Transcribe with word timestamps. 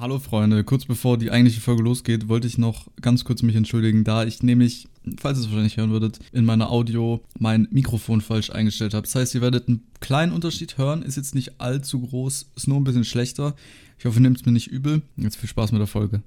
Hallo 0.00 0.18
Freunde, 0.18 0.64
kurz 0.64 0.86
bevor 0.86 1.18
die 1.18 1.30
eigentliche 1.30 1.60
Folge 1.60 1.82
losgeht, 1.82 2.26
wollte 2.26 2.46
ich 2.46 2.56
noch 2.56 2.86
ganz 3.02 3.22
kurz 3.22 3.42
mich 3.42 3.54
entschuldigen, 3.54 4.02
da 4.02 4.24
ich 4.24 4.42
nämlich, 4.42 4.88
falls 5.18 5.36
ihr 5.36 5.42
es 5.42 5.48
wahrscheinlich 5.50 5.76
hören 5.76 5.90
würdet, 5.90 6.20
in 6.32 6.46
meiner 6.46 6.70
Audio 6.70 7.22
mein 7.38 7.68
Mikrofon 7.70 8.22
falsch 8.22 8.48
eingestellt 8.48 8.94
habe. 8.94 9.02
Das 9.02 9.14
heißt, 9.14 9.34
ihr 9.34 9.42
werdet 9.42 9.68
einen 9.68 9.86
kleinen 10.00 10.32
Unterschied 10.32 10.78
hören, 10.78 11.02
ist 11.02 11.18
jetzt 11.18 11.34
nicht 11.34 11.60
allzu 11.60 12.00
groß, 12.00 12.50
ist 12.56 12.66
nur 12.66 12.78
ein 12.78 12.84
bisschen 12.84 13.04
schlechter. 13.04 13.54
Ich 13.98 14.06
hoffe, 14.06 14.16
ihr 14.16 14.22
nehmt 14.22 14.38
es 14.38 14.46
mir 14.46 14.52
nicht 14.52 14.68
übel. 14.68 15.02
Jetzt 15.18 15.36
viel 15.36 15.50
Spaß 15.50 15.70
mit 15.72 15.80
der 15.82 15.86
Folge. 15.86 16.22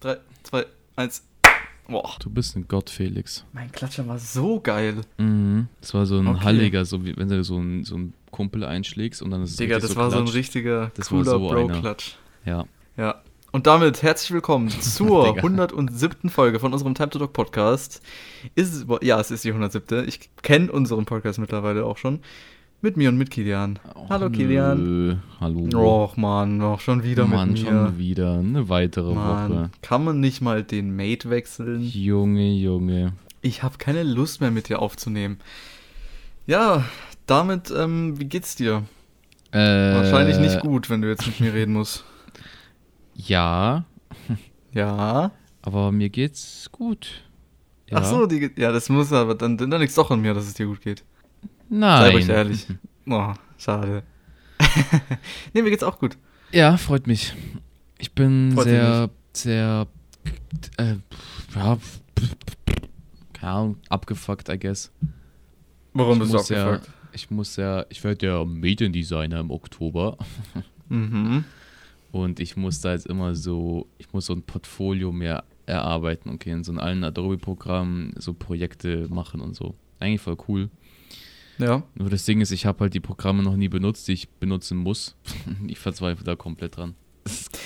3, 0.00 0.16
2, 0.44 0.64
1. 0.96 1.22
Boah. 1.88 2.16
Du 2.20 2.30
bist 2.30 2.56
ein 2.56 2.66
Gott, 2.66 2.88
Felix. 2.88 3.44
Mein 3.52 3.70
Klatscher 3.72 4.08
war 4.08 4.18
so 4.18 4.58
geil. 4.58 5.02
Mhm. 5.18 5.68
Das 5.82 5.92
war 5.92 6.06
so 6.06 6.18
ein 6.18 6.26
Okay. 6.28 6.44
Halliger, 6.44 6.86
so 6.86 7.04
wie 7.04 7.14
wenn 7.14 7.28
du 7.28 7.44
so 7.44 7.58
einen 7.58 7.84
so 7.84 8.00
Kumpel 8.30 8.64
einschlägst 8.64 9.20
und 9.20 9.32
dann 9.32 9.42
ist 9.42 9.50
es 9.50 9.56
Digga, 9.56 9.80
das 9.80 9.94
war 9.96 10.10
so 10.10 10.16
ein 10.16 10.28
richtiger 10.28 10.90
Das 10.94 11.12
war 11.12 11.18
cooler 11.18 11.32
so. 11.32 11.46
Bro-Klatsch. 11.46 12.14
Ja. 12.46 12.64
Ja. 12.96 13.16
Und 13.52 13.66
damit 13.66 14.02
herzlich 14.02 14.32
willkommen 14.32 14.68
zur 14.80 15.26
Digga. 15.26 15.42
107. 15.42 16.30
Folge 16.30 16.58
von 16.60 16.72
unserem 16.72 16.94
Time 16.94 17.10
to 17.10 17.18
Talk 17.18 17.32
Podcast. 17.32 18.02
Ist 18.54 18.86
ja, 19.02 19.20
es 19.20 19.30
ist 19.30 19.44
die 19.44 19.50
107. 19.50 20.08
Ich 20.08 20.30
kenne 20.42 20.70
unseren 20.72 21.04
Podcast 21.04 21.38
mittlerweile 21.38 21.84
auch 21.84 21.96
schon. 21.98 22.20
Mit 22.82 22.96
mir 22.98 23.08
und 23.08 23.16
mit 23.16 23.30
Kilian. 23.30 23.78
Hallo 24.10 24.28
Kilian. 24.28 24.82
Nö. 24.82 25.16
Hallo. 25.40 26.04
Och 26.04 26.16
man, 26.18 26.60
auch 26.60 26.80
schon 26.80 27.02
wieder 27.02 27.26
Mann, 27.26 27.52
mit 27.52 27.62
mir. 27.62 27.70
schon 27.70 27.98
wieder 27.98 28.34
eine 28.34 28.68
weitere 28.68 29.14
Mann, 29.14 29.50
Woche. 29.50 29.70
kann 29.80 30.04
man 30.04 30.20
nicht 30.20 30.42
mal 30.42 30.62
den 30.62 30.94
Mate 30.94 31.30
wechseln? 31.30 31.82
Junge, 31.82 32.52
Junge. 32.52 33.12
Ich 33.40 33.62
habe 33.62 33.78
keine 33.78 34.02
Lust 34.02 34.42
mehr 34.42 34.50
mit 34.50 34.68
dir 34.68 34.80
aufzunehmen. 34.80 35.38
Ja, 36.46 36.84
damit, 37.26 37.72
ähm, 37.74 38.20
wie 38.20 38.26
geht's 38.26 38.56
dir? 38.56 38.82
Äh, 39.52 39.58
Wahrscheinlich 39.94 40.38
nicht 40.38 40.60
gut, 40.60 40.90
wenn 40.90 41.00
du 41.00 41.08
jetzt 41.08 41.26
mit 41.26 41.40
mir 41.40 41.54
reden 41.54 41.72
musst. 41.72 42.04
Ja, 43.28 43.84
Ja. 44.72 45.30
aber 45.62 45.92
mir 45.92 46.08
geht's 46.10 46.68
gut. 46.72 47.22
Ja. 47.90 47.98
Ach 47.98 48.04
so, 48.04 48.26
die, 48.26 48.50
ja, 48.56 48.72
das 48.72 48.88
muss 48.88 49.12
aber, 49.12 49.34
dann, 49.34 49.56
dann 49.56 49.70
liegt's 49.80 49.94
doch 49.94 50.10
an 50.10 50.20
mir, 50.20 50.34
dass 50.34 50.46
es 50.46 50.54
dir 50.54 50.66
gut 50.66 50.80
geht. 50.80 51.04
Nein. 51.68 52.02
Sei 52.02 52.10
ruhig 52.12 52.28
ehrlich. 52.28 52.66
Oh, 53.08 53.32
schade. 53.56 54.02
nee, 55.54 55.62
mir 55.62 55.70
geht's 55.70 55.84
auch 55.84 56.00
gut. 56.00 56.18
Ja, 56.50 56.76
freut 56.76 57.06
mich. 57.06 57.34
Ich 57.98 58.10
bin 58.12 58.50
Freut 58.52 58.64
sehr, 58.64 59.10
sehr, 59.32 59.86
äh, 60.76 60.94
ja, 61.54 61.78
keine 63.32 63.52
Ahnung, 63.52 63.76
abgefuckt, 63.88 64.48
I 64.48 64.58
guess. 64.58 64.90
Warum 65.92 66.20
ich 66.20 66.32
muss 66.32 66.48
ja, 66.48 66.80
ich 67.12 67.30
muss 67.30 67.54
ja, 67.54 67.86
ich 67.90 68.02
werde 68.02 68.26
ja 68.26 68.44
Mediendesigner 68.44 69.38
im 69.38 69.52
Oktober 69.52 70.18
Mhm. 70.88 71.44
Und 72.12 72.40
ich 72.40 72.56
muss 72.56 72.80
da 72.80 72.92
jetzt 72.92 73.06
immer 73.06 73.34
so, 73.34 73.86
ich 73.98 74.12
muss 74.12 74.26
so 74.26 74.32
ein 74.32 74.42
Portfolio 74.42 75.12
mehr 75.12 75.44
erarbeiten, 75.66 76.30
okay, 76.30 76.50
in 76.50 76.64
so 76.64 76.72
allen 76.74 77.04
Adobe-Programmen 77.04 78.14
so 78.18 78.32
Projekte 78.32 79.08
machen 79.08 79.40
und 79.40 79.54
so. 79.54 79.74
Eigentlich 79.98 80.20
voll 80.20 80.36
cool. 80.48 80.70
Ja. 81.58 81.82
Nur 81.94 82.10
das 82.10 82.24
Ding 82.24 82.40
ist, 82.40 82.50
ich 82.50 82.66
habe 82.66 82.80
halt 82.80 82.94
die 82.94 83.00
Programme 83.00 83.42
noch 83.42 83.56
nie 83.56 83.68
benutzt, 83.68 84.08
die 84.08 84.12
ich 84.12 84.28
benutzen 84.28 84.76
muss. 84.76 85.16
ich 85.66 85.78
verzweifle 85.78 86.24
da 86.24 86.36
komplett 86.36 86.76
dran. 86.76 86.94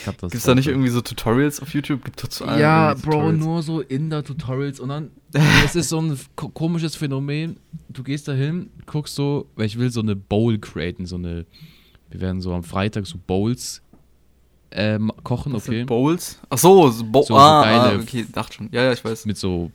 Katastrophe. 0.04 0.30
Gibt's 0.30 0.46
da 0.46 0.54
nicht 0.54 0.68
irgendwie 0.68 0.88
so 0.88 1.02
Tutorials 1.02 1.60
auf 1.60 1.74
YouTube? 1.74 2.02
Gibt 2.04 2.22
dazu 2.22 2.44
Ja, 2.44 2.94
Bro, 2.94 3.10
Tutorials? 3.10 3.38
nur 3.38 3.62
so 3.62 3.80
Inder-Tutorials 3.82 4.80
und 4.80 4.88
dann, 4.88 5.10
es 5.64 5.76
ist 5.76 5.90
so 5.90 6.00
ein 6.00 6.18
ko 6.34 6.48
komisches 6.48 6.96
Phänomen. 6.96 7.58
Du 7.90 8.02
gehst 8.02 8.26
da 8.28 8.32
hin, 8.32 8.70
guckst 8.86 9.14
so, 9.14 9.50
weil 9.56 9.66
ich 9.66 9.78
will 9.78 9.90
so 9.90 10.00
eine 10.00 10.16
Bowl 10.16 10.58
createn, 10.58 11.04
so 11.04 11.16
eine, 11.16 11.44
wir 12.08 12.20
werden 12.20 12.40
so 12.40 12.54
am 12.54 12.62
Freitag 12.62 13.06
so 13.06 13.18
Bowls 13.26 13.82
ähm, 14.72 15.12
kochen, 15.24 15.52
Was 15.52 15.68
okay, 15.68 15.84
Bowls? 15.84 16.38
Ach 16.48 16.58
so, 16.58 16.90
so, 16.90 17.04
Bo 17.04 17.22
So- 17.22 17.28
so 17.28 17.36
ah, 17.36 17.62
ah, 17.64 17.94
okay, 17.96 18.24
dachte 18.32 18.54
schon. 18.54 18.68
Ja, 18.72 18.84
ja, 18.84 18.92
ich 18.92 19.04
weiß. 19.04 19.26
mit 19.26 19.36
so 19.36 19.70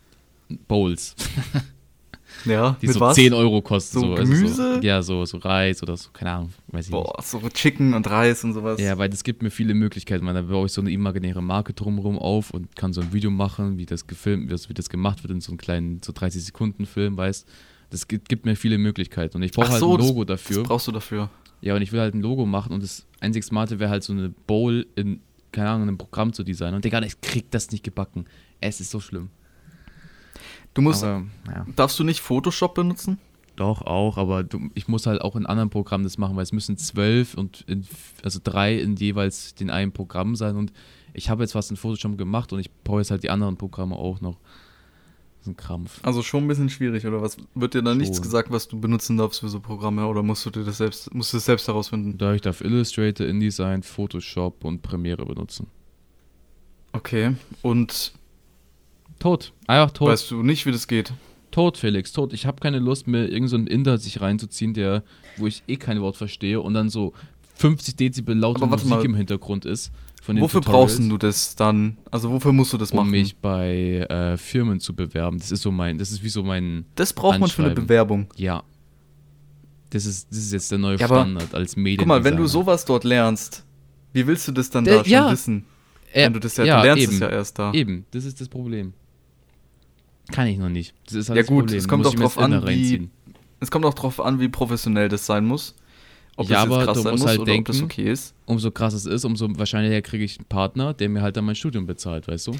Bowls, 0.67 1.15
Ja, 2.45 2.77
die 2.81 2.87
mit 2.87 2.93
so 2.93 2.99
was? 2.99 3.15
10 3.15 3.33
Euro 3.33 3.61
kosten. 3.61 3.99
So 4.01 4.13
also 4.13 4.31
Gemüse? 4.31 4.75
So, 4.75 4.81
ja, 4.81 5.01
so, 5.01 5.25
so 5.25 5.37
Reis 5.37 5.81
oder 5.81 5.97
so, 5.97 6.09
keine 6.11 6.31
Ahnung, 6.31 6.53
weiß 6.67 6.85
ich 6.87 6.91
nicht. 6.91 7.03
Boah, 7.03 7.21
so 7.23 7.41
Chicken 7.49 7.93
und 7.95 8.07
Reis 8.09 8.43
und 8.43 8.53
sowas. 8.53 8.79
Ja, 8.79 8.97
weil 8.97 9.09
das 9.09 9.23
gibt 9.23 9.41
mir 9.41 9.49
viele 9.49 9.73
Möglichkeiten. 9.73 10.23
Man, 10.25 10.35
da 10.35 10.41
baue 10.43 10.67
ich 10.67 10.71
so 10.71 10.81
eine 10.81 10.91
imaginäre 10.91 11.41
Marke 11.41 11.73
drumherum 11.73 12.19
auf 12.19 12.51
und 12.51 12.75
kann 12.75 12.93
so 12.93 13.01
ein 13.01 13.11
Video 13.13 13.31
machen, 13.31 13.77
wie 13.77 13.85
das 13.87 14.05
gefilmt 14.05 14.49
wird, 14.49 14.69
wie 14.69 14.73
das 14.75 14.89
gemacht 14.89 15.23
wird 15.23 15.31
in 15.31 15.41
so 15.41 15.51
einem 15.51 15.57
kleinen, 15.57 16.01
so 16.03 16.11
30 16.13 16.43
Sekunden 16.43 16.85
Film, 16.85 17.17
weißt 17.17 17.47
Das 17.89 18.07
gibt, 18.07 18.29
gibt 18.29 18.45
mir 18.45 18.55
viele 18.55 18.77
Möglichkeiten. 18.77 19.37
Und 19.37 19.43
ich 19.43 19.51
brauche 19.51 19.69
halt 19.69 19.79
so, 19.79 19.95
ein 19.97 19.99
Logo 20.05 20.23
Das 20.25 20.43
dafür. 20.43 20.63
brauchst 20.63 20.87
du 20.87 20.91
dafür. 20.91 21.29
Ja, 21.61 21.75
und 21.75 21.81
ich 21.81 21.91
will 21.91 21.99
halt 21.99 22.13
ein 22.13 22.21
Logo 22.21 22.45
machen 22.45 22.73
und 22.73 22.83
das 22.83 23.05
einzig 23.19 23.43
Smarte 23.43 23.79
wäre 23.79 23.89
halt 23.89 24.03
so 24.03 24.13
eine 24.13 24.29
Bowl 24.29 24.85
in, 24.95 25.21
keine 25.51 25.69
Ahnung, 25.69 25.83
in 25.83 25.89
einem 25.89 25.97
Programm 25.97 26.33
zu 26.33 26.43
designen. 26.43 26.75
Und 26.75 26.85
Digga, 26.85 27.01
ich 27.01 27.21
krieg 27.21 27.49
das 27.51 27.71
nicht 27.71 27.83
gebacken. 27.83 28.25
Es 28.61 28.79
ist 28.79 28.91
so 28.91 28.99
schlimm. 28.99 29.29
Du 30.73 30.81
musst, 30.81 31.03
Aber, 31.03 31.25
ja. 31.47 31.65
darfst 31.75 31.97
du 31.99 32.03
nicht 32.03 32.19
Photoshop 32.19 32.75
benutzen? 32.75 33.17
Doch, 33.55 33.81
auch, 33.83 34.17
aber 34.17 34.43
du, 34.43 34.69
ich 34.73 34.89
muss 34.89 35.07
halt 35.07 35.21
auch 35.21 35.37
in 35.37 35.45
anderen 35.45 35.69
Programmen 35.69 36.03
das 36.03 36.17
machen, 36.17 36.35
weil 36.35 36.43
es 36.43 36.51
müssen 36.51 36.77
zwölf 36.77 37.35
und 37.35 37.61
in, 37.67 37.87
also 38.21 38.39
drei 38.43 38.75
in 38.77 38.97
jeweils 38.97 39.55
den 39.55 39.69
einen 39.69 39.93
Programm 39.93 40.35
sein 40.35 40.57
und 40.57 40.73
ich 41.13 41.29
habe 41.29 41.43
jetzt 41.43 41.55
was 41.55 41.69
in 41.69 41.77
Photoshop 41.77 42.17
gemacht 42.17 42.51
und 42.51 42.59
ich 42.59 42.69
brauche 42.83 42.99
jetzt 42.99 43.11
halt 43.11 43.23
die 43.23 43.29
anderen 43.29 43.55
Programme 43.55 43.95
auch 43.95 44.19
noch. 44.19 44.37
Ist 45.45 45.49
ein 45.49 45.57
Krampf. 45.57 45.99
Also 46.01 46.23
schon 46.23 46.45
ein 46.45 46.47
bisschen 46.47 46.69
schwierig, 46.69 47.05
oder 47.05 47.21
was? 47.21 47.37
Wird 47.53 47.75
dir 47.75 47.83
da 47.83 47.93
nichts 47.93 48.17
Schon. 48.17 48.23
gesagt, 48.23 48.49
was 48.49 48.67
du 48.67 48.79
benutzen 48.79 49.15
darfst 49.15 49.41
für 49.41 49.47
so 49.47 49.59
Programme, 49.59 50.07
oder 50.07 50.23
musst 50.23 50.43
du 50.43 50.49
dir 50.49 50.63
das 50.63 50.77
selbst, 50.77 51.13
musst 51.13 51.33
du 51.33 51.37
das 51.37 51.45
selbst 51.45 51.67
herausfinden? 51.67 52.17
Da 52.17 52.33
ich 52.33 52.41
darf 52.41 52.61
Illustrator, 52.61 53.27
InDesign, 53.27 53.83
Photoshop 53.83 54.63
und 54.65 54.81
Premiere 54.81 55.23
benutzen. 55.23 55.67
Okay. 56.93 57.35
Und 57.61 58.13
Tot. 59.19 59.53
Einfach 59.67 59.91
tot. 59.91 60.09
weißt 60.09 60.31
du 60.31 60.41
nicht, 60.41 60.65
wie 60.65 60.71
das 60.71 60.87
geht? 60.87 61.13
Tot, 61.51 61.77
Felix, 61.77 62.11
tot. 62.11 62.33
Ich 62.33 62.47
habe 62.47 62.59
keine 62.59 62.79
Lust 62.79 63.05
mehr, 63.05 63.21
irgendeinen 63.21 63.47
so 63.47 63.55
einen 63.57 63.67
Inder 63.67 63.97
sich 63.99 64.21
reinzuziehen, 64.21 64.73
der, 64.73 65.03
wo 65.37 65.45
ich 65.45 65.61
eh 65.67 65.77
kein 65.77 66.01
Wort 66.01 66.17
verstehe 66.17 66.59
und 66.59 66.73
dann 66.73 66.89
so 66.89 67.13
50 67.55 67.95
Dezibel 67.95 68.35
laute 68.37 68.61
Aber 68.61 68.71
Musik 68.77 68.89
mal. 68.89 69.03
im 69.05 69.15
Hintergrund 69.15 69.65
ist. 69.65 69.91
Wofür 70.27 70.61
Tutorials, 70.61 70.65
brauchst 70.97 71.11
du 71.11 71.17
das 71.19 71.55
dann? 71.55 71.97
Also 72.09 72.31
wofür 72.31 72.51
musst 72.51 72.73
du 72.73 72.77
das 72.77 72.91
um 72.91 72.97
machen? 72.97 73.11
mich 73.11 73.37
bei 73.37 73.99
äh, 74.09 74.37
Firmen 74.37 74.79
zu 74.79 74.95
bewerben. 74.95 75.37
Das 75.37 75.51
ist 75.51 75.61
so 75.61 75.71
mein, 75.71 75.99
das 75.99 76.11
ist 76.11 76.23
wie 76.23 76.29
so 76.29 76.41
mein, 76.43 76.85
das 76.95 77.13
braucht 77.13 77.39
man 77.39 77.49
für 77.49 77.63
eine. 77.65 77.73
Bewerbung. 77.75 78.27
ja. 78.35 78.63
Das 79.91 80.05
ist, 80.05 80.29
das 80.31 80.39
ist 80.39 80.51
jetzt 80.51 80.71
der 80.71 80.79
neue 80.79 80.97
Ja, 80.97 81.05
Standard 81.05 81.53
als 81.53 81.77
Medien. 81.77 81.99
Guck 81.99 82.07
mal, 82.07 82.23
wenn 82.23 82.35
du 82.35 82.47
sowas 82.47 82.83
dort 82.83 83.03
lernst, 83.05 83.63
wie 84.11 84.25
willst 84.27 84.45
du 84.47 84.51
das 84.51 84.69
dann 84.69 84.83
Der- 84.83 84.97
da 84.97 85.03
schon 85.03 85.11
ja. 85.13 85.31
wissen? 85.31 85.63
äh, 86.11 86.25
wenn 86.25 86.33
du 86.33 86.39
das 86.39 86.57
ja, 86.57 86.65
ja, 86.65 86.77
du 86.81 86.87
lernst 86.87 87.03
eben, 87.03 87.13
es 87.13 87.19
ja 87.19 87.29
erst 87.29 87.59
da. 87.59 87.71
Eben, 87.71 88.05
das 88.11 88.25
ist 88.25 88.41
das 88.41 88.49
Problem. 88.49 88.93
Kann 90.31 90.47
ich 90.47 90.57
noch 90.57 90.69
nicht. 90.69 90.95
Das 91.05 91.13
ist 91.13 91.29
halt 91.29 91.37
Ja 91.37 91.43
das 91.43 91.47
gut, 91.49 91.59
Problem. 91.65 91.77
es 91.77 91.87
kommt 91.87 92.03
muss 92.03 92.13
auch 92.13 92.19
drauf 92.19 92.37
an, 92.39 92.67
wie-. 92.67 93.09
Es 93.59 93.71
kommt 93.71 93.85
auch 93.85 93.93
drauf 93.93 94.19
an, 94.19 94.39
wie 94.39 94.49
professionell 94.49 95.07
das 95.07 95.25
sein 95.27 95.45
muss. 95.45 95.75
Ob 96.37 96.49
Ja, 96.49 96.63
aber 96.63 96.85
du 96.85 96.93
musst 97.03 97.05
muss 97.11 97.25
halt 97.25 97.47
denken- 97.47 97.83
okay 97.83 98.11
ist. 98.11 98.33
Umso 98.45 98.69
krasser 98.71 98.97
es 98.97 99.05
ist, 99.05 99.23
umso 99.23 99.47
wahrscheinlicher 99.57 100.01
kriege 100.01 100.23
ich 100.25 100.37
einen 100.37 100.45
Partner, 100.47 100.93
der 100.93 101.07
mir 101.09 101.21
halt 101.21 101.37
dann 101.37 101.45
mein 101.45 101.55
Studium 101.55 101.85
bezahlt, 101.85 102.27
weißt 102.27 102.47
du? 102.47 102.51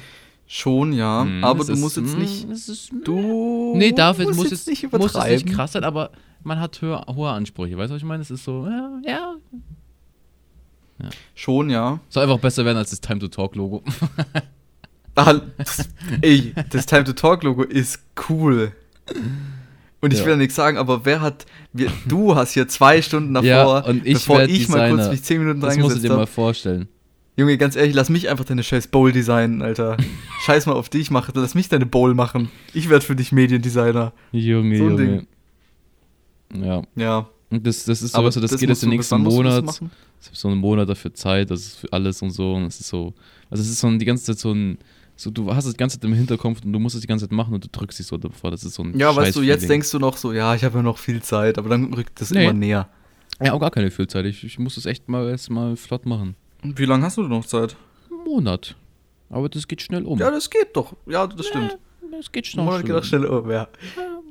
Schon, 0.46 0.92
ja. 0.92 1.24
Hm, 1.24 1.44
aber 1.44 1.64
du 1.64 1.72
ist- 1.72 1.80
musst 1.80 1.96
jetzt 1.96 2.12
hm, 2.14 2.20
nicht. 2.20 2.50
das 2.50 2.68
ist- 2.68 2.90
Du 3.04 3.74
Nee, 3.76 3.92
darf 3.92 4.18
es, 4.18 4.26
musst 4.26 4.38
muss 4.38 4.50
jetzt 4.50 4.68
nicht 4.68 4.90
muss 4.92 5.14
es 5.14 5.28
nicht 5.44 5.54
krass 5.54 5.72
sein, 5.72 5.84
aber 5.84 6.10
man 6.42 6.58
hat 6.60 6.80
höher, 6.80 7.04
hohe 7.14 7.28
Ansprüche. 7.30 7.76
Weißt 7.76 7.90
du, 7.90 7.94
was 7.96 8.00
ich 8.02 8.06
meine? 8.08 8.22
Es 8.22 8.30
ist 8.30 8.44
so, 8.44 8.64
ja, 8.66 8.98
ja. 9.04 9.34
Schon, 11.34 11.68
ja. 11.68 12.00
Soll 12.08 12.22
einfach 12.22 12.38
besser 12.38 12.64
werden 12.64 12.78
als 12.78 12.90
das 12.90 13.00
Time 13.00 13.18
to 13.20 13.28
Talk 13.28 13.54
Logo. 13.56 13.82
Ah, 15.18 15.40
das, 15.56 15.88
ey, 16.20 16.52
das 16.68 16.84
Time 16.84 17.04
to 17.04 17.14
Talk 17.14 17.42
Logo 17.42 17.62
ist 17.62 18.00
cool. 18.28 18.72
Und 20.06 20.12
ich 20.12 20.20
Ja. 20.20 20.24
will 20.24 20.32
ja 20.32 20.36
nichts 20.38 20.54
sagen, 20.54 20.78
aber 20.78 21.04
wer 21.04 21.20
hat. 21.20 21.46
Wir, 21.72 21.90
du 22.06 22.34
hast 22.34 22.52
hier 22.52 22.66
zwei 22.68 23.02
Stunden 23.02 23.34
davor, 23.34 23.46
Ja, 23.48 23.78
und 23.80 24.06
ich 24.06 24.14
bevor 24.14 24.42
ich 24.44 24.68
mal 24.68 24.88
kurz 24.88 24.96
Designer. 24.98 25.10
mich 25.12 25.22
zehn 25.24 25.38
Minuten 25.40 25.60
Das 25.60 25.68
musst 25.70 25.76
du 25.78 25.82
reingesetzt 25.82 26.04
dir 26.04 26.08
mal 26.10 26.18
habe. 26.20 26.26
vorstellen. 26.28 26.88
Junge, 27.36 27.58
ganz 27.58 27.76
ehrlich, 27.76 27.94
lass 27.94 28.08
mich 28.08 28.28
einfach 28.30 28.44
deine 28.46 28.62
scheiß 28.62 28.86
Bowl 28.88 29.12
designen, 29.12 29.60
Alter. 29.62 29.96
Scheiß 30.46 30.64
mal 30.66 30.72
auf 30.72 30.88
dich, 30.88 31.10
mach, 31.10 31.28
lass 31.34 31.54
mich 31.54 31.68
deine 31.68 31.84
Bowl 31.84 32.14
machen. 32.14 32.50
Ich 32.72 32.88
werde 32.88 33.04
für 33.04 33.14
dich 33.14 33.30
Mediendesigner. 33.32 34.12
Junge, 34.32 34.78
So 34.78 34.84
ein 34.86 34.90
Junge. 34.98 35.26
Ja. 36.66 36.82
Ja. 36.94 37.28
Und 37.50 37.66
das, 37.66 37.84
das 37.84 38.02
ist 38.02 38.12
so, 38.12 38.18
Aber 38.18 38.26
also 38.28 38.40
das, 38.40 38.52
geht 38.52 38.68
musst 38.68 38.82
jetzt 38.82 38.82
den 38.82 38.90
nächsten 38.90 39.22
das 39.24 39.34
Monat. 39.34 39.64
Ich 39.64 40.28
habe 40.28 40.36
so 40.36 40.48
einen 40.48 40.58
Monat 40.58 40.88
dafür 40.88 41.12
Zeit, 41.14 41.50
das 41.50 41.60
ist 41.60 41.78
für 41.80 41.92
alles 41.92 42.22
und 42.22 42.30
so. 42.30 42.54
Und 42.54 42.64
es 42.64 42.80
ist 42.80 42.88
so. 42.88 43.12
Also 43.50 43.62
es 43.62 43.68
ist 43.68 43.80
so 43.80 43.90
die 43.98 44.04
ganze 44.04 44.24
Zeit 44.24 44.38
so 44.38 44.52
ein. 44.52 44.78
So, 45.18 45.30
du 45.30 45.52
hast 45.54 45.64
es 45.64 45.72
die 45.72 45.78
ganze 45.78 45.98
Zeit 45.98 46.04
im 46.04 46.14
Hinterkopf 46.14 46.60
und 46.62 46.72
du 46.72 46.78
musst 46.78 46.94
es 46.94 47.00
die 47.00 47.06
ganze 47.06 47.26
Zeit 47.26 47.32
machen 47.32 47.54
und 47.54 47.64
du 47.64 47.68
drückst 47.72 47.98
dich 47.98 48.06
so 48.06 48.18
davor. 48.18 48.50
Das 48.50 48.64
ist 48.64 48.74
so 48.74 48.82
ein 48.82 48.98
Ja, 48.98 49.16
weißt 49.16 49.34
du, 49.34 49.42
jetzt 49.42 49.68
denkst 49.68 49.90
du 49.90 49.98
noch 49.98 50.16
so, 50.18 50.32
ja, 50.32 50.54
ich 50.54 50.62
habe 50.62 50.76
ja 50.76 50.82
noch 50.82 50.98
viel 50.98 51.22
Zeit, 51.22 51.56
aber 51.56 51.70
dann 51.70 51.92
rückt 51.94 52.20
das 52.20 52.30
Nee. 52.30 52.44
immer 52.44 52.52
näher. 52.52 52.88
Ja, 53.42 53.52
auch 53.54 53.60
gar 53.60 53.70
keine 53.70 53.90
Füllzeit. 53.90 54.26
Ich, 54.26 54.44
ich 54.44 54.58
muss 54.58 54.74
das 54.74 54.84
echt 54.86 55.08
mal 55.08 55.28
erst 55.28 55.50
mal 55.50 55.76
flott 55.76 56.04
machen. 56.06 56.36
Und 56.62 56.78
wie 56.78 56.84
lange 56.84 57.04
hast 57.04 57.16
du 57.16 57.22
noch 57.22 57.44
Zeit? 57.46 57.76
Einen 58.10 58.24
Monat. 58.24 58.76
Aber 59.30 59.48
das 59.48 59.66
geht 59.66 59.82
schnell 59.82 60.04
um. 60.04 60.18
Ja, 60.18 60.30
das 60.30 60.50
geht 60.50 60.76
doch. 60.76 60.94
Ja, 61.06 61.26
das 61.26 61.46
stimmt. 61.46 61.78
das 62.12 62.30
geht 62.30 62.44
Ein 62.44 62.48
schnell 62.48 62.64
Monat 62.64 62.84
geht 62.84 62.94
auch 62.94 63.04
schnell 63.04 63.24
um, 63.26 63.50
ja. 63.50 63.68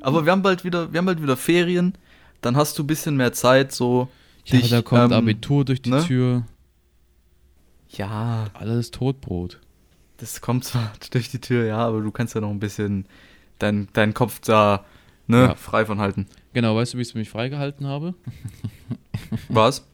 Aber 0.01 0.23
wir 0.25 0.31
haben 0.31 0.41
bald 0.43 0.63
wieder, 0.63 0.91
wir 0.93 0.99
haben 0.99 1.05
bald 1.05 1.21
wieder 1.21 1.35
Ferien. 1.37 1.93
Dann 2.41 2.55
hast 2.55 2.77
du 2.77 2.83
ein 2.83 2.87
bisschen 2.87 3.15
mehr 3.17 3.33
Zeit, 3.33 3.71
so. 3.71 4.07
Ja, 4.45 4.59
dich, 4.59 4.69
da 4.69 4.81
kommt 4.83 5.11
ähm, 5.11 5.13
Abitur 5.13 5.65
durch 5.65 5.81
die 5.81 5.89
ne? 5.89 6.03
Tür. 6.03 6.43
Ja, 7.89 8.45
Alles 8.53 8.91
Totbrot. 8.91 9.59
Das 10.17 10.41
kommt 10.41 10.63
zwar 10.65 10.91
durch 11.12 11.29
die 11.29 11.39
Tür, 11.39 11.65
ja, 11.65 11.77
aber 11.77 12.01
du 12.01 12.12
kannst 12.12 12.35
ja 12.35 12.41
noch 12.41 12.50
ein 12.51 12.59
bisschen 12.59 13.06
deinen 13.59 13.88
deinen 13.94 14.13
Kopf 14.13 14.39
da 14.41 14.85
ne, 15.27 15.38
Ja. 15.47 15.56
frei 15.56 15.85
von 15.85 16.00
halten. 16.00 16.27
Genau, 16.53 16.75
weißt 16.75 16.94
du, 16.94 16.97
wie 16.97 17.01
ich 17.01 17.09
es 17.09 17.15
mich 17.15 17.29
freigehalten 17.29 17.88
habe? 17.88 18.13
Was? 19.50 19.85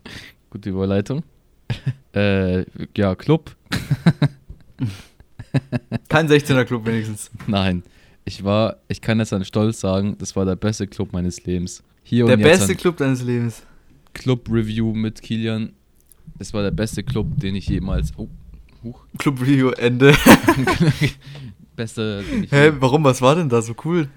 Gute 0.49 0.69
Überleitung. 0.69 1.23
äh, 2.15 2.65
ja, 2.95 3.15
Club. 3.15 3.55
Kein 6.09 6.27
16er 6.27 6.65
Club 6.65 6.85
wenigstens. 6.85 7.31
Nein. 7.47 7.83
Ich 8.25 8.43
war, 8.43 8.77
ich 8.87 9.01
kann 9.01 9.19
jetzt 9.19 9.33
an 9.33 9.43
Stolz 9.43 9.79
sagen, 9.79 10.15
das 10.19 10.35
war 10.35 10.45
der 10.45 10.55
beste 10.55 10.87
Club 10.87 11.11
meines 11.13 11.43
Lebens. 11.45 11.83
Hier 12.03 12.25
Der 12.25 12.37
beste 12.37 12.75
Club 12.75 12.97
deines 12.97 13.23
Lebens. 13.23 13.63
Club-Review 14.13 14.93
mit 14.93 15.21
Kilian. 15.21 15.73
Das 16.37 16.53
war 16.53 16.61
der 16.61 16.71
beste 16.71 17.03
Club, 17.03 17.27
den 17.39 17.55
ich 17.55 17.67
jemals. 17.67 18.11
Oh, 18.17 18.27
huch. 18.83 18.99
Club 19.17 19.41
Review 19.41 19.69
Ende. 19.71 20.13
Beste, 21.75 22.23
Hä, 22.49 22.71
warum? 22.79 23.03
Was 23.03 23.21
war 23.21 23.35
denn 23.35 23.49
da 23.49 23.61
so 23.61 23.73
cool? 23.85 24.09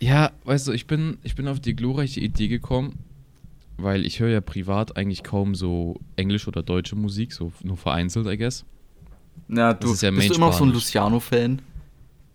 Ja, 0.00 0.32
weißt 0.44 0.68
du, 0.68 0.72
ich 0.72 0.86
bin, 0.86 1.18
ich 1.22 1.34
bin 1.34 1.46
auf 1.48 1.60
die 1.60 1.74
glorreiche 1.76 2.20
Idee 2.20 2.48
gekommen, 2.48 2.98
weil 3.76 4.04
ich 4.06 4.20
höre 4.20 4.30
ja 4.30 4.40
privat 4.40 4.96
eigentlich 4.96 5.22
kaum 5.22 5.54
so 5.54 6.00
Englisch 6.16 6.48
oder 6.48 6.62
deutsche 6.62 6.96
Musik, 6.96 7.32
so 7.32 7.52
nur 7.62 7.76
vereinzelt, 7.76 8.26
I 8.26 8.36
guess. 8.36 8.64
Na, 9.48 9.74
du 9.74 9.94
ja 9.94 10.10
bist 10.10 10.30
du 10.30 10.34
immer 10.34 10.46
noch 10.46 10.52
so 10.58 10.64
ein. 10.64 10.72
Luciano-Fan? 10.72 11.62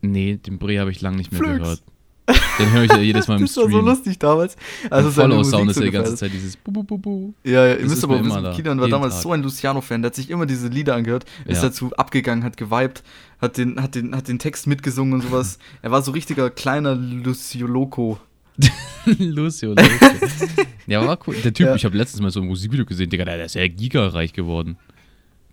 Nee, 0.01 0.38
den 0.38 0.59
Bre 0.59 0.80
habe 0.80 0.91
ich 0.91 1.01
lange 1.01 1.18
nicht 1.18 1.31
mehr 1.31 1.39
Flöx. 1.39 1.57
gehört. 1.59 1.83
Den 2.59 2.71
höre 2.74 2.83
ich 2.83 2.91
ja 2.91 2.97
jedes 3.00 3.27
Mal 3.27 3.35
im 3.35 3.41
Das 3.45 3.56
war 3.56 3.63
Stream. 3.63 3.79
so 3.81 3.88
lustig 3.89 4.19
damals. 4.19 4.56
Also 4.89 5.12
Follow-Sound 5.12 5.71
ist 5.71 5.77
ja 5.79 5.85
die 5.85 5.91
ganze. 5.91 6.15
Zeit 6.15 6.31
dieses 6.33 6.57
Bu, 6.57 6.71
Bu, 6.71 6.83
Bu, 6.83 6.97
Bu. 6.97 7.33
Ja, 7.44 7.65
ja, 7.68 7.75
ihr 7.75 7.85
müsst 7.88 8.03
aber 8.03 8.24
wissen. 8.24 8.51
Kilian 8.53 8.79
war 8.81 8.89
damals 8.89 9.15
Tag. 9.15 9.24
so 9.24 9.31
ein 9.31 9.44
Luciano-Fan, 9.44 10.01
der 10.01 10.09
hat 10.09 10.15
sich 10.15 10.29
immer 10.29 10.45
diese 10.45 10.68
Lieder 10.68 10.95
angehört, 10.95 11.25
ist 11.45 11.57
Ja. 11.63 11.69
dazu 11.69 11.91
abgegangen, 11.95 12.44
hat 12.44 12.57
geweibt, 12.57 13.03
hat 13.39 13.57
den, 13.57 13.81
hat, 13.81 13.95
den, 13.95 14.15
hat 14.15 14.27
den 14.27 14.39
Text 14.39 14.68
mitgesungen 14.68 15.13
und 15.13 15.21
sowas. 15.21 15.57
er 15.81 15.91
war 15.91 16.01
so 16.01 16.12
richtiger 16.12 16.50
kleiner 16.50 16.95
Lucioloco. 16.95 18.19
Lucio, 19.06 19.73
Lucio. 19.73 19.77
ja, 20.88 21.06
war 21.06 21.19
cool. 21.27 21.35
Der 21.44 21.53
Typ, 21.53 21.68
Ja. 21.68 21.75
ich 21.75 21.85
habe 21.85 21.95
letztens 21.95 22.21
mal 22.21 22.31
so 22.31 22.41
ein 22.41 22.47
Musikvideo 22.47 22.85
gesehen, 22.85 23.09
Digga, 23.09 23.23
der 23.23 23.45
ist 23.45 23.56
ja 23.56 23.68
gigareich 23.68 24.33
geworden. 24.33 24.77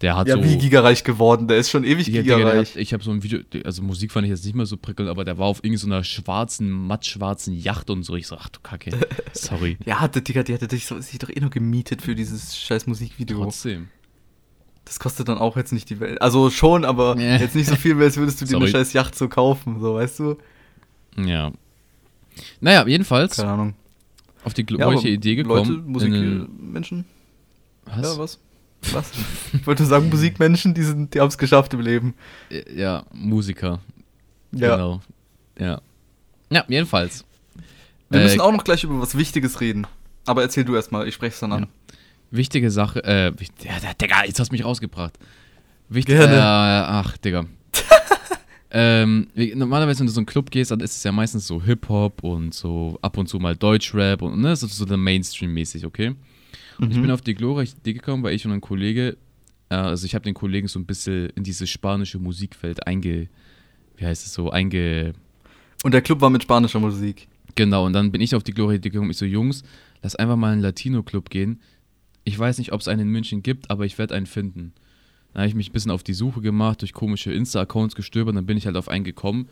Der 0.04 0.16
hat 0.16 0.28
Ja, 0.28 0.36
so. 0.36 0.44
wie 0.44 0.58
gigareich 0.58 1.02
geworden, 1.02 1.48
der 1.48 1.56
ist 1.56 1.70
schon 1.70 1.82
ewig 1.82 2.06
Ja, 2.08 2.20
Digga, 2.20 2.36
der 2.36 2.44
gigareich. 2.44 2.70
hat, 2.72 2.76
ich 2.76 2.92
habe 2.92 3.02
so 3.02 3.10
ein 3.10 3.22
Video, 3.22 3.40
also 3.64 3.82
Musik 3.82 4.12
fand 4.12 4.26
ich 4.26 4.30
jetzt 4.30 4.44
nicht 4.44 4.54
mehr 4.54 4.66
so 4.66 4.76
prickelnd, 4.76 5.08
aber 5.08 5.24
der 5.24 5.38
war 5.38 5.46
auf 5.46 5.64
irgendeiner 5.64 6.04
schwarzen, 6.04 6.70
mattschwarzen 6.70 7.54
Yacht 7.58 7.88
und 7.88 8.02
so. 8.02 8.14
Ich 8.14 8.26
so, 8.26 8.36
ach 8.38 8.50
du 8.50 8.60
Kacke, 8.60 8.90
sorry. 9.32 9.78
ja, 9.86 10.00
hatte, 10.00 10.20
Digga, 10.20 10.42
die 10.42 10.52
hatte 10.52 10.68
sich, 10.68 10.84
so, 10.84 11.00
sich 11.00 11.18
doch 11.18 11.30
eh 11.30 11.40
nur 11.40 11.48
gemietet 11.48 12.02
für 12.02 12.14
dieses 12.14 12.54
scheiß 12.58 12.86
Musikvideo. 12.86 13.42
Trotzdem. 13.44 13.88
Das 14.84 15.00
kostet 15.00 15.28
dann 15.30 15.38
auch 15.38 15.56
jetzt 15.56 15.72
nicht 15.72 15.88
die 15.88 15.98
Welt. 16.00 16.20
Also 16.20 16.50
schon, 16.50 16.84
aber 16.84 17.18
Ja. 17.18 17.38
jetzt 17.38 17.54
nicht 17.54 17.68
so 17.70 17.74
viel, 17.76 17.98
als 18.02 18.18
würdest 18.18 18.42
du 18.42 18.44
dir 18.44 18.58
eine 18.58 18.68
scheiß 18.68 18.92
Yacht 18.92 19.14
so 19.16 19.28
kaufen, 19.28 19.80
so, 19.80 19.94
weißt 19.94 20.18
du? 20.18 20.36
Ja. 21.16 21.50
Naja, 22.60 22.86
jedenfalls 22.86 23.36
Keine 23.36 23.52
Ahnung. 23.52 23.74
auf 24.44 24.52
die 24.52 24.60
Ja, 24.60 24.66
glorreiche 24.66 24.98
aber 24.98 25.08
Idee 25.08 25.36
gekommen. 25.36 25.70
Leute, 25.70 25.88
Musik, 25.88 26.10
Menschen, 26.60 27.06
was? 27.86 28.02
ja, 28.02 28.18
was? 28.18 28.38
Was? 28.92 29.10
ich 29.52 29.66
wollte 29.66 29.84
sagen, 29.84 30.08
Musikmenschen, 30.10 30.74
die, 30.74 30.82
sind, 30.82 31.14
die 31.14 31.20
haben 31.20 31.28
es 31.28 31.38
geschafft 31.38 31.72
im 31.74 31.80
Leben. 31.80 32.14
Ja, 32.74 33.04
Musiker. 33.12 33.80
Ja. 34.52 34.76
Genau. 34.76 35.00
Ja. 35.58 35.80
Ja, 36.50 36.64
jedenfalls. 36.68 37.24
Wir 38.10 38.20
Äh, 38.20 38.24
müssen 38.24 38.40
auch 38.40 38.52
noch 38.52 38.64
gleich 38.64 38.84
über 38.84 39.00
was 39.00 39.16
Wichtiges 39.16 39.60
reden. 39.60 39.86
Aber 40.26 40.42
erzähl 40.42 40.64
du 40.64 40.74
erstmal, 40.74 41.06
ich 41.08 41.14
spreche 41.14 41.34
es 41.34 41.40
dann 41.40 41.52
an. 41.52 41.66
Wichtige 42.30 42.70
Sache, 42.70 43.02
äh, 43.04 43.32
wicht- 43.38 43.64
ja, 43.64 43.72
Digga, 44.00 44.24
jetzt 44.24 44.40
hast 44.40 44.48
du 44.50 44.54
mich 44.54 44.64
rausgebracht. 44.64 45.18
Wichtig, 45.88 46.16
Gerne. 46.16 46.36
äh, 46.36 46.38
ach, 46.40 47.16
Digga. 47.18 47.44
ähm, 48.70 49.28
normalerweise, 49.54 50.00
wenn 50.00 50.06
du 50.06 50.12
so 50.12 50.20
einen 50.20 50.26
Club 50.26 50.50
gehst, 50.50 50.70
dann 50.70 50.80
ist 50.80 50.96
es 50.96 51.02
ja 51.04 51.12
meistens 51.12 51.46
so 51.46 51.62
Hip-Hop 51.62 52.24
und 52.24 52.52
so 52.54 52.98
ab 53.02 53.16
und 53.18 53.28
zu 53.28 53.38
mal 53.38 53.54
Deutschrap 53.56 54.22
und 54.22 54.40
ne, 54.40 54.48
das 54.48 54.62
ist 54.62 54.76
so 54.76 54.84
der 54.84 54.96
Mainstream-mäßig, 54.96 55.84
okay? 55.86 56.14
Und 56.80 56.90
ich 56.90 56.96
Mhm. 56.98 57.02
bin 57.02 57.10
auf 57.10 57.20
die 57.22 57.34
glorreiche 57.34 57.76
Idee 57.76 57.92
gekommen, 57.94 58.22
weil 58.22 58.34
ich 58.34 58.44
und 58.46 58.52
ein 58.52 58.60
Kollege, 58.60 59.16
äh, 59.68 59.74
also 59.74 60.06
ich 60.06 60.14
habe 60.14 60.24
den 60.24 60.34
Kollegen 60.34 60.68
so 60.68 60.78
ein 60.78 60.86
bisschen 60.86 61.30
in 61.30 61.44
dieses 61.44 61.70
spanische 61.70 62.18
Musikfeld 62.18 62.86
einge, 62.86 63.28
wie 63.96 64.04
heißt 64.06 64.26
es 64.26 64.34
so, 64.34 64.50
einge, 64.50 65.12
Und 65.84 65.92
der 65.92 66.02
Club 66.02 66.20
war 66.20 66.30
mit 66.30 66.42
spanischer 66.42 66.80
Musik. 66.80 67.28
Genau, 67.56 67.86
und 67.86 67.92
dann 67.92 68.10
bin 68.10 68.20
ich 68.20 68.34
auf 68.34 68.42
die 68.42 68.52
glorreiche 68.52 68.78
Idee 68.78 68.90
gekommen. 68.90 69.10
Ich 69.10 69.18
so, 69.18 69.26
Jungs, 69.26 69.62
lass 70.02 70.16
einfach 70.16 70.36
mal 70.36 70.48
in 70.48 70.52
einen 70.54 70.62
Latino-Club 70.62 71.30
gehen. 71.30 71.60
Ich 72.24 72.36
weiß 72.38 72.58
nicht, 72.58 72.72
ob 72.72 72.80
es 72.80 72.88
einen 72.88 73.02
in 73.02 73.08
München 73.08 73.42
gibt, 73.42 73.70
aber 73.70 73.84
ich 73.84 73.96
werde 73.98 74.14
einen 74.14 74.26
finden. 74.26 74.72
Dann 75.32 75.42
habe 75.42 75.48
ich 75.48 75.54
mich 75.54 75.70
ein 75.70 75.72
bisschen 75.72 75.90
auf 75.90 76.02
die 76.02 76.14
Suche 76.14 76.40
gemacht, 76.40 76.80
durch 76.80 76.92
komische 76.94 77.32
Insta-Accounts 77.32 77.94
gestöbert, 77.94 78.30
und 78.30 78.36
dann 78.36 78.46
bin 78.46 78.56
ich 78.56 78.66
halt 78.66 78.76
auf 78.76 78.88
einen 78.88 79.04
gekommen, 79.04 79.48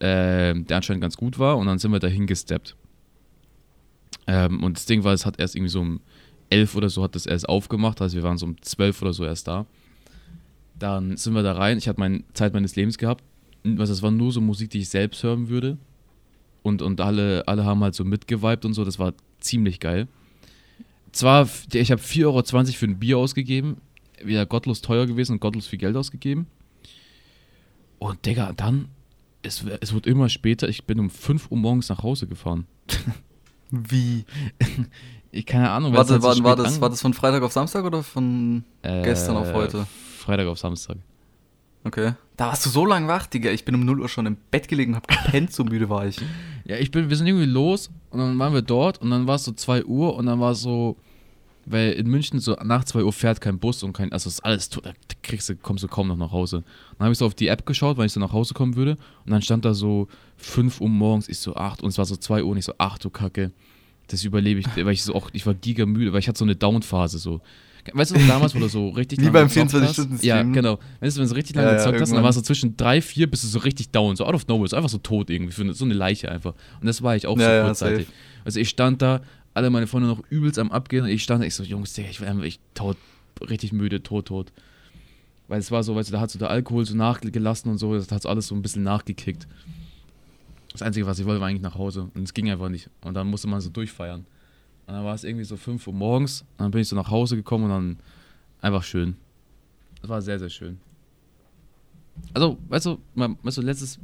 ähm, 0.00 0.66
der 0.66 0.78
anscheinend 0.78 1.00
ganz 1.00 1.16
gut 1.16 1.38
war, 1.38 1.56
und 1.56 1.66
dann 1.66 1.78
sind 1.78 1.92
wir 1.92 2.00
dahin 2.00 2.26
gesteppt. 2.26 2.76
Ähm, 4.26 4.62
und 4.62 4.76
das 4.76 4.86
Ding 4.86 5.04
war, 5.04 5.12
es 5.14 5.24
hat 5.24 5.38
erst 5.38 5.54
irgendwie 5.54 5.70
so 5.70 5.80
um 5.80 6.00
elf 6.50 6.74
oder 6.74 6.88
so 6.88 7.02
hat 7.02 7.14
das 7.14 7.26
erst 7.26 7.48
aufgemacht, 7.48 8.00
also 8.00 8.16
wir 8.16 8.22
waren 8.22 8.38
so 8.38 8.46
um 8.46 8.60
zwölf 8.62 9.00
oder 9.02 9.12
so 9.12 9.24
erst 9.24 9.48
da. 9.48 9.66
Dann 10.78 11.16
sind 11.16 11.34
wir 11.34 11.42
da 11.42 11.52
rein, 11.52 11.78
ich 11.78 11.88
hatte 11.88 12.00
meine 12.00 12.22
Zeit 12.34 12.52
meines 12.52 12.76
Lebens 12.76 12.98
gehabt. 12.98 13.24
Was, 13.64 13.88
das 13.88 14.02
war 14.02 14.10
nur 14.10 14.32
so 14.32 14.40
Musik, 14.40 14.70
die 14.70 14.78
ich 14.78 14.88
selbst 14.88 15.22
hören 15.22 15.48
würde 15.48 15.78
und, 16.62 16.82
und 16.82 17.00
alle, 17.00 17.46
alle 17.46 17.64
haben 17.64 17.82
halt 17.82 17.94
so 17.94 18.04
mitgeweibt 18.04 18.64
und 18.64 18.74
so, 18.74 18.84
das 18.84 18.98
war 18.98 19.14
ziemlich 19.40 19.80
geil. 19.80 20.08
Zwar, 21.12 21.48
ich 21.72 21.90
habe 21.90 22.00
4,20 22.00 22.24
Euro 22.24 22.42
für 22.72 22.86
ein 22.86 22.98
Bier 22.98 23.18
ausgegeben, 23.18 23.78
wieder 24.22 24.46
gottlos 24.46 24.80
teuer 24.80 25.06
gewesen 25.06 25.32
und 25.32 25.40
gottlos 25.40 25.66
viel 25.66 25.78
Geld 25.78 25.96
ausgegeben. 25.96 26.46
Und 27.98 28.24
Digga, 28.26 28.52
dann, 28.52 28.88
es, 29.42 29.64
es 29.80 29.92
wurde 29.92 30.10
immer 30.10 30.28
später, 30.28 30.68
ich 30.68 30.84
bin 30.84 31.00
um 31.00 31.10
5 31.10 31.50
Uhr 31.50 31.58
morgens 31.58 31.88
nach 31.88 32.02
Hause 32.02 32.26
gefahren. 32.26 32.66
Wie? 33.70 34.24
Ich 35.30 35.44
keine 35.46 35.70
Ahnung, 35.70 35.92
Warte, 35.92 36.12
halt 36.12 36.22
so 36.22 36.44
war, 36.44 36.56
das, 36.56 36.80
war 36.80 36.88
das 36.90 37.02
von 37.02 37.12
Freitag 37.12 37.42
auf 37.42 37.52
Samstag 37.52 37.84
oder 37.84 38.02
von 38.02 38.64
Äh, 38.82 39.02
gestern 39.02 39.36
auf 39.36 39.52
heute? 39.52 39.86
Freitag 40.18 40.46
auf 40.46 40.58
Samstag. 40.58 40.96
Okay. 41.84 42.12
Da 42.36 42.48
warst 42.48 42.64
du 42.66 42.70
so 42.70 42.86
lange 42.86 43.08
wach, 43.08 43.26
Digga. 43.26 43.50
Ich 43.50 43.64
bin 43.64 43.74
um 43.74 43.84
0 43.84 44.00
Uhr 44.00 44.08
schon 44.08 44.26
im 44.26 44.36
Bett 44.50 44.68
gelegen 44.68 44.92
und 44.92 44.96
hab 44.96 45.08
gepennt, 45.08 45.52
so 45.52 45.64
müde 45.64 45.88
war 45.88 46.06
ich. 46.06 46.18
Ja, 46.64 46.76
ich 46.76 46.90
bin, 46.90 47.08
wir 47.08 47.16
sind 47.16 47.26
irgendwie 47.26 47.46
los 47.46 47.90
und 48.10 48.18
dann 48.20 48.38
waren 48.38 48.52
wir 48.54 48.62
dort 48.62 48.98
und 49.00 49.10
dann 49.10 49.26
war 49.26 49.36
es 49.36 49.44
so 49.44 49.52
2 49.52 49.84
Uhr 49.84 50.14
und 50.16 50.26
dann 50.26 50.38
war 50.40 50.52
es 50.52 50.60
so, 50.60 50.96
weil 51.66 51.92
in 51.92 52.08
München 52.08 52.40
so 52.40 52.56
nach 52.62 52.84
2 52.84 53.02
Uhr 53.04 53.12
fährt 53.12 53.40
kein 53.40 53.58
Bus 53.58 53.82
und 53.82 53.92
kein, 53.92 54.12
also 54.12 54.28
ist 54.28 54.40
alles, 54.44 54.68
da 54.70 54.92
kriegst 55.22 55.48
du, 55.48 55.56
kommst 55.56 55.82
du 55.84 55.88
kaum 55.88 56.08
noch 56.08 56.16
nach 56.16 56.30
Hause. 56.32 56.62
Dann 56.98 57.06
habe 57.06 57.12
ich 57.12 57.18
so 57.18 57.26
auf 57.26 57.34
die 57.34 57.48
App 57.48 57.66
geschaut, 57.66 57.96
weil 57.96 58.06
ich 58.06 58.12
so 58.12 58.20
nach 58.20 58.32
Hause 58.32 58.54
kommen 58.54 58.76
würde 58.76 58.96
und 59.24 59.32
dann 59.32 59.42
stand 59.42 59.64
da 59.64 59.74
so 59.74 60.08
5 60.36 60.80
Uhr 60.80 60.88
morgens, 60.88 61.28
ich 61.28 61.38
so 61.38 61.54
8 61.56 61.82
und 61.82 61.90
es 61.90 61.98
war 61.98 62.04
so 62.04 62.16
2 62.16 62.42
Uhr 62.44 62.50
und 62.50 62.58
ich 62.58 62.64
so, 62.64 62.74
ach 62.78 62.98
du 62.98 63.10
Kacke, 63.10 63.50
das 64.08 64.24
überlebe 64.24 64.60
ich, 64.60 64.66
weil 64.76 64.92
ich 64.92 65.02
so 65.02 65.14
auch, 65.14 65.30
ich 65.32 65.46
war 65.46 65.54
giga 65.54 65.86
müde, 65.86 66.12
weil 66.12 66.20
ich 66.20 66.28
hatte 66.28 66.38
so 66.38 66.44
eine 66.44 66.56
Down-Phase 66.56 67.18
so. 67.18 67.40
Weißt 67.92 68.10
du, 68.10 68.18
damals, 68.26 68.54
wo 68.54 68.58
du 68.58 68.68
so 68.68 68.90
richtig 68.90 69.18
Wie 69.18 69.22
lange 69.22 69.32
beim 69.32 69.48
gezockt 69.48 69.70
24 69.70 70.12
hast? 70.12 70.24
Ja, 70.24 70.42
genau. 70.42 70.78
Weißt 71.00 71.16
du, 71.16 71.20
wenn 71.20 71.24
du 71.24 71.28
so 71.28 71.34
richtig 71.34 71.56
lange 71.56 71.68
Ja, 71.68 71.72
ja, 71.74 71.78
gezockt 71.78 72.00
hast, 72.02 72.10
und 72.10 72.16
dann 72.16 72.24
warst 72.24 72.36
du 72.36 72.42
zwischen 72.42 72.76
3, 72.76 73.00
4 73.00 73.30
bist 73.30 73.44
du 73.44 73.48
so 73.48 73.60
richtig 73.60 73.90
down, 73.90 74.14
so 74.16 74.26
out 74.26 74.34
of 74.34 74.46
nowhere, 74.46 74.68
so 74.68 74.76
einfach 74.76 74.90
so 74.90 74.98
tot 74.98 75.30
irgendwie, 75.30 75.52
für 75.52 75.72
so 75.72 75.84
eine 75.86 75.94
Leiche 75.94 76.30
einfach. 76.30 76.54
Und 76.80 76.86
das 76.86 77.02
war 77.02 77.16
ich 77.16 77.26
auch 77.26 77.38
Ja, 77.38 77.44
so 77.44 77.50
ja, 77.50 77.64
kurzzeitig. 77.64 78.06
safe. 78.06 78.16
Also 78.44 78.60
ich 78.60 78.68
stand 78.68 79.00
da, 79.00 79.22
alle 79.54 79.70
meine 79.70 79.86
Freunde 79.86 80.08
noch 80.08 80.22
übelst 80.28 80.58
am 80.58 80.70
Abgehen 80.70 81.04
und 81.04 81.08
ich 81.10 81.22
stand 81.22 81.42
da, 81.42 81.46
ich 81.46 81.54
so, 81.54 81.62
Jungs, 81.62 81.96
ich 81.96 82.20
war 82.20 82.28
einfach 82.28 82.44
ich 82.44 82.58
tot, 82.74 82.96
richtig 83.48 83.72
müde, 83.72 84.02
tot, 84.02 84.26
tot. 84.26 84.52
Weil 85.46 85.60
es 85.60 85.70
war 85.70 85.82
so, 85.82 85.94
weißt 85.96 86.10
du, 86.10 86.12
da 86.12 86.20
hat 86.20 86.30
so 86.30 86.38
der 86.38 86.50
Alkohol 86.50 86.84
so 86.84 86.94
nachgelassen 86.94 87.70
und 87.70 87.78
so, 87.78 87.94
das 87.94 88.10
hat 88.10 88.26
alles 88.26 88.48
so 88.48 88.54
ein 88.54 88.60
bisschen 88.60 88.82
nachgekickt. 88.82 89.46
Das 90.78 90.86
Einzige, 90.86 91.06
was 91.06 91.18
ich 91.18 91.26
wollte, 91.26 91.40
war 91.40 91.48
eigentlich 91.48 91.62
nach 91.62 91.74
Hause. 91.74 92.08
Und 92.14 92.22
es 92.22 92.32
ging 92.32 92.48
einfach 92.50 92.68
nicht. 92.68 92.88
Und 93.02 93.14
dann 93.14 93.26
musste 93.26 93.48
man 93.48 93.60
so 93.60 93.68
durchfeiern. 93.68 94.20
Und 94.86 94.94
dann 94.94 95.04
war 95.04 95.14
es 95.14 95.24
irgendwie 95.24 95.44
so 95.44 95.56
5 95.56 95.84
Uhr 95.88 95.92
morgens. 95.92 96.42
Und 96.42 96.60
dann 96.60 96.70
bin 96.70 96.80
ich 96.82 96.88
so 96.88 96.94
nach 96.94 97.10
Hause 97.10 97.34
gekommen 97.34 97.64
und 97.64 97.70
dann 97.70 97.96
einfach 98.60 98.84
schön. 98.84 99.16
Das 100.00 100.08
war 100.08 100.22
sehr, 100.22 100.38
sehr 100.38 100.48
schön. 100.48 100.78
Also, 102.32 102.58
weißt 102.68 102.86
du, 102.86 102.98
weißt 103.14 103.58
du 103.58 103.62
letztes, 103.62 103.98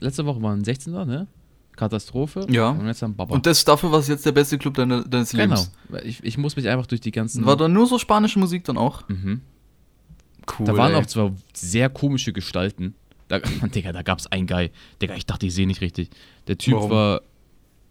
letzte 0.00 0.26
Woche 0.26 0.42
waren 0.42 0.62
16er, 0.62 1.06
ne? 1.06 1.26
Katastrophe. 1.76 2.46
Ja. 2.50 2.70
Und 2.70 2.86
jetzt 2.86 3.00
dann 3.00 3.14
Baba. 3.14 3.34
Und 3.34 3.46
das 3.46 3.64
dafür 3.64 3.90
war 3.90 4.00
es 4.00 4.08
jetzt 4.08 4.26
der 4.26 4.32
beste 4.32 4.58
Club 4.58 4.74
deine, 4.74 5.02
deines 5.04 5.30
genau. 5.30 5.42
Lebens. 5.42 5.72
Weil 5.88 6.06
Ich, 6.06 6.22
ich 6.22 6.36
muss 6.36 6.56
mich 6.56 6.68
einfach 6.68 6.86
durch 6.86 7.00
die 7.00 7.10
ganzen. 7.10 7.46
War 7.46 7.56
da 7.56 7.68
nur 7.68 7.86
so 7.86 7.98
spanische 7.98 8.38
Musik 8.38 8.64
dann 8.64 8.76
auch? 8.76 9.08
mhm. 9.08 9.40
Cool. 10.58 10.66
Da 10.66 10.76
waren 10.76 10.92
ey. 10.92 10.98
auch 10.98 11.06
zwar 11.06 11.32
sehr 11.52 11.90
komische 11.90 12.32
Gestalten. 12.32 12.94
Da, 13.28 13.38
Digga, 13.74 13.92
da 13.92 14.02
gab 14.02 14.18
es 14.18 14.26
einen 14.26 14.46
Guy. 14.46 14.70
Digga, 15.00 15.14
ich 15.14 15.26
dachte, 15.26 15.46
ich 15.46 15.54
sehe 15.54 15.66
nicht 15.66 15.80
richtig. 15.80 16.10
Der 16.46 16.58
Typ 16.58 16.74
Warum? 16.74 16.90
war. 16.90 17.20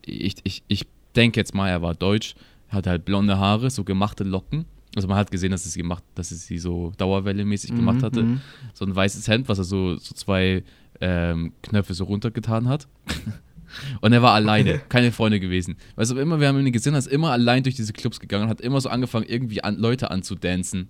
Ich, 0.05 0.35
ich, 0.43 0.63
ich 0.67 0.85
denke 1.15 1.39
jetzt 1.39 1.53
mal, 1.53 1.69
er 1.69 1.81
war 1.81 1.93
deutsch. 1.93 2.35
Hatte 2.69 2.89
halt 2.89 3.05
blonde 3.05 3.37
Haare, 3.37 3.69
so 3.69 3.83
gemachte 3.83 4.23
Locken. 4.23 4.65
Also 4.95 5.07
man 5.07 5.17
hat 5.17 5.29
gesehen, 5.31 5.51
dass 5.51 5.65
es 5.65 5.73
sie 5.73 5.79
gemacht, 5.81 6.03
dass 6.15 6.31
es 6.31 6.47
sie 6.47 6.57
so 6.57 6.91
Dauerwelle-mäßig 6.97 7.75
gemacht 7.75 7.97
Mhm, 7.97 8.01
hatte. 8.03 8.23
mhm. 8.23 8.41
So 8.73 8.85
ein 8.85 8.95
weißes 8.95 9.27
Hemd, 9.27 9.47
was 9.47 9.59
er 9.59 9.63
so, 9.63 9.95
so 9.97 10.13
zwei 10.15 10.63
ähm, 10.99 11.53
Knöpfe 11.61 11.93
so 11.93 12.05
runtergetan 12.05 12.67
hat. 12.67 12.87
Und 14.01 14.13
er 14.13 14.21
war 14.21 14.33
alleine, 14.33 14.79
keine 14.89 15.11
Freunde 15.11 15.39
gewesen. 15.39 15.75
Weißt 15.97 16.11
du, 16.11 16.17
immer, 16.17 16.39
wir 16.39 16.47
haben 16.47 16.65
ihn 16.65 16.71
gesehen, 16.71 16.93
er 16.93 16.99
ist 16.99 17.07
immer 17.07 17.31
allein 17.31 17.63
durch 17.63 17.75
diese 17.75 17.93
Clubs 17.93 18.19
gegangen 18.19 18.45
und 18.45 18.49
hat 18.49 18.61
immer 18.61 18.79
so 18.79 18.87
angefangen, 18.89 19.25
irgendwie 19.27 19.61
an, 19.63 19.75
Leute 19.77 20.09
anzudancen. 20.09 20.87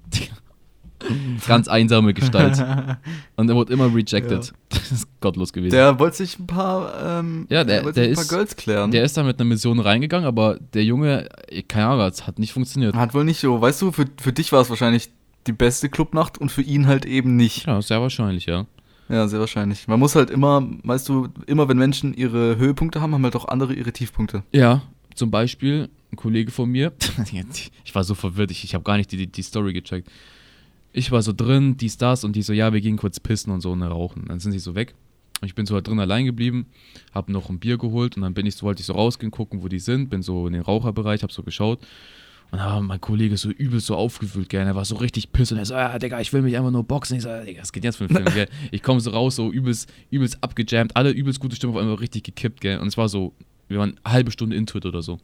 Ganz 1.48 1.68
einsame 1.68 2.14
Gestalt. 2.14 2.58
Und 3.36 3.50
er 3.50 3.56
wurde 3.56 3.74
immer 3.74 3.94
rejected. 3.94 4.54
Das 4.70 4.92
ist 4.92 5.08
gottlos 5.22 5.54
gewesen. 5.54 5.72
Der 5.72 5.98
wollte 6.00 6.18
sich 6.18 6.38
ein 6.40 6.48
paar, 6.48 7.20
ähm, 7.20 7.46
Ja, 7.50 7.64
der- 7.64 7.84
er 7.84 7.92
der 7.92 8.04
ein 8.06 8.10
ist- 8.12 8.18
paar 8.30 8.38
Girls 8.38 8.56
klären. 8.56 8.92
der 8.92 9.04
ist 9.04 9.16
da 9.18 9.24
mit 9.24 9.40
einer 9.40 9.48
Mission 9.48 9.80
reingegangen, 9.80 10.26
aber 10.28 10.60
der 10.74 10.84
Junge, 10.84 11.30
keine 11.68 11.88
Ahnung, 11.88 12.06
es 12.08 12.28
hat 12.28 12.38
nicht 12.40 12.54
funktioniert. 12.54 12.96
Hat 12.96 13.14
wohl 13.14 13.24
nicht 13.24 13.40
so. 13.40 13.60
Weißt 13.60 13.82
du, 13.82 13.92
für, 13.92 14.06
für 14.22 14.34
dich 14.34 14.52
war 14.52 14.62
es 14.62 14.70
wahrscheinlich 14.70 15.10
die 15.48 15.52
beste 15.54 15.90
Clubnacht 15.90 16.38
und 16.38 16.52
für 16.52 16.62
ihn 16.62 16.88
halt 16.88 17.06
eben 17.06 17.36
nicht. 17.38 17.66
Ja, 17.68 17.82
sehr 17.82 18.02
wahrscheinlich, 18.02 18.46
ja. 18.46 18.66
Ja, 19.10 19.28
sehr 19.30 19.40
wahrscheinlich. 19.40 19.88
Man 19.88 20.00
muss 20.00 20.16
halt 20.16 20.30
immer, 20.30 20.68
weißt 20.84 21.08
du, 21.10 21.30
immer 21.48 21.68
wenn 21.70 21.78
Menschen 21.78 22.14
ihre 22.14 22.58
Höhepunkte 22.58 23.02
haben, 23.02 23.14
haben 23.14 23.24
halt 23.24 23.36
auch 23.38 23.48
andere 23.48 23.74
ihre 23.74 23.94
Tiefpunkte. 23.94 24.44
Ja, 24.52 24.82
zum 25.16 25.32
Beispiel 25.32 25.90
ein 26.12 26.18
Kollege 26.18 26.52
von 26.52 26.70
mir, 26.70 26.92
ich 27.86 27.96
war 27.96 28.04
so 28.04 28.16
verwirrt, 28.16 28.52
ich, 28.52 28.64
ich 28.64 28.74
habe 28.76 28.84
gar 28.84 28.98
nicht 28.98 29.12
die, 29.12 29.28
die 29.28 29.42
Story 29.42 29.74
gecheckt. 29.74 30.10
Ich 30.98 31.12
war 31.12 31.22
so 31.22 31.32
drin, 31.32 31.78
dies, 31.78 31.98
das 31.98 32.24
und 32.24 32.36
die 32.36 32.42
so, 32.42 32.54
ja, 32.54 32.74
wir 32.74 32.82
gehen 32.82 32.98
kurz 32.98 33.20
pissen 33.20 33.54
und 33.54 33.62
so 33.62 33.72
und 33.72 33.84
rauchen. 33.84 34.26
Dann 34.28 34.40
sind 34.40 34.52
sie 34.52 34.60
so 34.60 34.74
weg. 34.74 34.96
Und 35.42 35.48
ich 35.48 35.54
bin 35.54 35.68
so 35.68 35.76
halt 35.76 35.88
drin 35.88 36.00
allein 36.00 36.26
geblieben, 36.26 36.66
habe 37.14 37.32
noch 37.32 37.52
ein 37.52 37.60
Bier 37.60 37.78
geholt 37.78 38.16
und 38.18 38.24
dann 38.24 38.34
bin 38.34 38.48
ich 38.48 38.56
so, 38.56 38.66
wollte 38.66 38.80
ich 38.80 38.88
so 38.88 38.94
rausgehen, 38.94 39.30
gucken, 39.30 39.62
wo 39.62 39.68
die 39.68 39.78
sind, 39.78 40.10
bin 40.10 40.24
so 40.24 40.48
in 40.48 40.54
den 40.54 40.64
Raucherbereich, 40.64 41.22
habe 41.22 41.32
so 41.32 41.44
geschaut. 41.44 41.80
Und 42.50 42.58
da 42.58 42.66
war 42.66 42.82
mein 42.82 43.00
Kollege 43.00 43.38
so 43.38 43.52
übel 43.52 43.80
so 43.80 43.96
aufgewühlt, 43.96 44.50
gell. 44.50 44.66
Er 44.66 44.74
war 44.74 44.86
so 44.86 44.96
richtig 44.96 45.32
piss 45.34 45.52
und 45.52 45.60
er 45.60 45.66
so, 45.66 45.76
ja, 45.76 46.00
Digga, 46.00 46.20
ich 46.20 46.34
will 46.34 46.42
mich 46.42 46.58
einfach 46.58 46.72
nur 46.72 46.84
boxen. 46.84 47.18
Ich 47.18 47.24
so, 47.24 47.30
ja, 47.30 47.44
Digga, 47.44 47.62
was 47.62 47.72
geht 47.72 47.84
jetzt 47.84 47.98
für 47.98 48.06
ein 48.06 48.10
Film, 48.10 48.26
gell? 48.34 48.50
Ich 48.72 48.82
komme 48.82 49.00
so 49.00 49.12
raus, 49.12 49.36
so 49.36 49.52
übelst, 49.52 49.92
übelst 50.10 50.44
abgejammt, 50.44 50.96
alle 50.96 51.12
übelst 51.12 51.40
gute 51.40 51.56
Stimmung 51.56 51.76
auf 51.76 51.82
einmal 51.84 51.98
richtig 51.98 52.24
gekippt, 52.24 52.62
gell. 52.62 52.80
Und 52.80 52.88
es 52.88 52.98
war 52.98 53.08
so, 53.08 53.34
wir 53.68 53.78
waren 53.78 54.00
eine 54.04 54.14
halbe 54.14 54.32
Stunde 54.32 54.56
into 54.56 54.80
it 54.80 54.86
oder 54.88 55.04
so. 55.04 55.20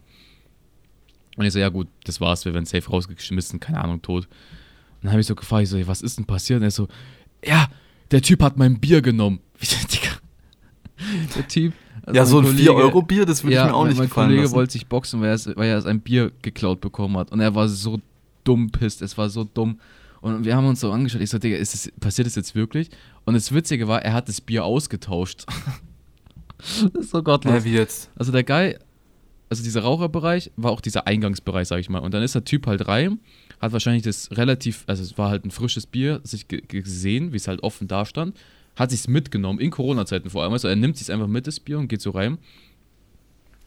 Und 1.35 1.45
ich 1.45 1.53
so, 1.53 1.57
ja 1.57 1.69
gut, 1.69 1.87
das 2.03 2.21
war's, 2.21 2.45
wir 2.45 2.53
werden 2.53 2.65
safe 2.65 2.87
rausgeschmissen, 2.87 3.59
keine 3.59 3.83
Ahnung, 3.83 4.03
tot. 4.03 4.27
Dann 5.03 5.11
habe 5.11 5.21
ich 5.21 5.27
so 5.27 5.35
gefragt, 5.35 5.63
ich 5.63 5.69
so, 5.69 5.87
was 5.87 6.01
ist 6.01 6.17
denn 6.17 6.25
passiert? 6.25 6.57
Und 6.57 6.63
er 6.63 6.71
so, 6.71 6.87
ja, 7.45 7.67
der 8.11 8.21
Typ 8.21 8.41
hat 8.41 8.57
mein 8.57 8.79
Bier 8.79 9.01
genommen. 9.01 9.39
Der 11.35 11.47
Typ. 11.47 11.73
also 12.05 12.17
ja, 12.17 12.25
so 12.25 12.39
ein 12.39 12.45
Kollege- 12.45 12.71
4-Euro-Bier, 12.71 13.25
das 13.25 13.43
würde 13.43 13.55
ja, 13.55 13.65
ich 13.65 13.71
mir 13.71 13.75
auch 13.75 13.85
nicht 13.85 13.97
mein 13.97 14.07
gefallen 14.07 14.27
Kollege 14.27 14.43
lassen. 14.43 14.55
wollte 14.55 14.73
sich 14.73 14.87
boxen, 14.87 15.19
weil 15.21 15.31
er, 15.31 15.55
weil 15.57 15.69
er 15.69 15.81
sein 15.81 15.99
Bier 15.99 16.31
geklaut 16.41 16.79
bekommen 16.79 17.17
hat. 17.17 17.31
Und 17.31 17.41
er 17.41 17.53
war 17.55 17.67
so 17.67 17.99
dumm 18.45 18.69
pisst, 18.71 19.01
es 19.01 19.17
war 19.17 19.29
so 19.29 19.43
dumm. 19.43 19.79
Und 20.21 20.45
wir 20.45 20.55
haben 20.55 20.65
uns 20.65 20.79
so 20.79 20.91
angeschaut, 20.91 21.19
ich 21.21 21.29
so, 21.29 21.39
Digga, 21.39 21.57
ist 21.57 21.73
das, 21.73 21.91
passiert 21.99 22.27
das 22.27 22.35
jetzt 22.35 22.55
wirklich? 22.55 22.89
Und 23.25 23.33
das 23.33 23.53
Witzige 23.53 23.89
war, 23.89 24.01
er 24.01 24.13
hat 24.13 24.29
das 24.29 24.39
Bier 24.39 24.63
ausgetauscht. 24.63 25.45
das 26.57 27.05
ist 27.05 27.11
so 27.11 27.21
gottlos. 27.21 27.53
Ja, 27.53 27.63
wie 27.65 27.73
jetzt? 27.73 28.09
Also 28.15 28.31
der 28.31 28.43
Guy, 28.43 28.77
also 29.53 29.63
dieser 29.63 29.81
Raucherbereich 29.81 30.51
war 30.57 30.71
auch 30.71 30.81
dieser 30.81 31.07
Eingangsbereich, 31.07 31.67
sag 31.67 31.79
ich 31.79 31.89
mal. 31.89 31.99
Und 31.99 32.13
dann 32.13 32.23
ist 32.23 32.35
der 32.35 32.43
Typ 32.43 32.67
halt 32.67 32.87
rein, 32.87 33.19
hat 33.61 33.71
wahrscheinlich 33.71 34.03
das 34.03 34.29
relativ, 34.31 34.83
also 34.87 35.03
es 35.03 35.17
war 35.17 35.29
halt 35.29 35.45
ein 35.45 35.51
frisches 35.51 35.85
Bier, 35.85 36.19
sich 36.23 36.47
ge- 36.47 36.61
gesehen, 36.67 37.31
wie 37.31 37.37
es 37.37 37.47
halt 37.47 37.61
offen 37.63 37.87
da 37.87 38.05
stand, 38.05 38.35
hat 38.75 38.89
sich's 38.91 39.07
mitgenommen, 39.07 39.59
in 39.59 39.69
Corona-Zeiten 39.69 40.29
vor 40.29 40.43
allem. 40.43 40.53
Also 40.53 40.67
er 40.67 40.75
nimmt 40.75 40.97
sich's 40.97 41.09
einfach 41.09 41.27
mit, 41.27 41.45
das 41.45 41.59
Bier, 41.59 41.77
und 41.77 41.87
geht 41.87 42.01
so 42.01 42.09
rein. 42.09 42.37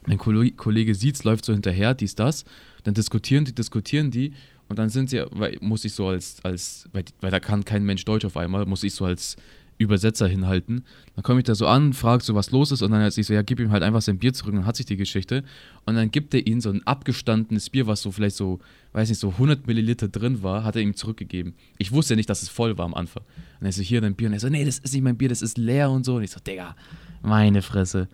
Mein 0.07 0.19
Kollege, 0.19 0.57
Kollege 0.57 0.95
sieht's, 0.95 1.25
läuft 1.25 1.45
so 1.45 1.53
hinterher, 1.53 1.95
dies, 1.95 2.15
das. 2.15 2.45
Dann 2.85 2.95
diskutieren 2.95 3.45
die, 3.45 3.55
diskutieren 3.55 4.11
die. 4.11 4.33
Und 4.69 4.79
dann 4.79 4.89
sind 4.89 5.11
sie, 5.11 5.25
weil, 5.31 5.57
muss 5.61 5.85
ich 5.85 5.93
so 5.93 6.09
als, 6.09 6.39
als 6.43 6.89
weil, 6.93 7.05
weil 7.21 7.31
da 7.31 7.39
kann 7.41 7.65
kein 7.65 7.85
Mensch 7.85 8.05
Deutsch 8.05 8.25
auf 8.25 8.37
einmal, 8.37 8.67
muss 8.67 8.83
ich 8.83 8.95
so 8.95 9.05
als 9.05 9.37
Übersetzer 9.79 10.27
hinhalten. 10.27 10.85
Dann 11.15 11.23
komme 11.23 11.41
ich 11.41 11.45
da 11.45 11.55
so 11.55 11.67
an, 11.67 11.93
frage 11.93 12.23
so, 12.25 12.35
was 12.35 12.51
los 12.51 12.73
ist. 12.73 12.83
Und 12.83 12.91
dann 12.93 13.03
hat 13.03 13.17
ich 13.17 13.27
so, 13.27 13.35
ja, 13.35 13.43
gib 13.43 13.61
ihm 13.61 13.71
halt 13.71 13.83
einfach 13.83 14.01
sein 14.03 14.19
Bier 14.19 14.33
zurück. 14.33 14.53
Und 14.53 14.61
dann 14.61 14.67
hat 14.67 14.77
sich 14.77 14.87
die 14.87 14.97
Geschichte. 14.97 15.45
Und 15.85 15.97
dann 15.97 16.11
gibt 16.11 16.33
er 16.35 16.47
ihm 16.47 16.61
so 16.61 16.71
ein 16.71 16.87
abgestandenes 16.87 17.69
Bier, 17.71 17.87
was 17.87 18.01
so 18.03 18.11
vielleicht 18.11 18.37
so, 18.37 18.61
weiß 18.93 19.09
nicht, 19.09 19.19
so 19.19 19.31
100 19.31 19.67
Milliliter 19.67 20.09
drin 20.09 20.43
war, 20.43 20.65
hat 20.65 20.77
er 20.77 20.83
ihm 20.83 20.95
zurückgegeben. 20.97 21.55
Ich 21.79 21.93
wusste 21.93 22.15
ja 22.15 22.17
nicht, 22.17 22.31
dass 22.31 22.43
es 22.43 22.49
voll 22.49 22.79
war 22.79 22.85
am 22.87 22.95
Anfang. 22.95 23.23
Und 23.61 23.67
er 23.67 23.73
so, 23.73 23.83
hier 23.83 24.01
dein 24.01 24.15
Bier. 24.15 24.29
Und 24.29 24.35
er 24.35 24.41
so, 24.41 24.49
nee, 24.49 24.65
das 24.65 24.79
ist 24.79 24.95
nicht 24.95 25.03
mein 25.03 25.17
Bier, 25.17 25.29
das 25.29 25.43
ist 25.43 25.59
leer 25.59 25.91
und 25.91 26.05
so. 26.05 26.17
Und 26.17 26.23
ich 26.23 26.31
so, 26.31 26.41
Digga, 26.41 26.75
meine 27.23 27.61
Fresse. 27.63 28.09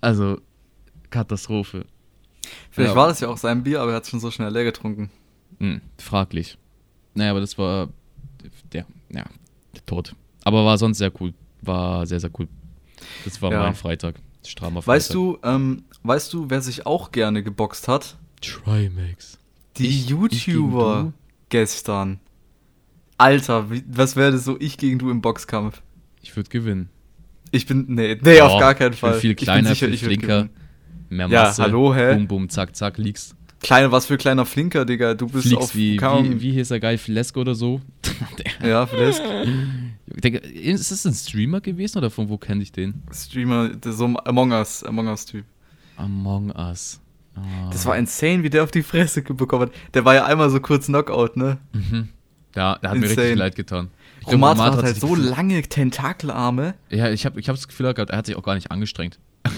Also, 0.00 0.40
Katastrophe. 1.10 1.86
Vielleicht 2.70 2.90
Ja. 2.90 2.96
war 2.96 3.08
das 3.08 3.20
ja 3.20 3.28
auch 3.28 3.38
sein 3.38 3.62
Bier, 3.62 3.80
aber 3.80 3.92
er 3.92 3.96
hat 3.96 4.04
es 4.04 4.10
schon 4.10 4.20
so 4.20 4.30
schnell 4.30 4.52
leer 4.52 4.64
getrunken. 4.64 5.10
Hm, 5.58 5.80
fraglich. 5.98 6.58
Naja, 7.14 7.30
aber 7.30 7.40
das 7.40 7.56
war 7.56 7.88
der, 8.72 8.84
ja, 9.10 9.24
der 9.74 9.86
Tod. 9.86 10.14
Aber 10.46 10.64
war 10.64 10.78
sonst 10.78 10.98
sehr 10.98 11.10
cool. 11.20 11.34
War 11.62 12.06
sehr, 12.06 12.20
sehr 12.20 12.30
cool. 12.38 12.46
Das 13.24 13.42
war 13.42 13.50
Ja. 13.50 13.62
mein 13.64 13.74
Freitag. 13.74 14.14
Strammer 14.46 14.80
Freitag. 14.80 14.86
Weißt 14.96 15.12
du, 15.14 15.38
ähm, 15.42 15.82
weißt 16.04 16.32
du, 16.32 16.48
wer 16.48 16.60
sich 16.60 16.86
auch 16.86 17.10
gerne 17.10 17.42
geboxt 17.42 17.88
hat? 17.88 18.16
Trimax. 18.40 19.38
Die 19.76 19.86
Ich- 19.88 20.04
ich 20.04 20.10
YouTuber 20.10 21.02
du? 21.06 21.12
gestern. 21.48 22.20
Alter, 23.18 23.70
wie, 23.72 23.82
was 23.88 24.14
wäre 24.14 24.30
das 24.30 24.44
so 24.44 24.56
ich 24.60 24.78
gegen 24.78 25.00
du 25.00 25.10
im 25.10 25.20
Boxkampf? 25.20 25.82
Ich 26.22 26.36
würde 26.36 26.48
gewinnen. 26.48 26.90
Ich 27.50 27.66
bin, 27.66 27.86
nee, 27.88 28.16
nee, 28.22 28.40
auf 28.40 28.52
Doch, 28.52 28.60
gar 28.60 28.74
keinen 28.74 28.92
ich 28.92 29.00
bin 29.00 29.10
Fall. 29.10 29.20
viel 29.20 29.34
kleiner, 29.34 29.74
viel 29.74 29.90
würd 29.90 29.98
flinker. 29.98 30.26
gewinnen. 30.44 30.50
Mehr 31.08 31.28
Ja, 31.28 31.42
Masse. 31.44 31.62
hallo, 31.62 31.92
hä? 31.94 32.14
Bum, 32.14 32.28
bum, 32.28 32.48
zack, 32.48 32.76
zack, 32.76 32.98
liegst. 32.98 33.34
Kleiner, 33.60 33.90
was 33.90 34.06
für 34.06 34.16
kleiner 34.16 34.44
Flinker, 34.44 34.84
Digga. 34.84 35.14
Du 35.14 35.26
bist 35.26 35.46
Fliegst 35.48 35.62
auf 35.62 35.74
wie, 35.74 35.96
kaum, 35.96 36.28
wie, 36.30 36.40
wie 36.42 36.52
hieß 36.52 36.68
der 36.68 36.78
Guy, 36.78 36.98
Flesk 36.98 37.36
oder 37.36 37.54
so? 37.56 37.80
Ja, 38.62 38.86
vielleicht 38.86 39.22
Ist 40.22 40.90
das 40.90 41.06
ein 41.06 41.12
Streamer 41.12 41.60
gewesen 41.60 41.98
oder 41.98 42.10
von 42.10 42.28
wo 42.28 42.38
kenne 42.38 42.62
ich 42.62 42.72
den? 42.72 43.02
Streamer, 43.12 43.68
der 43.68 43.92
so 43.92 44.06
ein 44.06 44.16
Among 44.24 44.52
Us, 44.52 44.82
Among 44.82 45.08
Us-Typ. 45.08 45.44
Among 45.96 46.50
Us. 46.52 47.00
Ah. 47.34 47.68
Das 47.70 47.84
war 47.84 47.98
insane, 47.98 48.42
wie 48.42 48.50
der 48.50 48.62
auf 48.62 48.70
die 48.70 48.82
Fresse 48.82 49.20
bekommen 49.22 49.68
hat. 49.68 49.72
Der 49.92 50.04
war 50.06 50.14
ja 50.14 50.24
einmal 50.24 50.48
so 50.48 50.58
kurz 50.60 50.86
Knockout, 50.86 51.36
ne? 51.36 51.58
Mhm. 51.72 52.08
Da, 52.52 52.78
da 52.80 52.90
hat 52.90 52.98
mir 52.98 53.06
Insane. 53.06 53.20
richtig 53.20 53.38
leid 53.38 53.56
getan. 53.56 53.90
Ich 54.22 54.28
Romatra 54.28 54.64
Romatra 54.64 54.78
hat 54.78 54.84
halt 54.84 54.96
so 55.00 55.14
lange 55.14 55.60
Tentakelarme. 55.62 56.74
Ja, 56.88 57.10
ich 57.10 57.26
habe 57.26 57.38
ich 57.38 57.50
hab 57.50 57.56
das 57.56 57.68
Gefühl 57.68 57.92
gehabt, 57.92 58.10
er 58.10 58.16
hat 58.16 58.26
sich 58.26 58.36
auch 58.36 58.42
gar 58.42 58.54
nicht 58.54 58.70
angestrengt. 58.70 59.18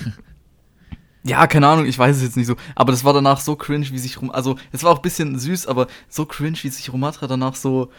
Ja, 1.25 1.47
keine 1.47 1.67
Ahnung, 1.67 1.85
ich 1.85 1.99
weiß 1.99 2.17
es 2.17 2.23
jetzt 2.23 2.37
nicht 2.37 2.47
so. 2.47 2.57
Aber 2.75 2.93
das 2.93 3.05
war 3.05 3.12
danach 3.12 3.41
so 3.41 3.57
cringe, 3.57 3.91
wie 3.91 3.99
sich 3.99 4.21
Rom. 4.21 4.31
Also, 4.31 4.57
es 4.73 4.83
war 4.83 4.93
auch 4.93 4.99
ein 4.99 5.03
bisschen 5.03 5.38
süß, 5.38 5.67
aber 5.67 5.88
so 6.09 6.25
cringe, 6.25 6.57
wie 6.62 6.69
sich 6.69 6.91
Romatra 6.93 7.27
danach 7.27 7.55
so. 7.55 7.91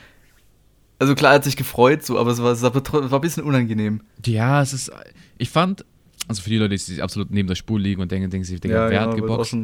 Also 1.00 1.16
klar, 1.16 1.32
er 1.32 1.36
hat 1.36 1.44
sich 1.46 1.56
gefreut, 1.56 2.06
so, 2.06 2.20
aber 2.20 2.32
es 2.32 2.42
war, 2.44 2.52
es 2.52 2.62
war, 2.62 2.74
ein 2.76 3.22
bisschen 3.22 3.44
unangenehm. 3.44 4.02
Ja, 4.26 4.62
es 4.62 4.74
ist. 4.74 4.92
Ich 5.38 5.50
fand, 5.50 5.86
also 6.28 6.42
für 6.42 6.50
die 6.50 6.58
Leute, 6.58 6.72
die 6.72 6.78
sich 6.78 7.02
absolut 7.02 7.32
neben 7.32 7.48
der 7.48 7.56
Spur 7.56 7.80
liegen 7.80 8.02
und 8.02 8.12
denken, 8.12 8.30
denken 8.30 8.44
sich, 8.46 8.60
Digga, 8.60 8.90
wer 8.90 9.00
hat 9.02 9.08
wird 9.16 9.24
auch 9.24 9.28
geboxt? 9.28 9.56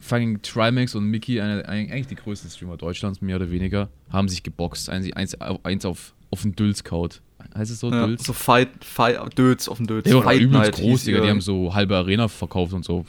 Fucking 0.00 0.42
Trimax 0.42 0.94
und 0.94 1.04
Mickey, 1.04 1.40
eine, 1.40 1.68
ein- 1.68 1.90
eigentlich 1.90 2.06
die 2.06 2.14
größten 2.14 2.50
Streamer 2.50 2.76
Deutschlands, 2.76 3.20
mehr 3.20 3.36
oder 3.36 3.50
weniger, 3.50 3.88
haben 4.10 4.28
sich 4.28 4.42
geboxt. 4.44 4.88
Eins, 4.90 5.12
eins, 5.14 5.34
eins 5.40 5.84
auf, 5.84 6.14
auf 6.30 6.42
den 6.42 6.54
Dülz-Kaut. 6.54 7.20
Heißt 7.56 7.70
es 7.70 7.80
so, 7.80 7.90
Ja, 7.90 8.06
Dülz? 8.06 8.24
so 8.24 8.32
Fight, 8.32 8.84
Fight, 8.84 9.16
Döds 9.36 9.68
auf 9.68 9.78
dem 9.78 9.86
Döds. 9.86 10.04
Der 10.04 10.16
war 10.16 10.22
Fight 10.22 10.40
übelst 10.40 10.62
Night 10.62 10.74
groß, 10.76 11.04
Digga. 11.04 11.22
Die 11.22 11.28
haben 11.30 11.40
so 11.40 11.74
halbe 11.74 11.96
Arena 11.96 12.28
verkauft 12.28 12.74
und 12.74 12.84
so. 12.84 13.06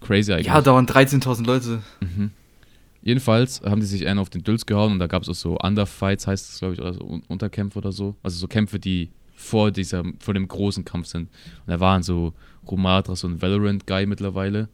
Crazy 0.00 0.32
eigentlich. 0.32 0.46
Ja, 0.48 0.60
da 0.60 0.74
waren 0.74 0.86
13.000 0.86 1.46
Leute. 1.46 1.82
Mhm. 2.00 2.32
Jedenfalls 3.06 3.60
haben 3.62 3.80
die 3.80 3.86
sich 3.86 4.04
einen 4.08 4.18
auf 4.18 4.30
den 4.30 4.42
Dülz 4.42 4.66
gehauen 4.66 4.90
und 4.94 4.98
da 4.98 5.06
gab 5.06 5.22
es 5.22 5.28
auch 5.28 5.34
so 5.36 5.56
Underfights, 5.58 6.26
heißt 6.26 6.50
es, 6.50 6.58
glaube 6.58 6.74
ich, 6.74 6.80
oder 6.80 6.92
so 6.92 7.04
Un- 7.04 7.22
Unterkämpfe 7.28 7.78
oder 7.78 7.92
so. 7.92 8.16
Also 8.24 8.36
so 8.36 8.48
Kämpfe, 8.48 8.80
die 8.80 9.10
vor 9.36 9.70
dieser, 9.70 10.02
vor 10.18 10.34
dem 10.34 10.48
großen 10.48 10.84
Kampf 10.84 11.06
sind. 11.06 11.28
Und 11.66 11.68
da 11.68 11.78
waren 11.78 12.02
so 12.02 12.32
Romatra, 12.68 13.14
so 13.14 13.28
ein 13.28 13.40
Valorant-Guy 13.40 14.06
mittlerweile. 14.06 14.68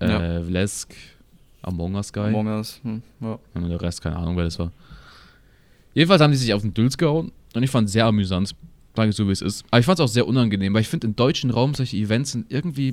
Äh, 0.00 0.08
Ja. 0.08 0.42
Vlesk, 0.42 0.94
Among 1.60 1.96
Us-Guy. 1.96 2.28
Among 2.28 2.46
Us. 2.46 2.80
Hm, 2.82 3.02
ja. 3.20 3.38
Und 3.52 3.68
der 3.68 3.80
Rest, 3.82 4.00
keine 4.00 4.16
Ahnung, 4.16 4.36
wer 4.38 4.44
das 4.44 4.58
war. 4.58 4.72
Jedenfalls 5.92 6.22
haben 6.22 6.30
die 6.30 6.38
sich 6.38 6.54
auf 6.54 6.62
den 6.62 6.72
Dülz 6.72 6.96
gehauen 6.96 7.30
und 7.54 7.62
ich 7.62 7.68
fand 7.70 7.88
es 7.88 7.92
sehr 7.92 8.06
amüsant. 8.06 8.54
Sage 8.96 9.10
ich 9.10 9.16
so, 9.16 9.28
wie 9.28 9.32
es 9.32 9.42
ist. 9.42 9.64
Aber 9.70 9.80
ich 9.80 9.86
fand 9.86 9.98
es 9.98 10.04
auch 10.04 10.08
sehr 10.08 10.26
unangenehm, 10.26 10.72
weil 10.72 10.80
ich 10.80 10.88
finde, 10.88 11.06
im 11.08 11.14
deutschen 11.16 11.50
Raum 11.50 11.74
solche 11.74 11.96
Events 11.98 12.32
sind 12.32 12.50
irgendwie, 12.50 12.88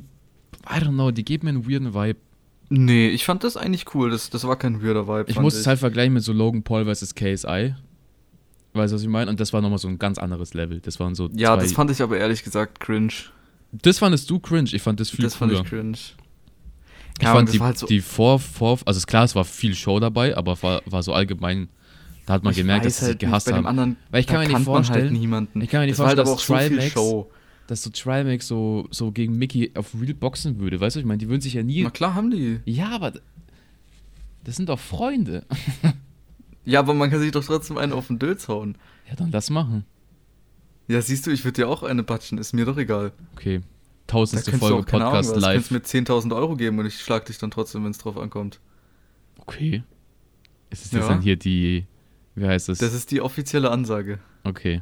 I 0.68 0.80
don't 0.80 0.89
know, 0.94 1.12
die 1.12 1.24
geben 1.24 1.46
mir 1.46 1.51
einen 1.51 1.70
weirden 1.70 1.94
Vibe. 1.94 2.20
Nee, 2.69 3.10
ich 3.10 3.25
fand 3.25 3.43
das 3.43 3.57
eigentlich 3.57 3.93
cool. 3.93 4.10
Das, 4.10 4.29
das 4.29 4.45
war 4.48 4.55
kein 4.57 4.81
weirder 4.84 5.07
Vibe. 5.07 5.25
Ich 5.27 5.36
fand 5.36 5.43
muss 5.43 5.53
es 5.55 5.67
halt 5.67 5.79
vergleichen 5.79 6.13
mit 6.13 6.24
so 6.24 6.34
Logan 6.34 6.63
Paul 6.63 6.86
vs. 6.93 7.13
KSI. 7.13 7.75
Weißt 8.74 8.91
du, 8.91 8.95
was 8.95 9.01
ich 9.03 9.07
meine? 9.07 9.29
Und 9.29 9.39
das 9.39 9.53
war 9.53 9.62
nochmal 9.62 9.77
so 9.79 9.88
ein 9.88 10.00
ganz 10.00 10.17
anderes 10.17 10.53
Level. 10.53 10.79
Das 10.81 11.00
waren 11.00 11.15
so 11.15 11.29
Ja, 11.34 11.55
das 11.55 11.72
fand 11.74 11.91
ich 11.91 12.01
aber 12.01 12.17
ehrlich 12.17 12.43
gesagt 12.43 12.79
cringe. 12.79 13.13
das 13.72 14.00
fandest 14.00 14.29
du 14.29 14.39
cringe. 14.39 14.69
Ich 14.74 14.81
fand 14.81 15.00
das 15.00 15.10
viel 15.10 15.24
das 15.24 15.36
fand 15.36 15.51
cooler. 15.51 15.63
ich 15.63 15.69
cringe. 15.69 15.91
Ich 17.17 17.24
Ja, 17.24 17.34
fand 17.34 17.53
die, 17.53 17.60
halt 17.62 17.77
so- 17.77 17.88
die 17.88 18.01
vor, 18.01 18.39
vor, 18.39 18.77
also 18.86 18.98
ist 18.98 19.07
klar, 19.07 19.24
es 19.24 19.36
war 19.36 19.45
viel 19.45 19.74
Show 19.75 20.00
dabei, 20.01 20.36
aber 20.36 20.62
war, 20.62 20.81
war 20.86 21.01
so 21.01 21.13
allgemein, 21.13 21.69
da 22.25 22.34
hat 22.34 22.43
man 22.43 22.51
Ich 22.51 22.57
gemerkt, 22.57 22.86
dass 22.86 22.98
sie 22.98 23.05
halt 23.05 23.13
nicht, 23.13 23.19
gehasst 23.29 23.48
dem 23.48 23.55
haben. 23.55 23.67
anderen, 23.67 23.95
Weil 24.12 24.19
ich 24.19 24.27
kann 24.27 24.39
mir 24.39 24.48
nicht 24.48 24.51
man 24.53 24.63
vorstellen, 24.65 25.03
halt 25.03 25.12
niemanden. 25.13 25.62
ich 25.62 25.69
kann 25.69 25.79
mir 25.79 25.86
nicht 25.86 25.98
das 25.98 26.05
halt 26.05 26.17
vorstellen, 26.17 26.36
auch 26.36 26.39
so 26.41 26.69
viel 26.69 26.77
Trimax- 26.79 26.91
Show. 26.91 27.31
Dass 27.67 27.81
so 27.84 27.89
Trimax 27.89 28.48
so, 28.48 28.88
so 28.91 29.12
gegen 29.12 29.38
Mickey 29.38 29.72
auf 29.75 29.93
Real 30.00 30.13
boxen 30.13 30.60
würde. 30.60 30.79
Weißt 30.79 30.95
du, 30.95 31.00
ich 31.00 31.05
meine, 31.05 31.17
die 31.19 31.27
würden 31.29 31.41
sich 31.41 31.53
ja 31.53 31.63
nie. 31.63 31.84
Na 31.84 31.89
klar 31.89 32.13
haben 32.13 32.31
die. 32.31 32.60
Ja, 32.65 32.89
aber 32.89 33.13
das 34.43 34.55
sind 34.55 34.69
doch 34.69 34.79
Freunde. 34.79 35.45
Ja, 36.67 36.79
aber 36.79 36.95
man 36.95 37.12
kann 37.12 37.19
sich 37.19 37.31
doch 37.31 37.45
trotzdem 37.45 37.77
einen 37.77 37.93
auf 37.93 38.07
den 38.07 38.17
Dötz 38.17 38.48
hauen. 38.48 38.75
Ja, 39.07 39.15
dann 39.15 39.29
lass 39.31 39.51
machen. 39.51 39.86
Ja, 40.88 41.00
siehst 41.00 41.27
du, 41.27 41.31
ich 41.31 41.43
würde 41.45 41.62
dir 41.62 41.69
auch 41.69 41.84
eine 41.84 42.01
batschen, 42.01 42.39
ist 42.39 42.53
mir 42.53 42.65
doch 42.65 42.77
egal. 42.77 43.12
Okay. 43.34 43.62
Tausendste 44.07 44.50
du 44.50 44.57
Folge 44.57 44.74
auch, 44.77 44.79
Ahnung, 44.93 45.12
Podcast 45.12 45.29
was, 45.36 45.41
live. 45.43 45.69
kannst 45.69 45.72
mir 45.95 46.01
10.000 46.05 46.36
Euro 46.36 46.55
geben 46.55 46.79
und 46.79 46.88
ich 46.88 47.00
schlag 47.00 47.24
dich 47.27 47.38
dann 47.38 47.51
trotzdem, 47.51 47.84
wenn 47.84 47.91
es 47.91 48.00
drauf 48.00 48.17
ankommt. 48.17 48.60
Okay. 49.38 49.84
Ist 50.72 50.86
es 50.88 50.91
jetzt 50.91 51.03
Ja. 51.03 51.07
dann 51.10 51.22
hier 51.22 51.36
die, 51.36 51.86
Wie 52.34 52.48
heißt 52.48 52.67
das? 52.69 52.79
Das 52.79 52.95
ist 52.95 53.12
die 53.12 53.22
offizielle 53.22 53.69
Ansage. 53.69 54.17
okay. 54.43 54.81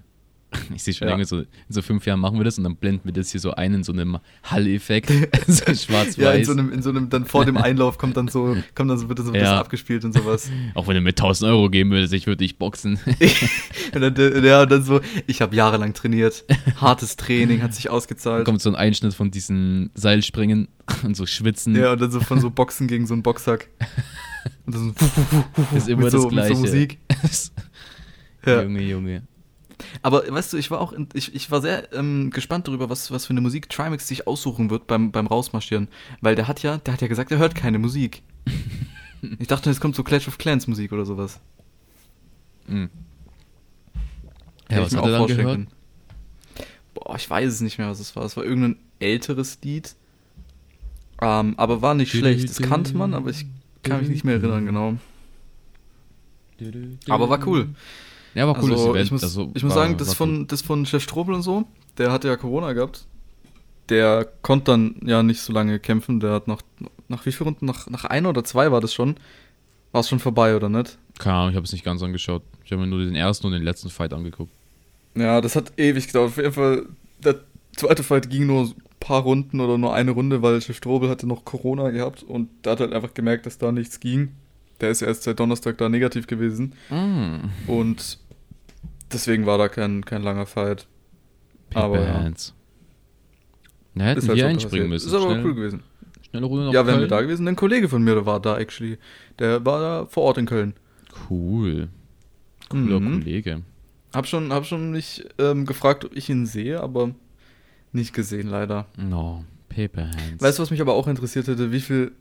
Ich 0.75 0.83
sehe 0.83 0.93
schon 0.93 1.07
Ja. 1.07 1.13
irgendwie 1.13 1.27
so, 1.27 1.39
in 1.39 1.47
so 1.69 1.81
fünf 1.81 2.05
Jahren 2.05 2.19
machen 2.19 2.37
wir 2.37 2.43
das 2.43 2.57
und 2.57 2.63
dann 2.63 2.75
blenden 2.75 3.05
wir 3.05 3.13
das 3.13 3.31
hier 3.31 3.39
so 3.41 3.51
ein 3.53 3.73
in 3.73 3.83
so 3.83 3.91
einem 3.93 4.17
Hall-Effekt. 4.43 5.09
so 5.47 5.65
schwarz-weiß. 5.73 6.17
Ja, 6.17 6.31
in 6.33 6.45
so 6.45 6.51
einem, 6.53 6.71
in 6.71 6.81
so 6.81 6.89
einem, 6.89 7.09
dann 7.09 7.25
vor 7.25 7.45
dem 7.45 7.57
Einlauf 7.57 7.97
kommt 7.97 8.17
dann 8.17 8.27
so, 8.27 8.55
kommt 8.75 8.89
dann 8.89 8.97
so, 8.97 9.09
wird 9.09 9.19
das 9.19 9.25
so 9.25 9.31
ein 9.31 9.33
bisschen 9.33 9.45
Ja. 9.53 9.59
abgespielt 9.59 10.05
und 10.05 10.13
sowas. 10.13 10.49
Auch 10.75 10.87
wenn 10.87 10.95
du 10.95 11.01
mir 11.01 11.09
1000 11.09 11.49
Euro 11.51 11.69
geben 11.69 11.91
würdest, 11.91 12.13
ich 12.13 12.27
würde 12.27 12.37
dich 12.37 12.57
boxen. 12.57 12.99
Und 13.93 14.01
dann, 14.01 14.43
ja, 14.43 14.61
und 14.63 14.71
dann 14.71 14.83
so, 14.83 15.01
ich 15.27 15.41
habe 15.41 15.55
jahrelang 15.55 15.93
trainiert, 15.93 16.45
hartes 16.77 17.15
Training, 17.15 17.61
hat 17.61 17.73
sich 17.73 17.89
ausgezahlt. 17.89 18.45
kommt 18.45 18.61
so 18.61 18.69
ein 18.69 18.75
Einschnitt 18.75 19.13
von 19.13 19.31
diesen 19.31 19.91
Seilspringen 19.95 20.67
und 21.03 21.15
so 21.15 21.25
schwitzen. 21.25 21.75
Ja, 21.75 21.93
und 21.93 22.01
dann 22.01 22.11
so 22.11 22.19
von 22.19 22.39
so 22.39 22.49
Boxen 22.49 22.87
gegen 22.87 23.05
so 23.07 23.13
einen 23.13 23.23
Boxsack. 23.23 23.69
Und 24.65 24.75
dann 24.75 24.93
so, 24.99 25.77
Ist 25.77 25.87
immer 25.89 26.03
mit, 26.03 26.11
so, 26.11 26.23
das 26.23 26.29
Gleiche. 26.31 26.49
mit 26.49 26.57
so 26.57 26.61
Musik. 26.63 26.97
Ja. 28.45 28.61
Junge, 28.63 28.81
Junge. 28.81 29.23
Aber 30.01 30.23
weißt 30.27 30.53
du, 30.53 30.57
ich 30.57 30.71
war 30.71 30.79
auch, 30.81 30.93
in, 30.93 31.07
ich, 31.13 31.33
ich 31.35 31.51
war 31.51 31.61
sehr 31.61 31.93
ähm, 31.93 32.29
gespannt 32.31 32.67
darüber, 32.67 32.89
was, 32.89 33.11
was 33.11 33.25
für 33.25 33.31
eine 33.31 33.41
Musik 33.41 33.69
Trimax 33.69 34.07
sich 34.07 34.27
aussuchen 34.27 34.69
wird 34.69 34.87
beim, 34.87 35.11
beim 35.11 35.27
Rausmarschieren. 35.27 35.87
Weil 36.21 36.35
der 36.35 36.47
hat 36.47 36.61
ja, 36.63 36.77
der 36.77 36.93
hat 36.93 37.01
ja 37.01 37.07
gesagt, 37.07 37.31
er 37.31 37.37
hört 37.39 37.55
keine 37.55 37.79
Musik. 37.79 38.23
Ich 39.39 39.47
dachte, 39.47 39.69
es 39.69 39.79
kommt 39.79 39.95
so 39.95 40.03
Clash 40.03 40.27
of 40.27 40.37
Clans 40.37 40.67
Musik 40.67 40.91
oder 40.91 41.05
sowas. 41.05 41.39
Mhm. 42.67 42.89
Hätte 44.67 44.81
Ja, 44.81 44.81
ich 44.81 44.85
was 44.85 44.91
mir 44.91 45.01
hat 45.01 45.05
er 45.05 45.11
dann 45.11 45.27
gehört? 45.27 45.45
können. 45.45 45.67
Boah, 46.93 47.15
ich 47.15 47.29
weiß 47.29 47.51
es 47.53 47.61
nicht 47.61 47.77
mehr, 47.77 47.89
was 47.89 47.99
es 47.99 48.15
war. 48.15 48.23
Es 48.25 48.37
war 48.37 48.43
irgendein 48.43 48.77
älteres 48.99 49.59
Lied. 49.63 49.95
Ähm, 51.21 51.53
aber 51.57 51.81
war 51.81 51.93
nicht 51.93 52.11
schlecht. 52.11 52.49
Das 52.49 52.61
kannte 52.61 52.95
man, 52.97 53.13
aber 53.13 53.29
ich 53.29 53.45
kann 53.83 53.99
mich 54.01 54.09
nicht 54.09 54.23
mehr 54.23 54.35
erinnern, 54.35 54.65
genau. 54.65 54.95
Aber 57.09 57.29
war 57.29 57.45
cool. 57.47 57.69
Ja, 58.35 58.47
war 58.47 58.55
cooles 58.55 58.79
also, 58.79 58.91
Event. 58.91 59.05
Ich 59.05 59.11
muss, 59.11 59.23
also, 59.23 59.51
ich 59.53 59.63
muss 59.63 59.75
war- 59.75 59.83
sagen, 59.83 59.97
das 59.97 60.13
von, 60.13 60.47
das 60.47 60.61
von 60.61 60.85
Chef 60.85 61.03
Strobel 61.03 61.35
und 61.35 61.43
so, 61.43 61.65
der 61.97 62.11
hatte 62.11 62.27
ja 62.27 62.35
Corona 62.35 62.73
gehabt. 62.73 63.05
Der 63.89 64.27
konnte 64.41 64.71
dann 64.71 64.95
ja 65.05 65.23
nicht 65.23 65.41
so 65.41 65.53
lange 65.53 65.79
kämpfen. 65.79 66.19
Der 66.19 66.31
hat 66.31 66.47
nach, 66.47 66.61
nach 67.09 67.25
wie 67.25 67.31
viel 67.31 67.45
Runden? 67.45 67.65
Nach, 67.65 67.89
nach 67.89 68.05
einer 68.05 68.29
oder 68.29 68.43
zwei 68.43 68.71
war 68.71 68.81
das 68.81 68.93
schon. 68.93 69.15
War 69.91 70.01
es 70.01 70.09
schon 70.09 70.19
vorbei, 70.19 70.55
oder 70.55 70.69
nicht? 70.69 70.97
Keine 71.19 71.35
Ahnung, 71.35 71.49
ich 71.51 71.55
habe 71.55 71.65
es 71.65 71.71
nicht 71.71 71.85
ganz 71.85 72.01
angeschaut. 72.01 72.41
Ich 72.65 72.71
habe 72.71 72.81
mir 72.81 72.87
nur 72.87 72.99
den 72.99 73.15
ersten 73.15 73.45
und 73.45 73.53
den 73.53 73.61
letzten 73.61 73.89
Fight 73.89 74.13
angeguckt. 74.13 74.51
Ja, 75.15 75.41
das 75.41 75.55
hat 75.55 75.73
ewig 75.77 76.07
gedauert. 76.07 76.29
Auf 76.29 76.37
jeden 76.37 76.53
Fall, 76.53 76.85
der 77.23 77.41
zweite 77.75 78.03
Fight 78.03 78.29
ging 78.29 78.47
nur 78.47 78.63
ein 78.63 78.73
paar 78.99 79.21
Runden 79.21 79.59
oder 79.59 79.77
nur 79.77 79.93
eine 79.93 80.11
Runde, 80.11 80.41
weil 80.41 80.61
Chef 80.61 80.77
Strobel 80.77 81.09
hatte 81.09 81.27
noch 81.27 81.45
Corona 81.45 81.91
gehabt 81.91 82.23
und 82.23 82.49
der 82.63 82.71
hat 82.71 82.79
halt 82.79 82.93
einfach 82.93 83.13
gemerkt, 83.13 83.45
dass 83.45 83.57
da 83.57 83.71
nichts 83.71 83.99
ging. 83.99 84.31
Der 84.83 84.91
ist 84.91 84.99
ja 85.01 85.07
erst 85.07 85.23
seit 85.23 85.39
Donnerstag 85.39 85.77
da 85.77 85.87
negativ 85.89 86.27
gewesen 86.27 86.73
Mm. 86.89 87.49
und 87.71 88.19
deswegen 89.11 89.45
war 89.45 89.57
da 89.57 89.69
kein, 89.69 90.03
kein 90.03 90.21
langer 90.23 90.45
Fight. 90.45 90.87
Paper 91.69 91.85
Aber 91.85 92.01
ja. 92.05 92.13
Hands. 92.15 92.53
Na, 93.93 94.05
hätten 94.05 94.19
Ist 94.19 94.27
halt 94.27 94.37
wir 94.37 94.43
so 94.43 94.49
einspringen 94.49 94.69
passiert. 94.69 94.89
müssen. 94.89 95.07
Ist 95.07 95.13
aber 95.13 95.31
Schnell, 95.33 95.45
cool 95.45 95.55
gewesen. 95.55 95.83
Schnelle 96.29 96.45
Runde 96.47 96.65
nach 96.65 96.73
Ja, 96.73 96.85
wären 96.85 96.99
wir 96.99 97.07
da 97.07 97.21
gewesen. 97.21 97.47
Ein 97.47 97.55
Kollege 97.55 97.87
von 97.87 98.03
mir 98.03 98.25
war 98.25 98.39
da, 98.39 98.57
actually. 98.57 98.97
Der 99.39 99.63
war 99.65 99.79
da 99.79 100.05
vor 100.07 100.23
Ort 100.23 100.37
in 100.39 100.45
Köln. 100.45 100.73
Cool. 101.29 101.87
Cooler 102.69 102.99
Mhm. 102.99 103.19
Kollege. 103.19 103.61
Hab 104.13 104.27
schon, 104.27 104.51
hab 104.51 104.65
schon 104.65 104.91
mich 104.91 105.23
ähm, 105.39 105.65
gefragt, 105.65 106.05
ob 106.05 106.15
ich 106.15 106.29
ihn 106.29 106.45
sehe, 106.45 106.81
aber 106.81 107.11
nicht 107.91 108.13
gesehen, 108.13 108.49
leider. 108.49 108.87
No, 108.97 109.45
Paper 109.69 110.07
Hands. 110.07 110.41
Weißt 110.41 110.57
du, 110.59 110.63
was 110.63 110.71
mich 110.71 110.81
aber 110.81 110.93
auch 110.93 111.07
interessiert 111.07 111.47
hätte? 111.47 111.71
Wie 111.71 111.79
viel, 111.79 112.11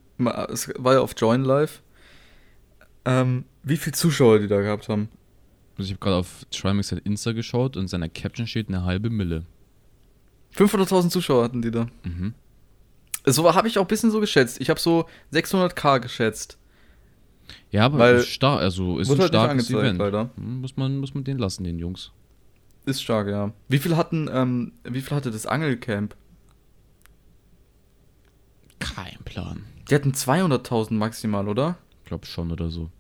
es 0.51 0.71
war 0.79 0.95
ja 0.95 1.01
auf 1.01 1.15
Join 1.17 1.43
Live, 1.45 1.83
ähm, 3.05 3.45
wie 3.63 3.77
viel 3.77 3.95
Zuschauer 3.95 4.39
die 4.39 4.49
da 4.49 4.61
gehabt 4.61 4.89
haben? 4.89 5.09
Also 5.79 5.85
ich 5.89 5.93
habe 5.93 6.01
gerade 6.01 6.17
auf 6.17 6.45
Trimax 6.51 6.89
sein 6.89 7.01
Insta 7.05 7.33
geschaut 7.33 7.77
und 7.77 7.85
in 7.85 7.89
seiner 7.89 8.09
Caption 8.09 8.47
steht 8.47 8.69
eine 8.69 8.85
halbe 8.85 9.11
Mille. 9.11 9.45
500.000 10.57 11.09
Zuschauer 11.11 11.45
hatten 11.45 11.63
die 11.63 11.71
da. 11.71 11.87
Mhm. 12.05 12.35
So 13.25 13.55
habe 13.55 13.69
ich 13.69 13.79
auch 13.79 13.83
ein 13.83 13.89
bisschen 13.89 14.11
so 14.11 14.21
geschätzt. 14.21 14.61
Ich 14.61 14.69
habe 14.69 14.79
so 14.81 15.07
600k 15.33 16.01
geschätzt. 16.01 16.59
Ja, 17.71 17.87
aber 17.87 17.99
Weil- 17.99 18.17
ist 18.17 18.29
stark, 18.29 18.61
also 18.61 18.99
ist 18.99 19.11
ein 19.11 19.19
halt 19.19 19.29
starkes 19.29 19.71
Event. 19.71 19.99
leider. 19.99 20.31
Hm, 20.37 20.61
Muss 20.61 20.77
man, 20.77 20.99
muss 20.99 21.15
man 21.15 21.25
den 21.25 21.39
lassen, 21.39 21.65
den 21.65 21.79
Jungs. 21.79 22.13
Ist 22.85 23.03
stark, 23.03 23.29
ja. 23.29 23.53
Wie 23.69 23.79
viel 23.79 23.97
hatten, 23.97 24.29
ähm, 24.33 24.73
wie 24.85 25.01
viel 25.01 25.17
hatte 25.17 25.31
das 25.31 25.47
Angelcamp? 25.47 26.17
Kein 28.79 29.19
Plan. 29.25 29.65
Die 29.89 29.95
hatten 29.95 30.13
200.000 30.13 30.95
maximal, 30.95 31.49
oder? 31.49 31.77
Ich 32.13 32.19
glaube 32.19 32.27
schon 32.27 32.53
oder 32.53 32.71
so. 32.71 32.91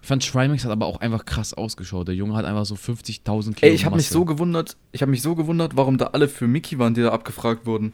Ich 0.00 0.08
fand 0.08 0.26
Trimax 0.26 0.64
hat 0.64 0.70
aber 0.70 0.86
auch 0.86 0.98
einfach 1.00 1.26
krass 1.26 1.52
ausgeschaut. 1.52 2.08
Der 2.08 2.14
Junge 2.14 2.34
hat 2.34 2.46
einfach 2.46 2.64
so 2.64 2.76
50.000 2.76 3.54
Kilo 3.54 3.56
Ey, 3.60 3.74
ich 3.74 3.84
habe 3.84 3.96
mich 3.96 4.08
so 4.08 4.24
gewundert, 4.24 4.78
ich 4.92 5.02
habe 5.02 5.10
mich 5.10 5.20
so 5.20 5.34
gewundert, 5.34 5.76
warum 5.76 5.98
da 5.98 6.06
alle 6.08 6.28
für 6.28 6.46
Mickey 6.46 6.78
waren, 6.78 6.94
die 6.94 7.02
da 7.02 7.10
abgefragt 7.10 7.66
wurden. 7.66 7.92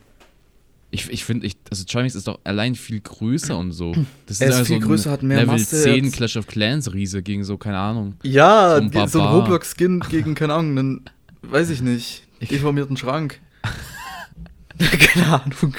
Ich, 0.93 1.11
ich 1.11 1.25
finde, 1.25 1.47
ich, 1.47 1.57
also 1.71 1.83
Trimax 1.85 2.15
ist 2.15 2.29
doch 2.29 2.39
allein 2.45 2.77
viel 2.77 3.01
größer 3.01 3.59
und 3.59 3.73
so. 3.73 3.93
Das 4.27 4.41
Er 4.41 4.51
ist 4.51 4.55
einfach 4.55 4.67
viel 4.69 4.81
so 4.81 4.87
größer, 4.87 5.11
hat 5.11 5.23
mehr 5.25 5.39
Level 5.41 5.55
Masse, 5.59 5.83
10 5.83 6.05
jetzt- 6.05 6.15
Clash 6.17 6.37
of 6.37 6.47
Clans 6.47 6.93
Riese 6.93 7.21
gegen 7.23 7.43
so, 7.43 7.57
keine 7.59 7.79
Ahnung. 7.79 8.15
Ja, 8.23 8.77
So 8.77 8.99
ein 9.01 9.09
so 9.09 9.21
ein. 9.21 9.29
Roblox-Skin 9.29 10.01
gegen, 10.09 10.37
keine 10.37 10.55
Ahnung, 10.55 10.79
einen, 10.79 11.05
weiß 11.43 11.71
ich 11.71 11.81
nicht, 11.83 12.23
deformierten 12.49 12.97
Schrank. 12.97 13.41
keine 14.99 15.27
Ahnung. 15.27 15.75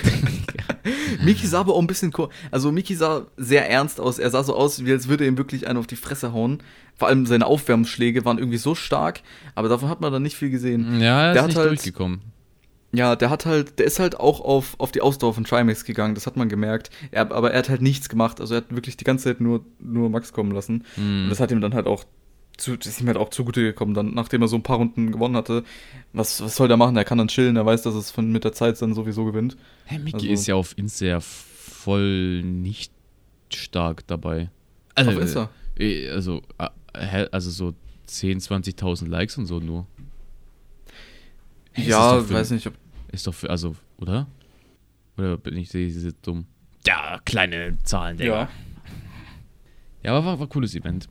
Miki 1.24 1.48
sah 1.48 1.60
aber 1.62 1.74
auch 1.76 1.80
ein 1.82 1.88
bisschen, 1.88 2.12
also 2.52 2.72
Miki 2.72 2.96
sah 2.96 3.26
sehr 3.38 3.70
ernst 3.70 4.00
aus. 4.00 4.20
Er 4.20 4.30
sah 4.30 4.44
so 4.44 4.56
aus, 4.56 4.86
wie 4.86 4.92
als 4.92 5.08
würde 5.08 5.24
er 5.26 5.28
ihm 5.30 5.38
wirklich 5.38 5.68
einen 5.68 5.78
auf 5.80 5.88
die 5.88 5.96
Fresse 5.96 6.34
hauen. 6.34 6.62
Vor 6.96 7.08
allem 7.08 7.26
seine 7.26 7.46
Aufwärmschläge 7.48 8.26
waren 8.26 8.38
irgendwie 8.38 8.58
so 8.58 8.76
stark, 8.76 9.22
aber 9.56 9.70
davon 9.70 9.90
hat 9.90 10.02
man 10.02 10.12
dann 10.14 10.22
nicht 10.24 10.36
viel 10.38 10.50
gesehen. 10.50 11.00
Ja, 11.02 11.28
er 11.28 11.34
Der 11.34 11.34
ist 11.34 11.40
hat 11.42 11.48
nicht 11.48 11.58
halt- 11.58 11.70
durchgekommen. 11.70 12.22
Ja, 12.94 13.16
der 13.16 13.30
hat 13.30 13.46
halt, 13.46 13.80
der 13.80 13.86
ist 13.86 14.00
halt 14.00 14.20
auch 14.20 14.42
auf, 14.42 14.76
auf 14.78 14.92
die 14.92 15.00
Ausdauer 15.00 15.34
von 15.34 15.46
Trimax 15.46 15.86
gegangen, 15.86 16.14
das 16.14 16.28
hat 16.28 16.36
man 16.36 16.50
gemerkt. 16.50 16.90
Er, 17.12 17.32
aber 17.32 17.52
er 17.52 17.60
hat 17.60 17.70
halt 17.70 17.82
nichts 17.82 18.10
gemacht. 18.10 18.42
Also 18.42 18.54
er 18.54 18.58
hat 18.58 18.76
wirklich 18.76 18.98
die 18.98 19.06
ganze 19.06 19.24
Zeit 19.26 19.40
nur, 19.40 19.64
nur 19.80 20.10
Max 20.10 20.34
kommen 20.34 20.52
lassen. 20.52 20.84
Hm. 20.96 21.24
Und 21.24 21.30
das 21.30 21.40
hat 21.40 21.52
ihm 21.52 21.62
dann 21.62 21.74
halt 21.74 21.88
auch 21.88 22.04
zu, 22.62 22.78
das 22.78 22.88
ist 22.88 23.02
ihm 23.02 23.08
halt 23.08 23.18
auch 23.18 23.30
zugute 23.30 23.62
gekommen, 23.62 23.94
dann, 23.94 24.14
nachdem 24.14 24.42
er 24.42 24.48
so 24.48 24.56
ein 24.56 24.64
paar 24.64 24.78
Runden 24.78 25.12
gewonnen 25.12 25.36
hatte. 25.36 25.64
Was, 26.14 26.42
was 26.42 26.56
soll 26.56 26.68
der 26.68 26.78
machen? 26.78 26.96
Er 26.96 27.04
kann 27.04 27.18
dann 27.18 27.28
chillen, 27.28 27.56
er 27.56 27.66
weiß, 27.66 27.82
dass 27.82 27.96
es 27.96 28.12
von, 28.12 28.32
mit 28.32 28.44
der 28.44 28.54
Zeit 28.54 28.82
dann 28.82 28.94
sowieso 28.94 29.26
gewinnt. 29.26 29.58
Hä, 29.86 30.00
Miki 30.00 30.16
Also- 30.16 30.28
ist 30.28 30.48
ja 30.48 30.56
auf 30.56 30.78
Insta 30.78 31.06
ja 31.06 31.20
voll 31.20 32.42
nicht 32.44 32.92
stark 33.54 34.06
dabei. 34.08 34.50
Also, 34.96 35.12
Auf 35.12 35.20
Insta? 35.20 35.50
äh, 35.78 36.10
Also, 36.10 36.42
äh, 36.94 37.28
also 37.32 37.50
so 37.50 37.74
10.000, 38.08 38.42
20.000 38.76 39.08
Likes 39.08 39.38
und 39.38 39.46
so 39.46 39.60
nur. 39.60 39.88
Das 41.76 41.86
ja, 41.88 42.20
für- 42.22 42.34
weiß 42.34 42.52
nicht, 42.52 42.68
ob. 42.68 42.74
Ist 43.12 43.28
doch 43.28 43.34
für, 43.34 43.50
also, 43.50 43.76
oder? 43.98 44.28
Oder 45.18 45.38
bin 45.38 45.58
ich 45.58 45.70
sehr 45.70 45.90
dumm? 46.22 46.46
Ja, 46.88 47.20
kleine 47.26 47.78
Zahlen, 47.84 48.18
Digga. 48.18 48.50
Ja, 50.04 50.12
aber 50.16 50.26
war, 50.26 50.40
war 50.40 50.46
ein 50.48 50.50
cooles 50.50 50.74
Event. 50.76 51.08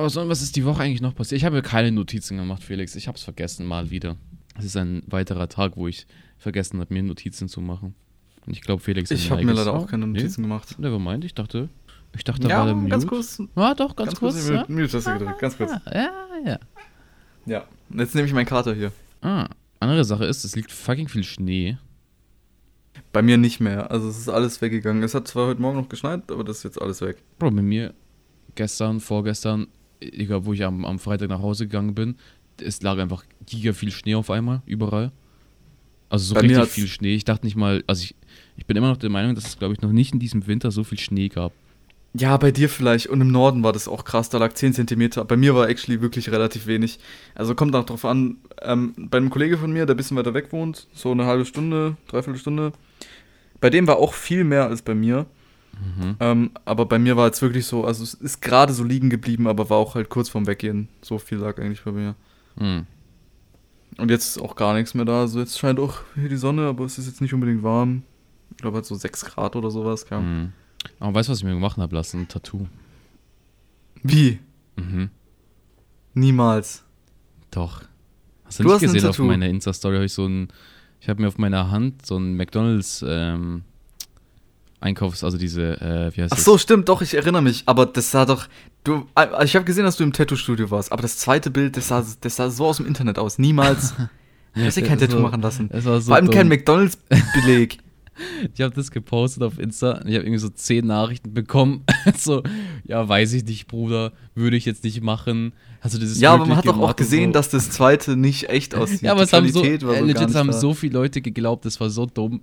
Aber 0.00 0.08
so, 0.08 0.26
was 0.30 0.40
ist 0.40 0.56
die 0.56 0.64
Woche 0.64 0.82
eigentlich 0.82 1.02
noch 1.02 1.14
passiert? 1.14 1.36
Ich 1.38 1.44
habe 1.44 1.60
keine 1.60 1.92
Notizen 1.92 2.38
gemacht, 2.38 2.64
Felix. 2.64 2.94
Ich 2.96 3.06
habe 3.06 3.16
es 3.18 3.22
vergessen, 3.22 3.66
mal 3.66 3.90
wieder. 3.90 4.16
Es 4.58 4.64
ist 4.64 4.76
ein 4.76 5.02
weiterer 5.06 5.46
Tag, 5.48 5.76
wo 5.76 5.88
ich 5.88 6.06
vergessen 6.38 6.80
habe, 6.80 6.92
mir 6.94 7.02
Notizen 7.02 7.48
zu 7.48 7.60
machen. 7.60 7.94
Und 8.46 8.54
ich 8.54 8.62
glaube, 8.62 8.82
Felix 8.82 9.10
Ich 9.10 9.30
habe 9.30 9.44
mir 9.44 9.52
leider 9.52 9.74
auch 9.74 9.86
keine 9.86 10.06
Nee? 10.06 10.18
Notizen 10.20 10.40
gemacht. 10.42 10.78
Nevermind, 10.78 11.26
ich 11.26 11.34
dachte, 11.34 11.68
ich 12.16 12.24
dachte, 12.24 12.40
da 12.44 12.48
Ja, 12.48 12.58
war 12.60 12.64
der 12.66 12.74
Mute. 12.76 12.88
ganz 12.88 13.06
kurz. 13.06 13.42
Ja, 13.54 13.74
doch, 13.74 13.94
ganz, 13.94 14.14
kurz. 14.18 14.36
Mute- 14.42 14.54
ja. 14.54 14.64
Mute-Taste 14.68 15.18
gedrückt, 15.18 15.38
ganz 15.38 15.56
kurz. 15.58 15.70
ja, 15.92 16.10
ja. 16.46 16.58
Ja. 17.44 17.64
Jetzt 17.94 18.14
nehme 18.14 18.26
ich 18.26 18.32
meinen 18.32 18.46
Kater 18.46 18.74
hier. 18.74 18.92
Ah, 19.20 19.48
andere 19.80 20.04
Sache 20.06 20.24
ist, 20.24 20.44
es 20.44 20.56
liegt 20.56 20.72
fucking 20.72 21.08
viel 21.08 21.24
Schnee. 21.24 21.76
Bei 23.12 23.20
mir 23.20 23.36
nicht 23.36 23.60
mehr. 23.60 23.90
Also 23.90 24.08
es 24.08 24.16
ist 24.18 24.28
alles 24.30 24.62
weggegangen. 24.62 25.02
Es 25.02 25.14
hat 25.14 25.28
zwar 25.28 25.48
heute 25.48 25.60
Morgen 25.60 25.76
noch 25.76 25.88
geschneit, 25.90 26.30
aber 26.32 26.42
das 26.42 26.58
ist 26.58 26.62
jetzt 26.62 26.80
alles 26.80 27.02
weg. 27.02 27.18
Bro, 27.38 27.50
bei 27.50 27.62
mir 27.62 27.92
gestern, 28.54 29.00
vorgestern, 29.00 29.68
egal 30.00 30.44
wo 30.44 30.52
ich 30.52 30.64
am, 30.64 30.84
am 30.84 30.98
Freitag 30.98 31.28
nach 31.28 31.40
Hause 31.40 31.66
gegangen 31.66 31.94
bin, 31.94 32.16
es 32.62 32.82
lag 32.82 32.98
einfach 32.98 33.24
giga 33.46 33.72
viel 33.72 33.90
Schnee 33.90 34.14
auf 34.14 34.30
einmal, 34.30 34.62
überall. 34.66 35.12
Also 36.08 36.26
so 36.26 36.34
Bei 36.34 36.40
richtig 36.40 36.68
viel 36.68 36.88
Schnee. 36.88 37.14
Ich 37.14 37.24
dachte 37.24 37.46
nicht 37.46 37.56
mal, 37.56 37.84
also 37.86 38.02
ich, 38.02 38.14
ich 38.56 38.66
bin 38.66 38.76
immer 38.76 38.88
noch 38.88 38.96
der 38.96 39.10
Meinung, 39.10 39.34
dass 39.34 39.46
es, 39.46 39.58
glaube 39.58 39.74
ich, 39.74 39.80
noch 39.80 39.92
nicht 39.92 40.12
in 40.12 40.18
diesem 40.18 40.46
Winter 40.46 40.70
so 40.70 40.82
viel 40.82 40.98
Schnee 40.98 41.28
gab. 41.28 41.52
Ja, 42.12 42.36
bei 42.36 42.50
dir 42.50 42.68
vielleicht. 42.68 43.06
Und 43.06 43.20
im 43.20 43.30
Norden 43.30 43.62
war 43.62 43.72
das 43.72 43.86
auch 43.86 44.04
krass. 44.04 44.28
Da 44.28 44.38
lag 44.38 44.52
10 44.52 44.74
Zentimeter. 44.74 45.24
Bei 45.24 45.36
mir 45.36 45.54
war 45.54 45.68
actually 45.68 46.00
wirklich 46.00 46.32
relativ 46.32 46.66
wenig. 46.66 46.98
Also 47.36 47.54
kommt 47.54 47.76
auch 47.76 47.84
drauf 47.84 48.04
an. 48.04 48.38
Ähm, 48.62 48.94
bei 48.96 49.18
einem 49.18 49.30
Kollege 49.30 49.56
von 49.56 49.72
mir, 49.72 49.86
der 49.86 49.94
ein 49.94 49.96
bisschen 49.96 50.16
weiter 50.16 50.34
weg 50.34 50.52
wohnt, 50.52 50.88
so 50.92 51.12
eine 51.12 51.26
halbe 51.26 51.46
Stunde, 51.46 51.96
dreiviertel 52.08 52.40
Stunde. 52.40 52.72
Bei 53.60 53.70
dem 53.70 53.86
war 53.86 53.98
auch 53.98 54.14
viel 54.14 54.42
mehr 54.42 54.66
als 54.66 54.82
bei 54.82 54.96
mir. 54.96 55.26
Mhm. 55.72 56.16
Ähm, 56.20 56.50
aber 56.64 56.86
bei 56.86 56.98
mir 56.98 57.16
war 57.16 57.26
jetzt 57.26 57.42
wirklich 57.42 57.66
so, 57.66 57.84
also 57.84 58.02
es 58.02 58.14
ist 58.14 58.40
gerade 58.40 58.72
so 58.72 58.84
liegen 58.84 59.10
geblieben, 59.10 59.46
aber 59.46 59.70
war 59.70 59.78
auch 59.78 59.94
halt 59.94 60.08
kurz 60.08 60.28
vorm 60.28 60.46
Weggehen. 60.46 60.88
So 61.02 61.18
viel 61.18 61.38
lag 61.38 61.58
eigentlich 61.58 61.82
bei 61.82 61.92
mir. 61.92 62.14
Hm. 62.58 62.86
Und 63.96 64.10
jetzt 64.10 64.36
ist 64.36 64.42
auch 64.42 64.56
gar 64.56 64.74
nichts 64.74 64.94
mehr 64.94 65.04
da. 65.04 65.20
Also 65.20 65.40
jetzt 65.40 65.58
scheint 65.58 65.78
auch 65.78 66.00
hier 66.14 66.28
die 66.28 66.36
Sonne, 66.36 66.66
aber 66.68 66.84
es 66.84 66.98
ist 66.98 67.06
jetzt 67.06 67.20
nicht 67.20 67.34
unbedingt 67.34 67.62
warm. 67.62 68.02
Ich 68.50 68.58
glaube 68.58 68.76
halt 68.76 68.86
so 68.86 68.94
6 68.94 69.24
Grad 69.24 69.56
oder 69.56 69.70
sowas. 69.70 70.06
Ja. 70.10 70.18
Hm. 70.18 70.52
Aber 70.98 71.14
weißt 71.14 71.28
du, 71.28 71.32
was 71.32 71.38
ich 71.38 71.44
mir 71.44 71.54
gemacht 71.54 71.76
habe 71.76 71.94
lassen? 71.94 72.20
Ein 72.20 72.28
Tattoo. 72.28 72.66
Wie? 74.02 74.38
Mhm. 74.76 75.10
Niemals. 76.14 76.84
Doch. 77.50 77.82
Hast 78.44 78.58
du, 78.58 78.64
Du 78.64 78.70
nicht 78.70 78.80
gesehen 78.80 79.06
auf 79.06 79.18
meiner 79.18 79.48
Insta-Story? 79.48 79.96
Habe 79.96 80.06
ich 80.06 80.12
so 80.12 80.26
ein. 80.26 80.48
Ich 81.00 81.08
habe 81.08 81.22
mir 81.22 81.28
auf 81.28 81.38
meiner 81.38 81.70
Hand 81.70 82.04
so 82.04 82.18
ein 82.18 82.36
McDonalds 82.36 83.04
ähm, 83.06 83.62
Einkaufs-, 84.80 85.22
also 85.24 85.36
diese, 85.38 85.80
äh, 85.80 86.16
wie 86.16 86.22
heißt 86.22 86.32
Ach 86.32 86.36
das? 86.36 86.44
so, 86.44 86.56
stimmt, 86.58 86.88
doch, 86.88 87.02
ich 87.02 87.14
erinnere 87.14 87.42
mich. 87.42 87.62
Aber 87.66 87.86
das 87.86 88.10
sah 88.10 88.24
doch. 88.24 88.46
Du, 88.84 89.06
äh, 89.14 89.44
ich 89.44 89.54
habe 89.54 89.64
gesehen, 89.64 89.84
dass 89.84 89.96
du 89.96 90.04
im 90.04 90.12
Tattoo-Studio 90.12 90.70
warst. 90.70 90.90
Aber 90.92 91.02
das 91.02 91.18
zweite 91.18 91.50
Bild, 91.50 91.76
das 91.76 91.88
sah, 91.88 92.04
das 92.20 92.36
sah 92.36 92.48
so 92.50 92.66
aus 92.66 92.78
dem 92.78 92.86
Internet 92.86 93.18
aus. 93.18 93.38
Niemals. 93.38 93.94
Hast 94.56 94.76
dir 94.76 94.82
kein 94.82 94.98
Das 94.98 95.08
Tattoo 95.08 95.22
war- 95.22 95.30
machen 95.30 95.42
lassen. 95.42 95.68
Das 95.70 95.84
war 95.84 96.00
so 96.00 96.06
Vor 96.08 96.16
allem 96.16 96.26
dumm. 96.26 96.34
kein 96.34 96.48
McDonalds-Beleg. 96.48 97.78
Ich 98.54 98.60
habe 98.60 98.74
das 98.74 98.90
gepostet 98.90 99.42
auf 99.42 99.58
Insta 99.58 99.92
und 99.98 100.08
ich 100.08 100.14
habe 100.14 100.24
irgendwie 100.24 100.38
so 100.38 100.48
zehn 100.48 100.86
Nachrichten 100.86 101.32
bekommen. 101.34 101.84
so, 102.16 102.42
ja, 102.84 103.08
weiß 103.08 103.32
ich 103.34 103.44
nicht, 103.44 103.66
Bruder, 103.66 104.12
würde 104.34 104.56
ich 104.56 104.64
jetzt 104.64 104.84
nicht 104.84 105.02
machen. 105.02 105.52
Hast 105.80 105.94
du 105.94 105.98
dieses 105.98 106.20
ja, 106.20 106.32
aber 106.34 106.46
man 106.46 106.58
hat 106.58 106.66
doch 106.66 106.78
auch 106.78 106.96
gesehen, 106.96 107.30
so. 107.30 107.34
dass 107.34 107.48
das 107.48 107.70
zweite 107.70 108.16
nicht 108.16 108.48
echt 108.50 108.74
aussieht. 108.76 109.02
Ja, 109.02 109.12
aber 109.12 109.20
Die 109.22 109.24
es 109.24 109.32
haben 109.32 109.48
so, 109.50 109.62
war 109.62 109.66
äh, 109.66 109.78
gar 109.78 110.02
legit 110.02 110.34
haben 110.34 110.50
da. 110.50 110.52
so 110.52 110.74
viele 110.74 110.94
Leute 110.94 111.20
geglaubt, 111.20 111.64
das 111.64 111.80
war 111.80 111.88
so 111.90 112.06
dumm. 112.06 112.42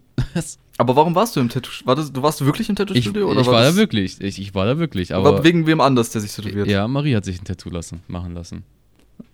Aber 0.78 0.96
warum 0.96 1.14
warst 1.16 1.36
du 1.36 1.40
im 1.40 1.50
Tattoo? 1.50 1.72
War 1.86 1.96
das, 1.96 2.12
du 2.12 2.22
warst 2.22 2.44
wirklich 2.44 2.70
im 2.70 2.74
ich 2.74 2.78
Tattoo-Studio? 2.78 3.32
ich 3.40 3.48
war 3.48 3.62
das, 3.62 3.76
da 3.76 3.80
wirklich, 3.80 4.22
ich, 4.22 4.40
ich 4.40 4.56
war 4.56 4.66
da 4.66 4.80
wirklich, 4.80 5.14
Aber, 5.14 5.30
aber, 5.30 5.44
wegen 5.44 5.68
wem 5.68 5.82
anders, 5.82 6.10
der 6.12 6.22
sich 6.22 6.34
tätowiert? 6.34 6.68
ja, 6.68 6.88
Marie 6.88 7.16
hat 7.16 7.26
sich 7.26 7.40
ein 7.42 7.46
Tattoo 7.46 7.70
lassen, 7.70 8.02
machen 8.08 8.34
lassen. 8.34 8.64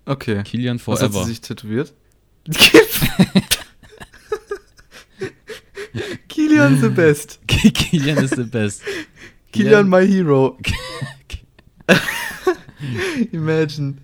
Okay. 0.06 0.44
Kilian 0.44 0.82
Was 0.86 1.02
hat 1.02 1.12
sie 1.12 1.14
Forever. 1.14 1.28
sich 1.28 1.42
tätowiert? 1.42 1.94
Kilian 6.54 6.82
the 6.82 6.90
best. 6.90 7.40
Kilian 7.48 8.18
ist 8.18 8.36
the 8.36 8.44
best. 8.44 8.84
Kilian 9.52 9.90
my 9.90 10.06
hero. 10.06 10.58
Imagine. 13.32 13.96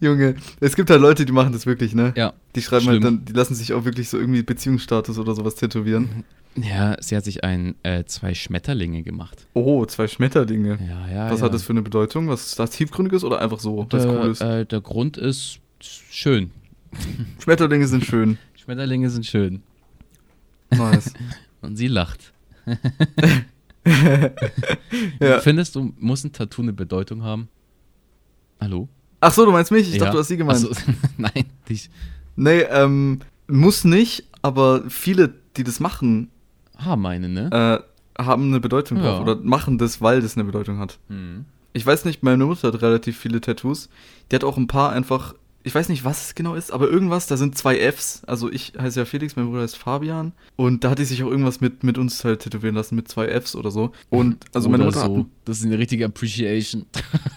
Junge, 0.00 0.36
es 0.60 0.76
gibt 0.76 0.88
halt 0.88 1.00
Leute, 1.00 1.26
die 1.26 1.32
machen 1.32 1.52
das 1.52 1.66
wirklich, 1.66 1.94
ne? 1.94 2.12
Ja. 2.16 2.32
Die 2.54 2.62
schreiben 2.62 2.84
schlimm. 2.84 2.94
halt 2.94 3.04
dann, 3.04 3.24
die 3.24 3.32
lassen 3.32 3.54
sich 3.54 3.72
auch 3.72 3.84
wirklich 3.84 4.08
so 4.08 4.18
irgendwie 4.18 4.42
Beziehungsstatus 4.42 5.18
oder 5.18 5.34
sowas 5.34 5.56
tätowieren. 5.56 6.24
Ja, 6.56 6.96
sie 7.00 7.16
hat 7.16 7.24
sich 7.24 7.42
ein, 7.42 7.74
äh, 7.82 8.04
zwei 8.04 8.32
Schmetterlinge 8.32 9.02
gemacht. 9.02 9.48
Oh, 9.54 9.84
zwei 9.86 10.06
Schmetterlinge. 10.06 10.78
Ja, 10.88 11.08
ja. 11.12 11.30
Was 11.30 11.40
ja. 11.40 11.46
hat 11.46 11.54
das 11.54 11.64
für 11.64 11.72
eine 11.72 11.82
Bedeutung? 11.82 12.28
Was 12.28 12.54
das 12.54 12.70
tiefgründiges 12.70 13.24
oder 13.24 13.40
einfach 13.40 13.58
so, 13.58 13.84
der, 13.84 14.06
cool 14.08 14.30
ist? 14.30 14.40
Äh, 14.40 14.64
der 14.64 14.80
Grund 14.80 15.16
ist 15.16 15.58
schön. 15.80 16.52
Schmetterlinge 17.42 17.88
sind 17.88 18.04
schön. 18.04 18.38
Schmetterlinge 18.54 19.10
sind 19.10 19.26
schön. 19.26 19.62
Nice. 20.70 21.12
Und 21.64 21.76
sie 21.76 21.88
lacht. 21.88 22.32
ja. 25.20 25.40
Findest 25.40 25.74
du, 25.74 25.92
muss 25.98 26.24
ein 26.24 26.32
Tattoo 26.32 26.62
eine 26.62 26.72
Bedeutung 26.72 27.22
haben? 27.22 27.48
Hallo? 28.60 28.88
Ach 29.20 29.32
so, 29.32 29.44
du 29.44 29.52
meinst 29.52 29.70
mich? 29.70 29.88
Ich 29.88 29.94
Ja. 29.94 30.00
dachte, 30.00 30.12
du 30.12 30.18
hast 30.18 30.28
sie 30.28 30.36
gemeint. 30.36 30.58
So, 30.60 30.70
nein, 31.18 31.44
dich. 31.68 31.90
Nee, 32.36 32.60
ähm, 32.70 33.20
muss 33.48 33.84
nicht, 33.84 34.24
aber 34.42 34.88
viele, 34.90 35.34
die 35.56 35.64
das 35.64 35.80
machen, 35.80 36.30
Ah, 36.76 36.96
meine, 36.96 37.28
ne? 37.28 37.82
äh, 38.18 38.22
haben 38.22 38.48
eine 38.48 38.60
Bedeutung 38.60 38.98
Ja. 38.98 39.04
drauf 39.04 39.20
oder 39.20 39.36
machen 39.36 39.78
das, 39.78 40.00
weil 40.00 40.20
das 40.20 40.36
eine 40.36 40.44
Bedeutung 40.44 40.78
hat. 40.78 40.98
Hm. 41.08 41.44
Ich 41.72 41.84
weiß 41.84 42.04
nicht, 42.04 42.22
meine 42.22 42.44
Mutter 42.46 42.68
hat 42.68 42.82
relativ 42.82 43.18
viele 43.18 43.40
Tattoos. 43.40 43.88
Die 44.30 44.36
hat 44.36 44.44
auch 44.44 44.56
ein 44.56 44.66
paar 44.68 44.92
einfach, 44.92 45.34
ich 45.66 45.74
weiß 45.74 45.88
nicht, 45.88 46.04
was 46.04 46.26
es 46.26 46.34
genau 46.34 46.54
ist, 46.54 46.70
aber 46.70 46.90
irgendwas, 46.90 47.26
da 47.26 47.38
sind 47.38 47.56
zwei 47.56 47.78
Fs. 47.90 48.22
Also 48.26 48.52
ich 48.52 48.74
heiße 48.78 49.00
ja 49.00 49.06
Felix, 49.06 49.34
mein 49.34 49.46
Bruder 49.46 49.62
heißt 49.62 49.78
Fabian. 49.78 50.32
Und 50.56 50.84
da 50.84 50.90
hat 50.90 50.98
die 50.98 51.06
sich 51.06 51.22
auch 51.24 51.30
irgendwas 51.30 51.62
mit, 51.62 51.82
mit 51.82 51.96
uns 51.96 52.22
halt 52.22 52.40
tätowieren 52.40 52.74
lassen, 52.74 52.94
mit 52.96 53.08
zwei 53.08 53.28
Fs 53.28 53.56
oder 53.56 53.70
so. 53.70 53.92
Und 54.10 54.44
also 54.52 54.68
meine 54.68 54.86
Oder 54.86 55.08
Mutter 55.08 55.22
so. 55.22 55.26
Das 55.46 55.60
ist 55.60 55.64
eine 55.64 55.78
richtige 55.78 56.04
Appreciation. 56.04 56.84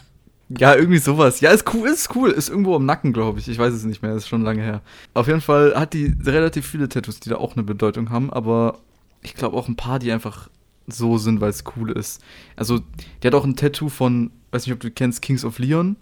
ja, 0.50 0.76
irgendwie 0.76 0.98
sowas. 0.98 1.40
Ja, 1.40 1.52
ist 1.52 1.74
cool, 1.74 1.88
ist 1.88 2.13
cool. 2.18 2.32
Ist 2.32 2.50
irgendwo 2.50 2.76
am 2.76 2.86
Nacken, 2.86 3.13
glaube 3.13 3.40
ich. 3.40 3.48
Ich 3.48 3.58
weiß 3.58 3.74
es 3.74 3.86
nicht 3.86 4.02
mehr, 4.02 4.13
ist 4.13 4.28
schon 4.28 4.44
lange 4.44 4.62
her. 4.62 4.82
Auf 5.13 5.28
jeden 5.28 5.42
Fall 5.42 5.74
hat 5.76 5.94
die 5.94 6.13
relativ 6.22 6.68
viele 6.68 6.90
Tattoos, 6.90 7.22
die 7.22 7.30
da 7.30 7.38
auch 7.38 7.56
eine 7.56 7.63
Bedeutung 7.63 8.10
haben, 8.10 8.30
aber 8.30 8.80
ich 9.22 9.36
glaube 9.36 9.56
auch 9.56 9.70
ein 9.70 9.78
paar, 9.78 10.00
die 10.00 10.12
einfach 10.12 10.50
so 10.86 11.18
sind, 11.18 11.40
weil 11.40 11.52
es 11.52 11.63
cool 11.78 11.92
ist. 11.92 12.22
Also, 12.58 12.82
die 13.24 13.28
hat 13.28 13.36
auch 13.36 13.46
ein 13.46 13.56
Tattoo 13.56 13.88
von, 13.88 14.32
weiß 14.52 14.66
nicht, 14.66 14.74
ob 14.74 14.82
du 14.82 14.92
kennst, 14.92 15.22
Kings 15.22 15.46
of 15.46 15.60
Leon. 15.60 15.96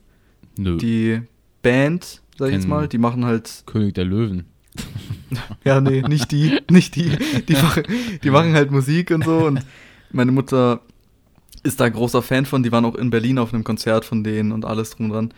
Nö. 0.58 0.78
Die 0.78 1.22
Band, 1.66 2.22
sag 2.38 2.50
ich 2.50 2.54
jetzt 2.54 2.68
mal, 2.68 2.88
die 2.88 3.00
machen 3.00 3.26
halt. 3.26 3.64
König 3.66 3.96
der 3.96 4.06
Löwen. 4.06 4.46
Ja, 5.64 5.82
nee, 5.82 6.04
nicht 6.04 6.32
die, 6.32 6.60
nicht 6.70 6.96
die. 6.96 7.18
Die 7.48 7.54
machen, 7.62 7.84
die 8.24 8.30
machen 8.30 8.54
halt 8.54 8.70
Musik 8.70 9.10
und 9.10 9.26
so. 9.26 9.48
Und 9.48 9.66
meine 10.12 10.32
Mutter 10.32 10.82
ist 11.64 11.80
da 11.80 11.90
großer 11.90 12.22
Fan 12.22 12.46
von. 12.46 12.62
Die 12.62 12.72
waren 12.72 12.86
auch 12.86 12.94
in 12.94 13.10
Berlin 13.10 13.40
auf 13.40 13.52
einem 13.52 13.64
Konzert 13.64 14.06
von 14.06 14.24
denen 14.24 14.52
und 14.52 14.64
alles 14.64 14.92
drum 14.92 15.08
und 15.08 15.12
dran. 15.12 15.34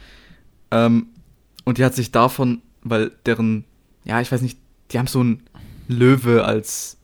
Ähm, 0.72 1.08
und 1.64 1.78
die 1.78 1.86
hat 1.86 1.96
sich 1.96 2.12
davon, 2.12 2.62
weil 2.84 3.12
deren, 3.26 3.64
ja, 4.04 4.20
ich 4.20 4.30
weiß 4.30 4.42
nicht, 4.42 4.60
die 4.92 5.00
haben 5.00 5.08
so 5.08 5.24
ein 5.24 5.44
Löwe 5.88 6.44
als, 6.44 6.97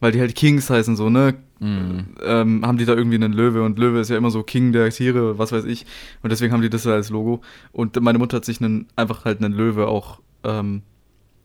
weil 0.00 0.12
die 0.12 0.20
halt 0.20 0.34
Kings 0.34 0.68
heißen, 0.70 0.96
so, 0.96 1.08
ne? 1.10 1.34
Mhm. 1.58 2.16
ähm, 2.22 2.66
haben 2.66 2.76
die 2.76 2.84
da 2.84 2.94
irgendwie 2.94 3.14
einen 3.16 3.32
Löwe 3.32 3.62
und 3.62 3.78
Löwe 3.78 4.00
ist 4.00 4.10
ja 4.10 4.18
immer 4.18 4.30
so 4.30 4.42
King 4.42 4.72
der 4.72 4.90
Tiere, 4.90 5.38
was 5.38 5.52
weiß 5.52 5.64
ich. 5.64 5.86
Und 6.22 6.30
deswegen 6.30 6.52
haben 6.52 6.60
die 6.60 6.68
das 6.68 6.86
als 6.86 7.08
Logo. 7.08 7.40
Und 7.72 7.98
meine 8.02 8.18
Mutter 8.18 8.36
hat 8.36 8.44
sich 8.44 8.60
einen, 8.60 8.86
einfach 8.94 9.24
halt 9.24 9.42
einen 9.42 9.54
Löwe 9.54 9.88
auch 9.88 10.20
ähm, 10.44 10.82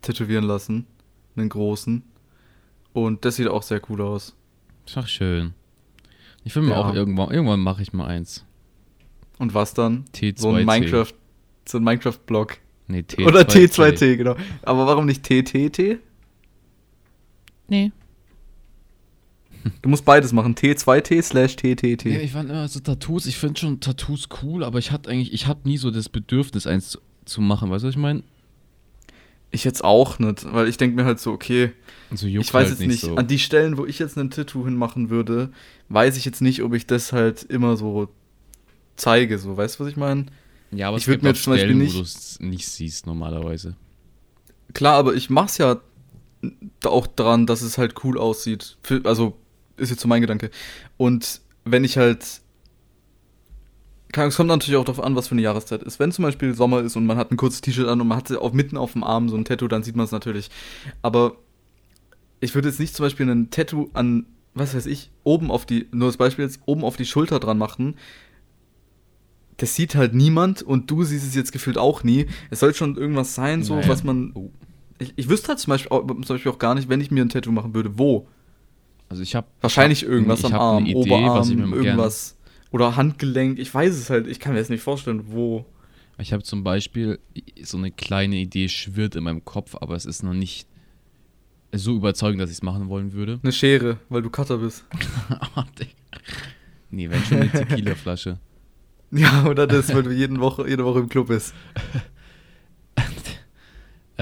tätowieren 0.01 0.43
lassen. 0.43 0.85
Einen 1.37 1.47
großen. 1.47 2.03
Und 2.91 3.23
das 3.23 3.37
sieht 3.37 3.47
auch 3.47 3.63
sehr 3.63 3.79
cool 3.89 4.01
aus. 4.01 4.35
Ist 4.85 4.97
doch 4.97 5.07
schön. 5.07 5.53
Ich 6.43 6.53
will 6.57 6.63
mir 6.63 6.71
Ja. 6.71 6.77
auch 6.81 6.93
irgendwann, 6.93 7.31
irgendwann 7.31 7.61
mache 7.61 7.81
ich 7.81 7.93
mal 7.93 8.07
eins. 8.07 8.45
Und 9.37 9.53
was 9.53 9.73
dann? 9.73 10.03
T2T. 10.13 10.39
So 10.41 10.51
ein 10.51 10.65
Minecraft, 10.65 11.13
so 11.65 11.77
ein 11.77 11.83
Minecraft-Block. 11.85 12.57
Nee, 12.87 12.99
T2T. 13.07 13.25
Oder 13.27 13.41
T2T, 13.41 14.17
genau. 14.17 14.35
Aber 14.63 14.85
warum 14.87 15.05
nicht 15.05 15.23
TTT? 15.23 15.99
Nee. 17.69 17.91
Du 19.81 19.89
musst 19.89 20.05
beides 20.05 20.31
machen. 20.31 20.53
T2T 20.55 21.21
slash 21.23 21.55
TTT. 21.55 22.05
Ja, 22.05 22.19
ich 22.19 22.31
fand 22.33 22.49
immer 22.49 22.67
so 22.67 22.79
Tattoos, 22.79 23.25
ich 23.25 23.37
finde 23.37 23.59
schon 23.59 23.79
Tattoos 23.79 24.29
cool, 24.43 24.63
aber 24.63 24.77
ich 24.79 24.91
hatte 24.91 25.09
eigentlich, 25.09 25.33
ich 25.33 25.47
habe 25.47 25.67
nie 25.67 25.77
so 25.77 25.89
das 25.91 26.07
Bedürfnis, 26.09 26.67
eins 26.67 26.89
zu, 26.91 26.99
zu 27.25 27.41
machen, 27.41 27.69
weißt 27.71 27.83
du, 27.83 27.87
was 27.87 27.95
ich 27.95 27.99
meine? 28.01 28.23
Ich 29.49 29.63
jetzt 29.63 29.83
auch 29.83 30.17
nicht, 30.19 30.45
weil 30.53 30.67
ich 30.67 30.77
denke 30.77 30.95
mir 30.95 31.03
halt 31.05 31.19
so, 31.19 31.31
okay, 31.31 31.71
So 32.13 32.27
juckt 32.27 32.45
ich 32.45 32.53
weiß 32.53 32.69
halt 32.69 32.79
jetzt 32.79 32.87
nicht, 32.87 33.01
so. 33.01 33.15
an 33.15 33.27
die 33.27 33.39
Stellen, 33.39 33.77
wo 33.77 33.85
ich 33.85 33.99
jetzt 33.99 34.17
einen 34.17 34.29
Tattoo 34.29 34.63
hinmachen 34.65 35.09
würde, 35.09 35.51
weiß 35.89 36.15
ich 36.15 36.25
jetzt 36.25 36.41
nicht, 36.41 36.61
ob 36.63 36.73
ich 36.73 36.85
das 36.87 37.11
halt 37.11 37.43
immer 37.43 37.75
so 37.75 38.07
zeige, 38.95 39.39
so, 39.39 39.57
weißt 39.57 39.79
du, 39.79 39.83
was 39.83 39.89
ich 39.89 39.97
meine? 39.97 40.27
ja, 40.71 40.87
aber 40.87 40.97
ich 40.97 41.03
es 41.03 41.07
würd 41.07 41.15
gibt 41.15 41.23
mir 41.23 41.29
jetzt 41.31 41.43
zum 41.43 41.53
Beispiel 41.53 41.69
Stellen, 41.69 41.79
nicht- 41.79 41.93
wo 41.95 41.97
du 41.97 42.03
es 42.03 42.39
nicht 42.39 42.67
siehst 42.67 43.07
normalerweise. 43.07 43.75
Klar, 44.73 44.93
aber 44.95 45.15
ich 45.15 45.29
mach's 45.29 45.57
ja 45.57 45.81
auch 46.85 47.07
dran, 47.07 47.45
dass 47.45 47.61
es 47.61 47.77
halt 47.77 48.05
cool 48.05 48.17
aussieht. 48.17 48.77
Für, 48.83 49.01
also, 49.03 49.37
ist 49.81 49.89
jetzt 49.89 50.01
so 50.01 50.07
mein 50.07 50.21
Gedanke. 50.21 50.49
Und 50.97 51.41
wenn 51.65 51.83
ich 51.83 51.97
halt. 51.97 52.41
Es 54.13 54.35
kommt 54.35 54.49
natürlich 54.49 54.75
auch 54.77 54.83
darauf 54.83 55.01
an, 55.03 55.15
was 55.15 55.29
für 55.29 55.33
eine 55.33 55.41
Jahreszeit 55.41 55.83
ist. 55.83 55.97
Wenn 55.99 56.11
zum 56.11 56.23
Beispiel 56.23 56.53
Sommer 56.53 56.81
ist 56.81 56.97
und 56.97 57.05
man 57.05 57.15
hat 57.17 57.31
ein 57.31 57.37
kurzes 57.37 57.61
T-Shirt 57.61 57.87
an 57.87 58.01
und 58.01 58.07
man 58.07 58.17
hat 58.17 58.29
auch 58.33 58.51
mitten 58.51 58.75
auf 58.75 58.91
dem 58.91 59.05
Arm 59.05 59.29
so 59.29 59.37
ein 59.37 59.45
Tattoo, 59.45 59.69
dann 59.69 59.83
sieht 59.83 59.95
man 59.95 60.03
es 60.03 60.11
natürlich. 60.11 60.49
Aber 61.01 61.37
ich 62.41 62.53
würde 62.53 62.67
jetzt 62.67 62.79
nicht 62.79 62.93
zum 62.93 63.05
Beispiel 63.05 63.29
ein 63.29 63.51
Tattoo 63.51 63.89
an, 63.93 64.25
was 64.53 64.75
weiß 64.75 64.85
ich, 64.87 65.11
oben 65.23 65.49
auf 65.49 65.65
die, 65.65 65.87
nur 65.93 66.09
das 66.09 66.17
Beispiel 66.17 66.43
jetzt, 66.43 66.59
oben 66.65 66.83
auf 66.83 66.97
die 66.97 67.05
Schulter 67.05 67.39
dran 67.39 67.57
machen. 67.57 67.95
Das 69.55 69.75
sieht 69.75 69.95
halt 69.95 70.13
niemand 70.13 70.61
und 70.61 70.91
du 70.91 71.03
siehst 71.05 71.25
es 71.25 71.35
jetzt 71.35 71.53
gefühlt 71.53 71.77
auch 71.77 72.03
nie. 72.03 72.25
Es 72.49 72.59
soll 72.59 72.73
schon 72.73 72.97
irgendwas 72.97 73.33
sein, 73.33 73.63
so, 73.63 73.75
Naja. 73.75 73.87
was 73.87 74.03
man 74.03 74.31
Oh. 74.35 74.49
ich, 74.99 75.13
ich 75.15 75.29
wüsste 75.29 75.49
halt 75.49 75.59
zum 75.59 75.71
Beispiel, 75.71 75.91
auch, 75.91 76.05
zum 76.05 76.21
Beispiel 76.23 76.51
auch 76.51 76.59
gar 76.59 76.75
nicht, 76.75 76.89
wenn 76.89 76.99
ich 76.99 77.11
mir 77.11 77.23
ein 77.23 77.29
Tattoo 77.29 77.51
machen 77.53 77.73
würde, 77.73 77.97
wo. 77.97 78.27
Also 79.11 79.23
ich 79.23 79.35
habe 79.35 79.47
Wahrscheinlich 79.59 80.03
irgendwas 80.03 80.39
ich 80.39 80.45
am 80.45 80.53
hab 80.53 80.61
Arm, 80.61 80.85
Idee, 80.85 80.95
Oberarm, 80.95 81.39
was 81.39 81.49
ich 81.49 81.57
mir 81.57 81.65
irgendwas. 81.75 82.37
Oder 82.71 82.95
Handgelenk, 82.95 83.59
ich 83.59 83.73
weiß 83.73 83.93
es 83.93 84.09
halt, 84.09 84.25
ich 84.25 84.39
kann 84.39 84.53
mir 84.53 84.59
jetzt 84.59 84.69
nicht 84.69 84.81
vorstellen, 84.81 85.23
wo. 85.27 85.65
Ich 86.17 86.31
habe 86.31 86.43
zum 86.43 86.63
Beispiel 86.63 87.19
so 87.61 87.77
eine 87.77 87.91
kleine 87.91 88.37
Idee 88.37 88.69
schwirrt 88.69 89.17
in 89.17 89.25
meinem 89.25 89.43
Kopf, 89.43 89.75
aber 89.81 89.95
es 89.95 90.05
ist 90.05 90.23
noch 90.23 90.33
nicht 90.33 90.65
so 91.73 91.93
überzeugend, 91.93 92.41
dass 92.41 92.49
ich 92.51 92.57
es 92.57 92.63
machen 92.63 92.87
wollen 92.87 93.11
würde. 93.11 93.41
Eine 93.43 93.51
Schere, 93.51 93.97
weil 94.07 94.21
du 94.21 94.29
Cutter 94.29 94.59
bist. 94.59 94.85
nee, 96.89 97.09
wenn 97.09 97.21
schon 97.25 97.39
eine 97.39 97.51
Tequila-Flasche. 97.51 98.39
Ja, 99.11 99.45
oder 99.45 99.67
das, 99.67 99.93
weil 99.93 100.03
du 100.03 100.11
jeden 100.13 100.39
Woche, 100.39 100.69
jede 100.69 100.85
Woche 100.85 100.99
im 100.99 101.09
Club 101.09 101.27
bist. 101.27 101.53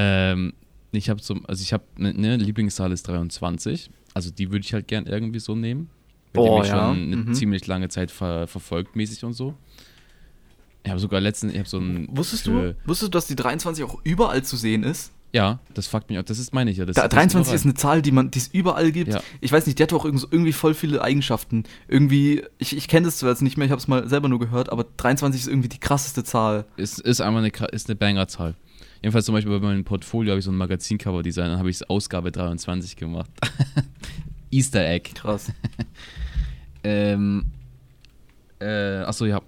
Ähm, 0.02 0.54
ich 0.94 1.10
habe 1.10 1.20
zum, 1.20 1.46
also 1.46 1.62
ich 1.62 1.74
habe 1.74 1.84
eine 1.98 2.14
ne, 2.14 2.38
Lieblingszahl 2.38 2.94
ist 2.94 3.06
23. 3.10 3.90
Also 4.20 4.32
die 4.32 4.52
würde 4.52 4.66
ich 4.66 4.74
halt 4.74 4.90
gern 4.90 5.06
irgendwie 5.06 5.40
so 5.40 5.56
nehmen. 5.56 5.90
Weil 6.34 6.44
die 6.44 6.50
Oh, 6.50 6.60
mich 6.60 6.68
ja. 6.68 6.74
schon 6.90 6.98
eine 7.04 7.16
Mhm. 7.16 7.34
ziemlich 7.34 7.66
lange 7.68 7.88
Zeit 7.88 8.12
ver, 8.12 8.48
verfolgt, 8.48 8.98
mäßig 8.98 9.24
und 9.24 9.32
so. 9.32 9.56
Ich 10.84 10.90
habe 10.90 11.00
sogar 11.00 11.22
letztens, 11.22 11.54
ich 11.54 11.60
habe 11.60 11.70
so 11.70 11.80
ein. 11.80 12.10
Wusstest 12.12 12.46
du, 12.46 12.76
wusstest 12.86 13.08
du, 13.14 13.18
dass 13.18 13.28
die 13.28 13.38
23 13.38 13.82
auch 13.86 13.98
überall 14.04 14.44
zu 14.44 14.58
sehen 14.58 14.84
ist? 14.84 15.14
Ja, 15.32 15.60
das 15.76 15.86
fuckt 15.88 16.10
mich 16.10 16.18
auch. 16.18 16.24
Das 16.24 16.40
ist 16.40 16.54
meine 16.56 16.72
ich 16.72 16.78
ja. 16.78 16.86
Das, 16.86 16.96
Da, 16.96 17.04
das 17.04 17.12
23 17.12 17.54
ist 17.54 17.62
überall. 17.62 17.70
eine 17.72 17.74
Zahl, 17.80 18.02
die 18.02 18.12
man, 18.12 18.32
die 18.32 18.40
es 18.40 18.48
überall 18.48 18.92
gibt. 18.92 19.14
Ja. 19.14 19.22
Ich 19.42 19.52
weiß 19.52 19.68
nicht, 19.68 19.78
die 19.78 19.84
hat 19.84 19.94
auch 19.94 20.04
irgend- 20.06 20.28
irgendwie 20.32 20.54
voll 20.54 20.74
viele 20.74 21.04
Eigenschaften. 21.04 21.64
Irgendwie, 21.88 22.44
ich, 22.58 22.76
ich 22.76 22.88
kenne 22.88 23.06
das 23.06 23.18
zwar 23.20 23.30
jetzt 23.30 23.44
nicht 23.44 23.56
mehr, 23.56 23.66
ich 23.66 23.72
habe 23.72 23.80
es 23.80 23.88
mal 23.88 24.08
selber 24.10 24.28
nur 24.28 24.40
gehört, 24.40 24.72
aber 24.72 24.86
23 24.98 25.42
ist 25.42 25.48
irgendwie 25.48 25.70
die 25.70 25.80
krasseste 25.80 26.24
Zahl. 26.24 26.66
ist, 26.78 27.00
ist 27.00 27.22
einmal 27.22 27.44
eine, 27.44 27.52
ist 27.72 27.90
eine 27.90 27.96
Banger-Zahl. 27.96 28.56
Jedenfalls 29.04 29.26
zum 29.28 29.34
Beispiel 29.36 29.52
bei 29.60 29.66
meinem 29.66 29.84
Portfolio 29.86 30.32
habe 30.32 30.40
ich 30.40 30.46
so 30.46 30.52
ein 30.52 30.58
Magazincover-Design, 30.58 31.50
dann 31.52 31.60
habe 31.60 31.70
ich 31.70 31.88
Ausgabe 31.90 32.32
23 32.32 32.96
gemacht. 32.96 33.30
Easter 34.52 34.86
Egg. 34.88 35.12
Krass. 35.14 35.52
Ähm, 36.84 37.46
äh, 38.60 39.00
achso, 39.00 39.26
ja. 39.26 39.42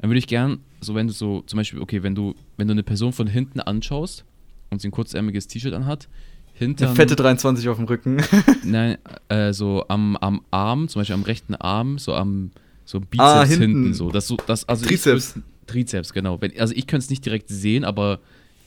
Dann 0.00 0.10
würde 0.10 0.18
ich 0.18 0.26
gern, 0.26 0.58
so 0.80 0.94
wenn 0.94 1.06
du 1.06 1.12
so, 1.12 1.42
zum 1.42 1.56
Beispiel, 1.58 1.80
okay, 1.80 2.02
wenn 2.02 2.14
du, 2.14 2.34
wenn 2.56 2.66
du 2.66 2.72
eine 2.72 2.82
Person 2.82 3.12
von 3.12 3.26
hinten 3.28 3.60
anschaust 3.60 4.24
und 4.72 4.80
sie 4.80 4.88
ein 4.88 4.90
kurzärmeliges 4.92 5.46
T-Shirt 5.46 5.74
anhat, 5.74 6.08
hinter. 6.54 6.86
Eine 6.88 6.96
fette 6.96 7.14
23 7.16 7.68
auf 7.68 7.76
dem 7.76 7.86
Rücken. 7.86 8.22
Nein, 8.64 8.98
äh, 9.28 9.52
so 9.52 9.84
am, 9.88 10.16
am 10.16 10.42
Arm, 10.50 10.88
zum 10.88 11.00
Beispiel 11.00 11.14
am 11.14 11.22
rechten 11.22 11.54
Arm, 11.54 11.98
so 11.98 12.14
am 12.14 12.50
so 12.84 12.98
Bizeps 13.00 13.20
Ah, 13.22 13.44
hinten. 13.44 13.60
hinten. 13.62 13.94
so. 13.94 14.10
Das 14.10 14.26
so 14.26 14.36
das, 14.46 14.68
also 14.68 14.84
Trizeps. 14.86 15.36
Würd- 15.36 15.42
Trizeps, 15.66 16.12
genau. 16.12 16.40
Wenn, 16.40 16.58
also 16.58 16.74
ich 16.74 16.86
könnte 16.86 17.04
es 17.04 17.10
nicht 17.10 17.24
direkt 17.24 17.48
sehen, 17.48 17.84
aber 17.84 18.18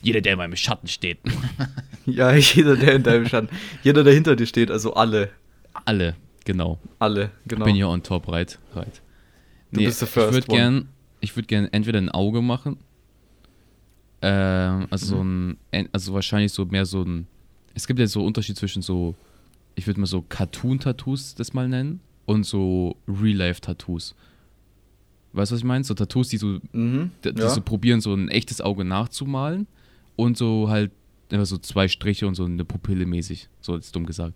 jeder, 0.02 0.20
der 0.20 0.32
in 0.32 0.38
meinem 0.38 0.56
Schatten 0.56 0.88
steht, 0.88 1.18
ja, 2.06 2.34
jeder, 2.34 2.76
der 2.76 2.94
in 2.94 3.02
deinem 3.02 3.26
Schatten. 3.28 3.48
Jeder, 3.82 4.02
der 4.04 4.14
hinter 4.14 4.34
dir 4.36 4.46
steht, 4.46 4.70
also 4.70 4.94
alle. 4.94 5.30
alle, 5.84 6.14
genau. 6.44 6.78
Alle, 6.98 7.30
genau. 7.46 7.64
Bin 7.66 7.74
hier 7.74 7.88
on 7.88 8.02
top, 8.02 8.28
right? 8.28 8.58
right. 8.74 9.02
Du 9.72 9.80
bist 9.82 9.98
the 10.00 10.06
first 10.06 10.28
ich 10.28 10.34
würde 10.34 10.48
one. 10.52 10.58
gern, 10.58 10.88
ich 11.20 11.36
würde 11.36 11.46
gern 11.46 11.68
entweder 11.72 11.98
ein 11.98 12.08
Auge 12.08 12.40
machen, 12.40 12.78
ähm, 14.22 14.86
also 14.90 15.06
so 15.06 15.24
Mhm. 15.24 15.56
ein, 15.72 15.88
also 15.92 16.14
wahrscheinlich 16.14 16.52
so 16.52 16.64
mehr 16.64 16.86
so 16.86 17.02
ein, 17.02 17.26
es 17.74 17.86
gibt 17.86 17.98
ja 18.00 18.06
so 18.06 18.24
Unterschied 18.24 18.56
zwischen 18.56 18.82
so, 18.82 19.14
ich 19.74 19.86
würde 19.86 20.00
mal 20.00 20.06
so 20.06 20.22
Cartoon-Tattoos 20.22 21.34
das 21.34 21.52
mal 21.52 21.68
nennen 21.68 22.00
und 22.24 22.44
so 22.46 22.96
Real-Life-Tattoos. 23.06 24.14
Weißt 25.32 25.50
du, 25.50 25.54
was 25.54 25.60
ich 25.60 25.64
meine? 25.64 25.84
So 25.84 25.92
Tattoos, 25.94 26.28
die 26.28 26.38
so, 26.38 26.58
Mhm. 26.72 27.10
die, 27.24 27.32
ja. 27.38 27.48
so 27.50 27.60
probieren, 27.60 28.00
so 28.00 28.14
ein 28.14 28.28
echtes 28.28 28.60
Auge 28.62 28.84
nachzumalen 28.84 29.66
und 30.16 30.36
so 30.38 30.68
halt 30.70 30.92
einfach 31.30 31.44
so 31.46 31.58
zwei 31.58 31.88
Striche 31.88 32.26
und 32.26 32.34
so 32.36 32.44
eine 32.46 32.64
Pupille 32.64 33.04
mäßig. 33.04 33.48
So 33.60 33.74
jetzt 33.74 33.94
dumm 33.94 34.06
gesagt. 34.06 34.34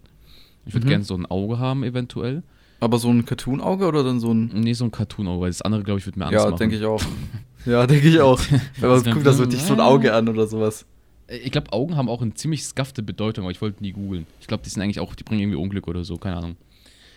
Ich 0.67 0.75
würde 0.75 0.85
Mhm. 0.87 0.91
gerne 0.91 1.05
so 1.05 1.15
ein 1.15 1.25
Auge 1.25 1.59
haben, 1.59 1.85
eventuell. 1.85 2.43
Aber 2.81 2.99
so 2.99 3.09
ein 3.09 3.25
Cartoon-Auge 3.25 3.87
oder 3.87 4.05
dann 4.05 4.21
so 4.21 4.33
ein. 4.33 4.49
Nee, 4.55 4.75
so 4.75 4.85
ein 4.85 4.91
Cartoon-Auge, 4.91 5.41
weil 5.43 5.51
das 5.51 5.63
andere, 5.63 5.83
glaube 5.83 6.01
ich, 6.01 6.07
wird 6.07 6.17
mir 6.17 6.27
Angst 6.27 6.35
Ja, 6.35 6.45
machen. 6.51 6.57
denke 6.59 6.77
ich 6.77 6.85
auch. 6.85 7.01
Ja, 7.67 7.87
denke 7.87 8.09
ich 8.09 8.21
auch. 8.21 8.41
Wenn 8.81 8.91
man 8.91 9.03
Das 9.05 9.13
guckt 9.15 9.27
da 9.27 9.33
so 9.33 9.47
dich 9.47 9.63
so 9.63 9.75
ein 9.75 9.81
Auge 9.81 10.13
an 10.15 10.29
oder 10.29 10.47
sowas. 10.47 10.87
Ich 11.29 11.53
glaube, 11.53 11.73
Augen 11.73 11.97
haben 11.97 12.09
auch 12.09 12.23
eine 12.23 12.35
ziemlich 12.35 12.65
skafte 12.65 13.03
Bedeutung, 13.03 13.45
aber 13.45 13.53
ich 13.53 13.61
wollte 13.61 13.83
nie 13.83 13.93
googeln. 13.93 14.27
Ich 14.41 14.47
glaube, 14.49 14.63
die 14.65 14.71
sind 14.71 14.83
eigentlich 14.83 14.99
auch, 15.01 15.15
die 15.15 15.23
bringen 15.23 15.41
irgendwie 15.43 15.59
Unglück 15.59 15.87
oder 15.87 16.03
so, 16.03 16.17
keine 16.17 16.37
Ahnung. 16.37 16.57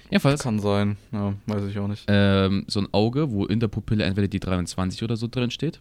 Jedenfalls, 0.09 0.43
Kann 0.43 0.59
sein. 0.59 0.97
Ja, 1.11 1.33
weiß 1.47 1.63
ich 1.65 1.79
auch 1.79 1.87
nicht. 1.87 2.03
ähm, 2.07 2.65
so 2.67 2.81
ein 2.81 2.87
Auge, 2.91 3.31
wo 3.31 3.45
in 3.45 3.59
der 3.59 3.67
Pupille 3.69 4.03
entweder 4.03 4.27
die 4.27 4.39
23 4.39 5.01
oder 5.01 5.15
so 5.15 5.27
drin 5.27 5.49
steht. 5.49 5.79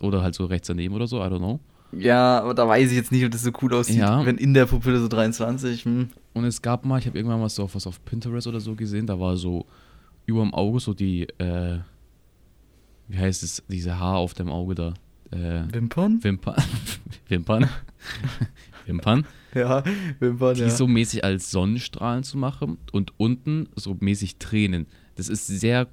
Oder 0.00 0.22
halt 0.22 0.34
so 0.34 0.46
rechts 0.46 0.66
daneben 0.68 0.94
oder 0.94 1.06
so, 1.06 1.18
I 1.18 1.26
don't 1.28 1.38
know. 1.38 1.60
Ja, 1.92 2.40
aber 2.40 2.54
da 2.54 2.66
weiß 2.66 2.90
ich 2.90 2.96
jetzt 2.96 3.12
nicht, 3.12 3.24
ob 3.24 3.30
das 3.30 3.42
so 3.42 3.50
cool 3.62 3.74
aussieht. 3.74 3.98
Ja. 3.98 4.24
Wenn 4.24 4.38
in 4.38 4.54
der 4.54 4.66
Pupille 4.66 4.98
so 5.00 5.08
23. 5.08 5.84
Hm. 5.84 6.08
Und 6.32 6.44
es 6.44 6.62
gab 6.62 6.84
mal, 6.84 6.98
ich 6.98 7.06
habe 7.06 7.18
irgendwann 7.18 7.40
mal 7.40 7.48
so 7.48 7.64
auf, 7.64 7.74
was 7.74 7.86
auf 7.86 8.04
Pinterest 8.04 8.46
oder 8.46 8.60
so 8.60 8.74
gesehen, 8.74 9.06
da 9.06 9.18
war 9.20 9.36
so 9.36 9.66
über 10.26 10.42
dem 10.42 10.54
Auge 10.54 10.80
so 10.80 10.94
die, 10.94 11.28
äh, 11.38 11.78
wie 13.10 13.18
heißt 13.18 13.42
es, 13.42 13.62
diese 13.68 13.98
Haar 13.98 14.16
auf 14.16 14.34
dem 14.34 14.50
Auge 14.50 14.74
da. 14.74 14.94
Äh, 15.30 15.72
Wimpern? 15.72 16.22
Wimpern. 16.22 16.62
Wimpern. 17.28 17.68
Wimpern. 18.86 19.26
Ja, 19.54 19.82
Wimpern, 20.18 20.54
die 20.54 20.62
ja. 20.62 20.70
so 20.70 20.86
mäßig 20.86 21.24
als 21.24 21.50
Sonnenstrahlen 21.50 22.22
zu 22.22 22.38
machen 22.38 22.78
und 22.92 23.12
unten 23.18 23.68
so 23.76 23.96
mäßig 23.98 24.38
Tränen. 24.38 24.86
Das 25.16 25.28
ist 25.28 25.46
sehr, 25.46 25.88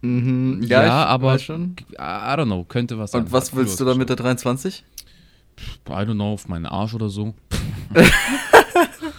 mhm. 0.00 0.62
ja, 0.62 0.84
ich 0.84 0.90
aber 0.90 1.34
weiß 1.34 1.42
schon. 1.42 1.76
I 1.92 1.96
don't 1.96 2.46
know, 2.46 2.64
könnte 2.64 2.98
was 2.98 3.10
sein. 3.10 3.24
Und 3.24 3.32
was 3.32 3.54
willst 3.54 3.80
du 3.80 3.84
da 3.84 3.94
mit 3.94 4.08
der 4.08 4.16
23? 4.16 4.84
ausgeschaut. 5.56 5.88
I 5.88 6.10
don't 6.10 6.14
know, 6.14 6.32
auf 6.32 6.48
meinen 6.48 6.66
Arsch 6.66 6.94
oder 6.94 7.08
so. 7.08 7.34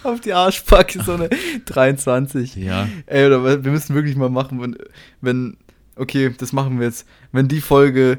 Auf 0.02 0.20
die 0.20 0.32
Arschbacke 0.32 1.02
so 1.02 1.14
eine 1.14 1.28
23. 1.64 2.56
Ja, 2.56 2.88
Ey, 3.06 3.26
oder 3.26 3.64
wir 3.64 3.72
müssen 3.72 3.94
wirklich 3.94 4.14
mal 4.16 4.30
machen, 4.30 4.60
wenn, 4.60 4.76
wenn, 5.20 5.56
okay, 5.96 6.32
das 6.36 6.52
machen 6.52 6.78
wir 6.78 6.86
jetzt. 6.86 7.06
Wenn 7.32 7.48
die 7.48 7.60
Folge 7.60 8.18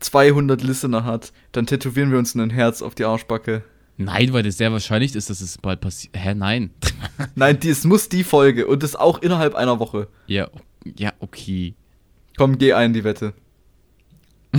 200 0.00 0.62
Listener 0.62 1.04
hat, 1.04 1.32
dann 1.52 1.66
tätowieren 1.66 2.10
wir 2.10 2.18
uns 2.18 2.34
ein 2.34 2.50
Herz 2.50 2.80
auf 2.82 2.94
die 2.94 3.04
Arschbacke. 3.04 3.62
nein, 3.98 4.32
weil 4.32 4.42
das 4.42 4.56
sehr 4.56 4.72
wahrscheinlich 4.72 5.14
ist, 5.14 5.28
dass 5.28 5.40
es 5.42 5.58
bald 5.58 5.80
passiert. 5.80 6.16
Hä, 6.16 6.34
nein. 6.34 6.70
Nein, 7.34 7.58
die, 7.60 7.68
es 7.70 7.84
muss 7.84 8.08
die 8.08 8.24
Folge 8.24 8.66
und 8.66 8.82
das 8.82 8.96
auch 8.96 9.20
innerhalb 9.20 9.54
einer 9.54 9.78
Woche. 9.78 10.08
ja, 10.26 10.48
ja, 10.96 11.12
okay. 11.20 11.74
Komm, 12.38 12.56
geh 12.56 12.72
ein, 12.72 12.94
die 12.94 13.04
Wette. 13.04 13.34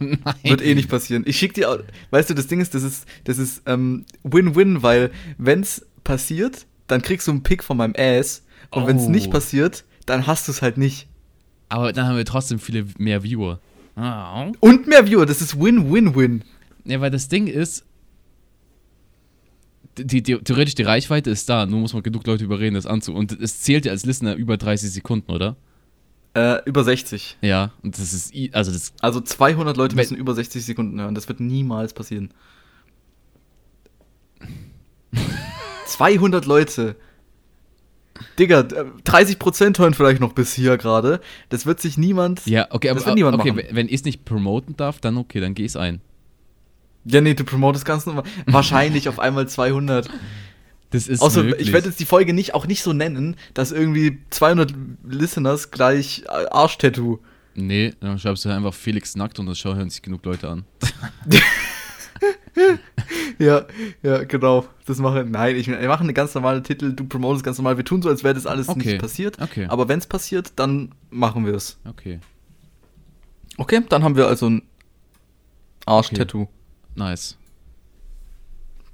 Nein. 0.00 0.18
Wird 0.42 0.62
eh 0.62 0.74
nicht 0.74 0.88
passieren. 0.88 1.24
Ich 1.26 1.36
schick 1.38 1.54
dir, 1.54 1.84
weißt 2.10 2.30
du, 2.30 2.34
das 2.34 2.46
Ding 2.46 2.60
ist, 2.60 2.74
das 2.74 2.82
ist, 2.82 3.06
das 3.24 3.38
ist 3.38 3.62
ähm, 3.66 4.04
Win-Win, 4.22 4.82
weil 4.82 5.10
wenn's 5.38 5.86
passiert, 6.04 6.66
dann 6.86 7.02
kriegst 7.02 7.26
du 7.26 7.32
einen 7.32 7.42
Pick 7.42 7.62
von 7.64 7.76
meinem 7.78 7.94
Ass 7.96 8.44
und 8.70 8.86
wenn's 8.86 9.04
Oh. 9.06 9.10
nicht 9.10 9.30
passiert, 9.30 9.84
dann 10.06 10.26
hast 10.26 10.48
du 10.48 10.52
es 10.52 10.60
halt 10.62 10.76
nicht. 10.78 11.08
Aber 11.68 11.92
dann 11.92 12.06
haben 12.06 12.16
wir 12.16 12.24
trotzdem 12.24 12.58
viele 12.58 12.86
mehr 12.98 13.22
Viewer. 13.22 13.60
Ah. 13.96 14.50
Und 14.60 14.86
mehr 14.86 15.06
Viewer, 15.06 15.26
das 15.26 15.40
ist 15.40 15.58
Win-Win-Win. 15.58 16.44
Ja, 16.84 17.00
weil 17.00 17.10
das 17.10 17.28
Ding 17.28 17.46
ist, 17.46 17.84
die, 19.98 20.22
die, 20.22 20.38
theoretisch 20.38 20.74
die 20.74 20.82
Reichweite 20.82 21.30
ist 21.30 21.48
da, 21.48 21.66
nur 21.66 21.80
muss 21.80 21.94
man 21.94 22.02
genug 22.02 22.26
Leute 22.26 22.44
überreden, 22.44 22.74
das 22.74 22.86
anzu. 22.86 23.14
Und 23.14 23.32
es 23.40 23.62
zählt 23.62 23.86
ja 23.86 23.92
als 23.92 24.04
Listener 24.04 24.34
über 24.34 24.56
30 24.56 24.90
Sekunden, 24.90 25.32
oder? 25.32 25.56
Äh, 26.34 26.62
über 26.66 26.84
60. 26.84 27.38
Ja, 27.40 27.72
und 27.82 27.98
das 27.98 28.12
ist, 28.12 28.34
also 28.54 28.70
das, 28.70 28.92
Also 29.00 29.20
200 29.22 29.76
Leute 29.76 29.96
müssen 29.96 30.16
über 30.16 30.34
60 30.34 30.64
Sekunden 30.64 31.00
hören. 31.00 31.14
Das 31.14 31.28
wird 31.28 31.40
niemals 31.40 31.94
passieren. 31.94 32.32
200 35.86 36.44
Leute. 36.44 36.96
Digga, 38.38 38.60
äh, 38.60 38.84
30% 39.04 39.78
hören 39.78 39.94
vielleicht 39.94 40.20
noch 40.20 40.32
bis 40.32 40.52
hier 40.52 40.76
gerade. 40.76 41.20
Das 41.48 41.66
wird 41.66 41.80
sich 41.80 41.98
niemand. 41.98 42.46
ja, 42.46 42.66
okay, 42.70 42.90
aber 42.90 43.04
wird 43.04 43.14
niemand 43.16 43.38
okay, 43.38 43.52
machen. 43.52 43.64
wenn- 43.70 43.86
ich 43.88 43.94
es 43.94 44.04
nicht 44.04 44.24
promoten 44.24 44.76
darf, 44.76 45.00
dann 45.00 45.16
okay, 45.16 45.40
dann 45.40 45.54
geh 45.54 45.64
es 45.64 45.76
ein. 45.76 46.00
Ja, 47.04 47.20
nee, 47.20 47.34
du 47.34 47.44
promotest 47.44 47.84
ganz 47.84 48.04
normal. 48.06 48.24
Wahrscheinlich 48.46 49.08
auf 49.08 49.18
einmal 49.20 49.48
200. 49.48 50.08
Das 50.90 51.08
ist 51.08 51.20
Außer, 51.20 51.42
möglich. 51.42 51.68
ich 51.68 51.72
werde 51.72 51.88
jetzt 51.88 52.00
die 52.00 52.04
Folge 52.04 52.32
nicht, 52.32 52.54
auch 52.54 52.66
nicht 52.66 52.82
so 52.82 52.92
nennen, 52.92 53.36
dass 53.54 53.72
irgendwie 53.72 54.18
200 54.30 54.72
Listeners 55.08 55.70
gleich 55.70 56.22
äh, 56.26 56.46
Arschtattoo. 56.50 57.18
Nee, 57.54 57.94
dann 58.00 58.18
schreibst 58.18 58.44
du 58.44 58.50
einfach 58.50 58.74
Felix 58.74 59.16
nackt 59.16 59.38
und 59.38 59.46
das 59.46 59.58
schauen 59.58 59.76
hören 59.76 59.90
sich 59.90 60.02
genug 60.02 60.24
Leute 60.24 60.48
an. 60.48 60.64
Ja, 63.38 63.66
ja, 64.02 64.24
genau. 64.24 64.66
Das 64.86 64.98
machen. 64.98 65.30
Nein, 65.30 65.56
ich, 65.56 65.66
wir 65.68 65.88
machen 65.88 66.04
eine 66.04 66.14
ganz 66.14 66.34
normale 66.34 66.62
Titel, 66.62 66.92
du 66.94 67.04
promotest 67.04 67.44
ganz 67.44 67.58
normal. 67.58 67.76
Wir 67.76 67.84
tun 67.84 68.00
so, 68.00 68.08
als 68.08 68.24
wäre 68.24 68.34
das 68.34 68.46
alles 68.46 68.68
Okay. 68.68 68.78
nicht 68.92 68.98
passiert. 68.98 69.40
Okay. 69.42 69.66
Aber 69.68 69.88
wenn 69.88 69.98
es 69.98 70.06
passiert, 70.06 70.52
dann 70.56 70.94
machen 71.10 71.44
wir 71.44 71.54
es. 71.54 71.78
Okay, 71.86 72.20
Okay, 73.58 73.82
dann 73.88 74.02
haben 74.04 74.16
wir 74.16 74.26
also 74.26 74.48
ein 74.50 74.62
Arsch-Tattoo. 75.86 76.48
nice. 76.94 77.36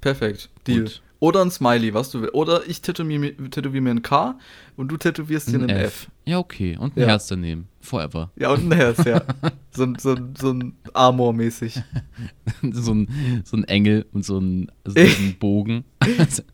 Perfekt. 0.01 0.49
Deal. 0.67 0.83
Gut. 0.83 1.01
Oder 1.23 1.41
ein 1.41 1.51
Smiley, 1.51 1.93
was 1.93 2.11
du 2.11 2.19
willst. 2.19 2.33
Oder 2.33 2.67
ich 2.67 2.81
tätowiere 2.81 3.17
mir, 3.17 3.49
tätowiere 3.49 3.81
mir 3.81 3.91
ein 3.91 4.01
K 4.01 4.37
und 4.75 4.89
du 4.89 4.97
tätowierst 4.97 5.47
dir 5.53 5.55
Ein 5.55 5.63
ein 5.63 5.69
F. 5.69 5.85
F. 5.85 6.07
Ja, 6.25 6.37
okay. 6.39 6.75
Und 6.77 6.97
ein 6.97 6.99
Ja. 6.99 7.07
Herz 7.07 7.27
daneben. 7.27 7.69
Forever. 7.79 8.29
Ja, 8.35 8.51
und 8.51 8.67
ein 8.69 8.71
Herz, 8.73 9.05
ja. 9.05 9.21
so, 9.71 9.83
ein- 9.83 9.95
so, 9.97 10.17
so 10.37 10.51
ein 10.51 10.75
Amor-mäßig. 10.93 11.81
so, 12.73 12.93
ein, 12.93 13.41
so 13.45 13.55
ein 13.55 13.63
Engel 13.63 14.05
und 14.11 14.25
so 14.25 14.37
ein, 14.37 14.69
so 14.83 14.99
ein 14.99 15.35
Bogen. 15.39 15.85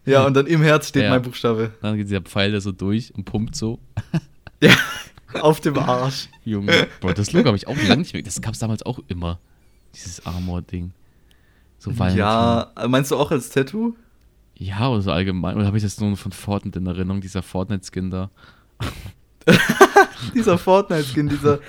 Ja, 0.05 0.27
und 0.27 0.35
dann 0.35 0.45
im 0.45 0.61
Herz 0.61 0.89
steht 0.89 1.01
Ja. 1.03 1.09
mein 1.09 1.23
Buchstabe. 1.23 1.73
Dann 1.81 1.97
geht 1.97 2.05
dieser 2.07 2.21
Pfeil 2.21 2.51
da 2.51 2.61
so 2.61 2.71
durch 2.71 3.11
und 3.15 3.25
pumpt 3.25 3.55
so. 3.55 3.79
Ja, 4.61 4.75
auf 5.41 5.61
dem 5.61 5.79
Arsch. 5.79 6.29
Junge. 6.45 6.87
Bro, 6.99 7.13
das 7.13 7.31
Logo 7.33 7.47
habe 7.47 7.57
ich 7.57 7.67
auch 7.67 7.75
lange 7.87 8.01
nicht 8.01 8.13
mehr. 8.13 8.21
Das 8.21 8.39
gab 8.39 8.53
es 8.53 8.59
damals 8.59 8.83
auch 8.85 8.99
immer. 9.07 9.39
Dieses 9.95 10.23
Armor-Ding. 10.27 10.91
So. 11.79 11.89
Ja, 11.89 12.71
meinst 12.87 13.09
du 13.09 13.15
auch 13.15 13.31
als 13.31 13.49
Tattoo? 13.49 13.95
Ja, 14.59 14.89
oder 14.89 15.01
so 15.01 15.11
allgemein. 15.11 15.55
Oder 15.55 15.65
habe 15.65 15.77
ich 15.77 15.83
das 15.83 15.99
nur 16.01 16.15
von 16.17 16.33
Fortnite 16.33 16.79
in 16.79 16.85
Erinnerung, 16.85 17.21
dieser 17.21 17.41
Fortnite-Skin 17.41 18.09
da? 18.09 18.29
Dieser 20.35 20.57
Fortnite-Skin, 20.57 21.29
dieser, 21.29 21.59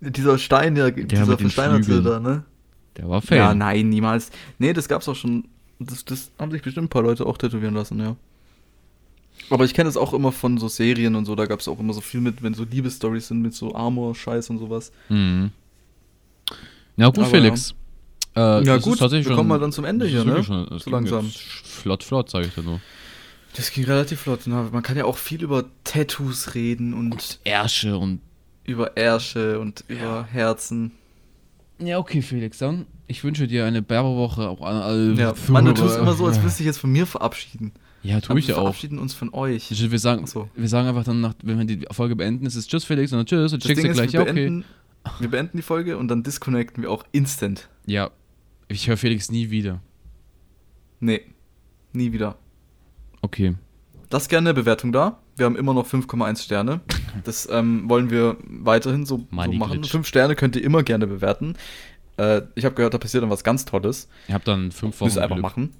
dieser 0.00 0.38
Stein, 0.38 0.76
ja, 0.76 0.90
dieser 0.90 1.26
mit 1.26 1.40
den 1.40 1.50
versteinerte 1.50 2.02
da, 2.02 2.20
ne? 2.20 2.44
Der 2.96 3.08
war 3.08 3.22
fail. 3.22 3.38
Ja, 3.38 3.54
nein, 3.54 3.88
niemals. 3.88 4.30
Nee, 4.58 4.74
das 4.74 4.86
gab's 4.86 5.08
auch 5.08 5.16
schon. 5.16 5.48
Das, 5.78 6.04
das 6.04 6.30
haben 6.38 6.50
sich 6.52 6.62
bestimmt 6.62 6.86
ein 6.86 6.90
paar 6.90 7.02
Leute 7.02 7.26
auch 7.26 7.38
tätowieren 7.38 7.74
lassen, 7.74 7.98
ja. 7.98 8.16
Aber 9.48 9.64
ich 9.64 9.72
kenne 9.72 9.88
das 9.88 9.96
auch 9.96 10.12
immer 10.12 10.30
von 10.30 10.58
so 10.58 10.68
Serien 10.68 11.14
und 11.14 11.24
so, 11.24 11.34
da 11.34 11.46
gab's 11.46 11.66
auch 11.68 11.80
immer 11.80 11.94
so 11.94 12.02
viel 12.02 12.20
mit, 12.20 12.42
wenn 12.42 12.52
so 12.54 12.64
Liebesstories 12.64 13.28
sind, 13.28 13.40
mit 13.40 13.54
so 13.54 13.74
Armor-Scheiß 13.74 14.50
und 14.50 14.58
sowas. 14.58 14.92
Mhm. 15.08 15.50
Ja, 16.96 17.06
gut, 17.06 17.18
Aber 17.18 17.26
Felix. 17.28 17.74
Äh, 18.34 18.64
Ja 18.64 18.76
ist 18.76 18.82
gut, 18.82 18.98
tatsächlich 18.98 19.26
wir 19.26 19.30
schon- 19.30 19.36
kommen 19.36 19.48
mal 19.48 19.58
dann 19.58 19.72
zum 19.72 19.84
Ende 19.84 20.06
ist 20.06 20.12
hier, 20.12 20.24
ne? 20.24 20.42
Schon, 20.42 20.66
So 20.78 20.90
langsam. 20.90 21.30
Flott, 21.64 22.02
flott, 22.02 22.30
sage 22.30 22.46
ich 22.46 22.54
dir 22.54 22.62
nur. 22.62 22.80
Das 23.54 23.70
ging 23.70 23.84
relativ 23.84 24.20
flott. 24.20 24.40
Na, 24.46 24.68
man 24.72 24.82
kann 24.82 24.96
ja 24.96 25.04
auch 25.04 25.18
viel 25.18 25.42
über 25.42 25.64
Tattoos 25.84 26.54
reden 26.54 26.94
und 26.94 27.38
Ärsche 27.44 27.98
und. 27.98 28.20
über 28.64 28.96
Ärsche 28.96 29.58
und 29.60 29.84
über 29.88 30.24
Herzen. 30.24 30.92
Ja, 31.78 31.98
okay, 31.98 32.22
Felix, 32.22 32.58
dann. 32.58 32.86
Ich 33.08 33.24
wünsche 33.24 33.46
dir 33.46 33.66
eine 33.66 33.82
Berberwoche 33.82 34.48
auch 34.48 34.62
an 34.62 34.76
alle. 34.76 35.12
Ja, 35.14 35.34
Mann, 35.48 35.64
du 35.66 35.74
tust 35.74 35.98
immer 35.98 36.14
so, 36.14 36.26
als 36.26 36.40
du 36.40 36.46
dich 36.46 36.60
jetzt 36.60 36.78
von 36.78 36.90
mir 36.90 37.06
verabschieden. 37.06 37.72
Ja, 38.02 38.20
tue 38.20 38.38
ich 38.38 38.48
wir 38.48 38.54
ja 38.54 38.58
auch. 38.60 38.64
verabschieden 38.64 38.98
uns 38.98 39.12
von 39.14 39.34
euch. 39.34 39.68
Wir 39.70 39.98
sagen, 39.98 40.26
so. 40.26 40.48
wir 40.56 40.68
sagen 40.68 40.88
einfach 40.88 41.04
dann, 41.04 41.20
nach, 41.20 41.34
wenn 41.42 41.58
wir 41.58 41.64
die 41.66 41.84
Folge 41.92 42.16
beenden, 42.16 42.46
ist 42.46 42.54
es 42.56 42.66
Tschüss, 42.66 42.84
Felix, 42.84 43.12
und 43.12 43.18
dann 43.18 43.26
Tschüss, 43.26 43.52
und 43.52 43.62
schickst 43.62 43.84
du 43.84 43.88
ist, 43.88 43.94
gleich, 43.94 44.12
wir, 44.12 44.20
ja, 44.20 44.22
okay. 44.22 44.32
beenden, 44.32 44.64
wir 45.20 45.28
beenden 45.28 45.58
die 45.58 45.62
Folge 45.62 45.98
und 45.98 46.08
dann 46.08 46.22
disconnecten 46.22 46.82
wir 46.82 46.90
auch 46.90 47.04
instant. 47.12 47.68
Ja, 47.86 48.10
ich 48.72 48.88
höre 48.88 48.96
Felix 48.96 49.30
nie 49.30 49.50
wieder. 49.50 49.80
Nee, 51.00 51.22
nie 51.92 52.12
wieder. 52.12 52.36
Okay. 53.22 53.54
Lasst 54.10 54.28
gerne 54.28 54.50
eine 54.50 54.54
Bewertung 54.54 54.92
da. 54.92 55.18
Wir 55.36 55.46
haben 55.46 55.56
immer 55.56 55.72
noch 55.74 55.86
5,1 55.88 56.42
Sterne. 56.42 56.80
Das 57.24 57.48
ähm, 57.50 57.88
wollen 57.88 58.10
wir 58.10 58.36
weiterhin 58.44 59.06
so, 59.06 59.18
so 59.18 59.26
machen. 59.30 59.58
glitch. 59.80 59.90
5 59.90 60.06
Sterne 60.06 60.34
könnt 60.36 60.56
ihr 60.56 60.62
immer 60.64 60.82
gerne 60.82 61.06
bewerten. 61.06 61.54
Äh, 62.18 62.42
ich 62.54 62.64
habe 62.64 62.74
gehört, 62.74 62.92
da 62.94 62.98
passiert 62.98 63.22
dann 63.22 63.30
was 63.30 63.42
ganz 63.44 63.64
Tolles. 63.64 64.08
Ich 64.28 64.34
habe 64.34 64.44
dann 64.44 64.70
fünf 64.70 65.00
Wochen 65.00 65.06
Müsst 65.06 65.16
ihr 65.16 65.22
einfach 65.22 65.36
Glück. 65.36 65.42
machen. 65.42 65.72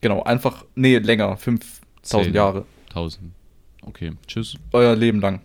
Genau, 0.00 0.22
einfach, 0.22 0.64
nee, 0.74 0.98
länger, 0.98 1.36
5000 1.36 1.82
Zehn. 2.02 2.34
Jahre. 2.34 2.64
1000. 2.88 3.32
Okay, 3.82 4.12
tschüss. 4.26 4.56
Euer 4.72 4.96
Leben 4.96 5.20
lang. 5.20 5.42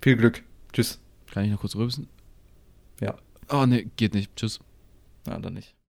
Viel 0.00 0.16
Glück. 0.16 0.42
Tschüss. 0.72 1.00
Kann 1.32 1.44
ich 1.44 1.50
noch 1.50 1.60
kurz 1.60 1.74
rübsen? 1.76 2.08
Ja, 3.00 3.14
Oh, 3.48 3.66
ne, 3.66 3.84
geht 3.96 4.14
nicht. 4.14 4.34
Tschüss. 4.36 4.60
ja 5.26 5.38
dann 5.38 5.54
nicht. 5.54 5.74